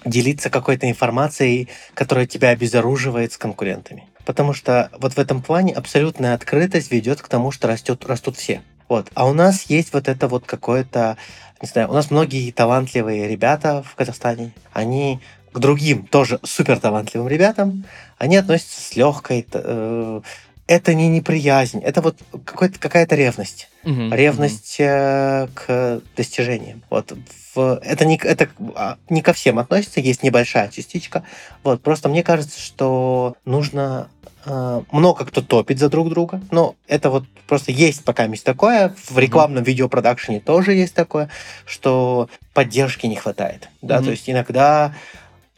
делиться 0.05 0.49
какой-то 0.49 0.89
информацией, 0.89 1.69
которая 1.93 2.25
тебя 2.25 2.49
обезоруживает 2.49 3.33
с 3.33 3.37
конкурентами. 3.37 4.07
Потому 4.25 4.53
что 4.53 4.89
вот 4.99 5.13
в 5.13 5.17
этом 5.17 5.41
плане 5.41 5.73
абсолютная 5.73 6.33
открытость 6.33 6.91
ведет 6.91 7.21
к 7.21 7.27
тому, 7.27 7.51
что 7.51 7.67
растет, 7.67 8.05
растут 8.05 8.37
все. 8.37 8.61
Вот. 8.89 9.09
А 9.15 9.27
у 9.27 9.33
нас 9.33 9.63
есть 9.63 9.93
вот 9.93 10.07
это 10.07 10.27
вот 10.27 10.45
какое-то, 10.45 11.17
не 11.61 11.67
знаю, 11.67 11.89
у 11.89 11.93
нас 11.93 12.11
многие 12.11 12.51
талантливые 12.51 13.27
ребята 13.27 13.83
в 13.83 13.95
Казахстане, 13.95 14.53
они 14.71 15.19
к 15.51 15.59
другим 15.59 16.07
тоже 16.07 16.39
супер 16.43 16.79
талантливым 16.79 17.27
ребятам, 17.27 17.85
они 18.17 18.37
относятся 18.37 18.81
с 18.81 18.95
легкой, 18.95 19.45
э, 19.51 20.21
это 20.67 20.93
не 20.93 21.07
неприязнь, 21.09 21.79
это 21.79 22.01
вот 22.01 22.17
какая-то 22.45 23.15
ревность. 23.15 23.69
Угу, 23.83 24.13
ревность 24.13 24.79
угу. 24.79 25.49
к 25.53 26.01
достижениям. 26.15 26.81
Вот 26.89 27.13
в, 27.53 27.79
это, 27.83 28.05
не, 28.05 28.17
это 28.17 28.49
а, 28.75 28.97
не 29.09 29.21
ко 29.21 29.33
всем 29.33 29.59
относится, 29.59 29.99
есть 29.99 30.23
небольшая 30.23 30.69
частичка. 30.69 31.23
Вот, 31.63 31.81
просто 31.81 32.09
мне 32.09 32.23
кажется, 32.23 32.59
что 32.59 33.35
нужно 33.45 34.09
э, 34.45 34.81
много 34.91 35.25
кто 35.25 35.41
топит 35.41 35.79
за 35.79 35.89
друг 35.89 36.09
друга, 36.09 36.41
но 36.51 36.75
это 36.87 37.09
вот 37.09 37.25
просто 37.47 37.71
есть 37.71 38.03
пока 38.03 38.25
есть 38.25 38.43
такое, 38.43 38.95
в 39.09 39.17
рекламном 39.17 39.63
mm 39.63 39.67
видеопродакшене 39.67 40.39
тоже 40.39 40.73
есть 40.73 40.95
такое, 40.95 41.29
что 41.65 42.29
поддержки 42.53 43.05
не 43.05 43.15
хватает, 43.15 43.69
да, 43.81 43.99
mm 43.99 44.03
то 44.03 44.11
есть 44.11 44.29
иногда 44.29 44.95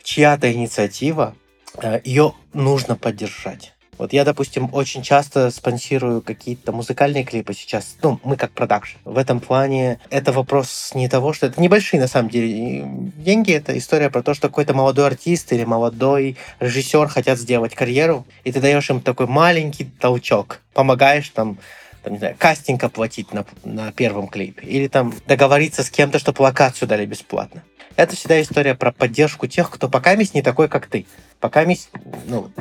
чья-то 0.03 0.51
инициатива, 0.51 1.35
э, 1.81 2.01
ее 2.03 2.33
нужно 2.53 2.95
поддержать. 2.95 3.74
Вот 3.97 4.13
я, 4.13 4.25
допустим, 4.25 4.69
очень 4.73 5.03
часто 5.03 5.51
спонсирую 5.51 6.21
какие-то 6.21 6.71
музыкальные 6.71 7.23
клипы 7.23 7.53
сейчас. 7.53 7.95
Ну, 8.01 8.19
мы 8.23 8.35
как 8.35 8.51
продакшн. 8.51 8.97
В 9.05 9.17
этом 9.17 9.39
плане 9.39 9.99
это 10.09 10.31
вопрос 10.31 10.91
не 10.93 11.07
того, 11.07 11.33
что 11.33 11.47
это 11.47 11.61
небольшие, 11.61 11.99
на 11.99 12.07
самом 12.07 12.29
деле, 12.29 12.83
деньги. 13.17 13.53
Это 13.53 13.77
история 13.77 14.09
про 14.09 14.21
то, 14.21 14.33
что 14.33 14.49
какой-то 14.49 14.73
молодой 14.73 15.07
артист 15.07 15.53
или 15.53 15.63
молодой 15.63 16.37
режиссер 16.59 17.07
хотят 17.07 17.39
сделать 17.39 17.73
карьеру, 17.73 18.25
и 18.43 18.51
ты 18.51 18.59
даешь 18.59 18.89
им 18.89 19.01
такой 19.01 19.27
маленький 19.27 19.85
толчок. 19.85 20.61
Помогаешь 20.73 21.29
там 21.29 21.57
там, 22.03 22.13
не 22.13 22.19
знаю, 22.19 22.35
кастинг 22.37 22.83
оплатить 22.83 23.33
на, 23.33 23.45
на 23.63 23.91
первом 23.91 24.27
клипе, 24.27 24.67
или 24.67 24.87
там 24.87 25.11
договориться 25.25 25.81
с 25.81 25.89
кем-то, 25.89 26.19
чтобы 26.19 26.43
локацию 26.43 26.87
дали 26.87 27.03
бесплатно. 27.07 27.63
Это 27.95 28.15
всегда 28.15 28.39
история 28.39 28.75
про 28.75 28.91
поддержку 28.91 29.47
тех, 29.47 29.71
кто 29.71 29.89
пока 29.89 30.15
не 30.15 30.43
такой, 30.43 30.67
как 30.67 30.85
ты. 30.85 31.07
Пока 31.39 31.65
ну, 32.27 32.51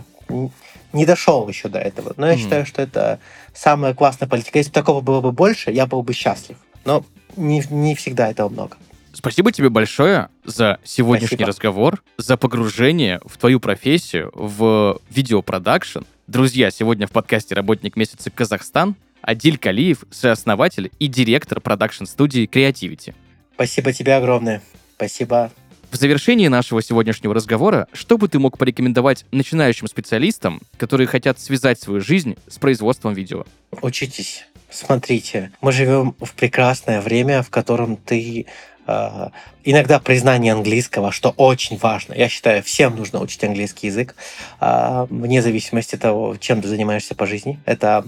не 0.94 1.04
дошел 1.04 1.46
еще 1.48 1.68
до 1.68 1.78
этого. 1.78 2.14
Но 2.16 2.26
я 2.26 2.34
mm-hmm. 2.34 2.38
считаю, 2.38 2.66
что 2.66 2.80
это 2.80 3.18
самая 3.52 3.92
классная 3.94 4.28
политика. 4.28 4.58
Если 4.58 4.70
бы 4.70 4.74
такого 4.74 5.00
было 5.00 5.20
бы 5.20 5.32
больше, 5.32 5.70
я 5.70 5.86
был 5.86 6.02
бы 6.02 6.14
счастлив. 6.14 6.56
Но 6.84 7.04
не, 7.36 7.62
не 7.70 7.94
всегда 7.94 8.30
этого 8.30 8.48
много. 8.48 8.76
Спасибо 9.12 9.52
тебе 9.52 9.68
большое 9.68 10.28
за 10.44 10.78
сегодняшний 10.82 11.36
Спасибо. 11.36 11.48
разговор, 11.48 12.02
за 12.16 12.36
погружение 12.36 13.20
в 13.24 13.38
твою 13.38 13.60
профессию, 13.60 14.30
в 14.34 15.00
видеопродакшн. 15.10 16.00
Друзья, 16.26 16.70
сегодня 16.70 17.06
в 17.06 17.10
подкасте 17.10 17.54
«Работник 17.54 17.96
месяца 17.96 18.30
Казахстан» 18.30 18.96
Адиль 19.20 19.56
Калиев, 19.56 20.04
сооснователь 20.10 20.90
и 20.98 21.06
директор 21.06 21.60
продакшн-студии 21.60 22.46
Creativity. 22.46 23.14
Спасибо 23.54 23.92
тебе 23.92 24.16
огромное. 24.16 24.62
Спасибо 24.96 25.50
в 25.94 25.96
завершении 25.96 26.48
нашего 26.48 26.82
сегодняшнего 26.82 27.32
разговора, 27.32 27.86
что 27.92 28.18
бы 28.18 28.26
ты 28.26 28.40
мог 28.40 28.58
порекомендовать 28.58 29.24
начинающим 29.30 29.86
специалистам, 29.86 30.60
которые 30.76 31.06
хотят 31.06 31.38
связать 31.38 31.80
свою 31.80 32.00
жизнь 32.00 32.36
с 32.48 32.58
производством 32.58 33.14
видео? 33.14 33.46
Учитесь. 33.80 34.44
Смотрите, 34.70 35.52
мы 35.60 35.70
живем 35.70 36.16
в 36.20 36.34
прекрасное 36.34 37.00
время, 37.00 37.44
в 37.44 37.50
котором 37.50 37.96
ты 37.96 38.46
э, 38.88 39.28
иногда 39.62 40.00
признание 40.00 40.54
английского, 40.54 41.12
что 41.12 41.30
очень 41.30 41.78
важно. 41.78 42.12
Я 42.14 42.28
считаю, 42.28 42.64
всем 42.64 42.96
нужно 42.96 43.20
учить 43.20 43.44
английский 43.44 43.86
язык, 43.86 44.16
э, 44.60 45.06
вне 45.08 45.42
зависимости 45.42 45.94
от 45.94 46.00
того, 46.00 46.36
чем 46.40 46.60
ты 46.60 46.66
занимаешься 46.66 47.14
по 47.14 47.24
жизни. 47.24 47.60
Это, 47.66 48.04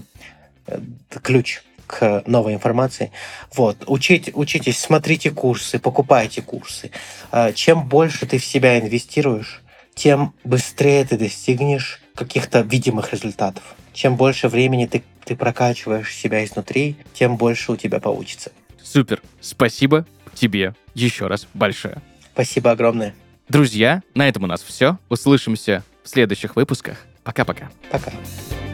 это 0.65 1.21
ключ 1.21 1.61
к 1.87 2.23
новой 2.27 2.53
информации. 2.53 3.11
Вот. 3.55 3.77
Учить, 3.87 4.29
учитесь, 4.33 4.77
смотрите 4.77 5.31
курсы, 5.31 5.79
покупайте 5.79 6.41
курсы. 6.41 6.91
А, 7.31 7.53
чем 7.53 7.87
больше 7.87 8.25
ты 8.25 8.37
в 8.37 8.45
себя 8.45 8.79
инвестируешь, 8.79 9.61
тем 9.95 10.33
быстрее 10.43 11.05
ты 11.05 11.17
достигнешь 11.17 12.01
каких-то 12.13 12.61
видимых 12.61 13.13
результатов. 13.13 13.63
Чем 13.93 14.15
больше 14.15 14.47
времени 14.47 14.85
ты, 14.85 15.03
ты 15.25 15.35
прокачиваешь 15.35 16.13
себя 16.13 16.45
изнутри, 16.45 16.97
тем 17.13 17.37
больше 17.37 17.71
у 17.71 17.75
тебя 17.77 17.99
получится. 17.99 18.51
Супер. 18.83 19.21
Спасибо 19.41 20.05
тебе 20.35 20.75
еще 20.93 21.27
раз 21.27 21.47
большое. 21.53 22.01
Спасибо 22.33 22.71
огромное. 22.71 23.15
Друзья, 23.49 24.03
на 24.13 24.27
этом 24.27 24.43
у 24.43 24.47
нас 24.47 24.61
все. 24.61 24.99
Услышимся 25.09 25.83
в 26.03 26.09
следующих 26.09 26.55
выпусках. 26.55 26.97
Пока-пока. 27.23 27.69
Пока. 27.89 28.11
-пока. 28.11 28.17
Пока. 28.49 28.66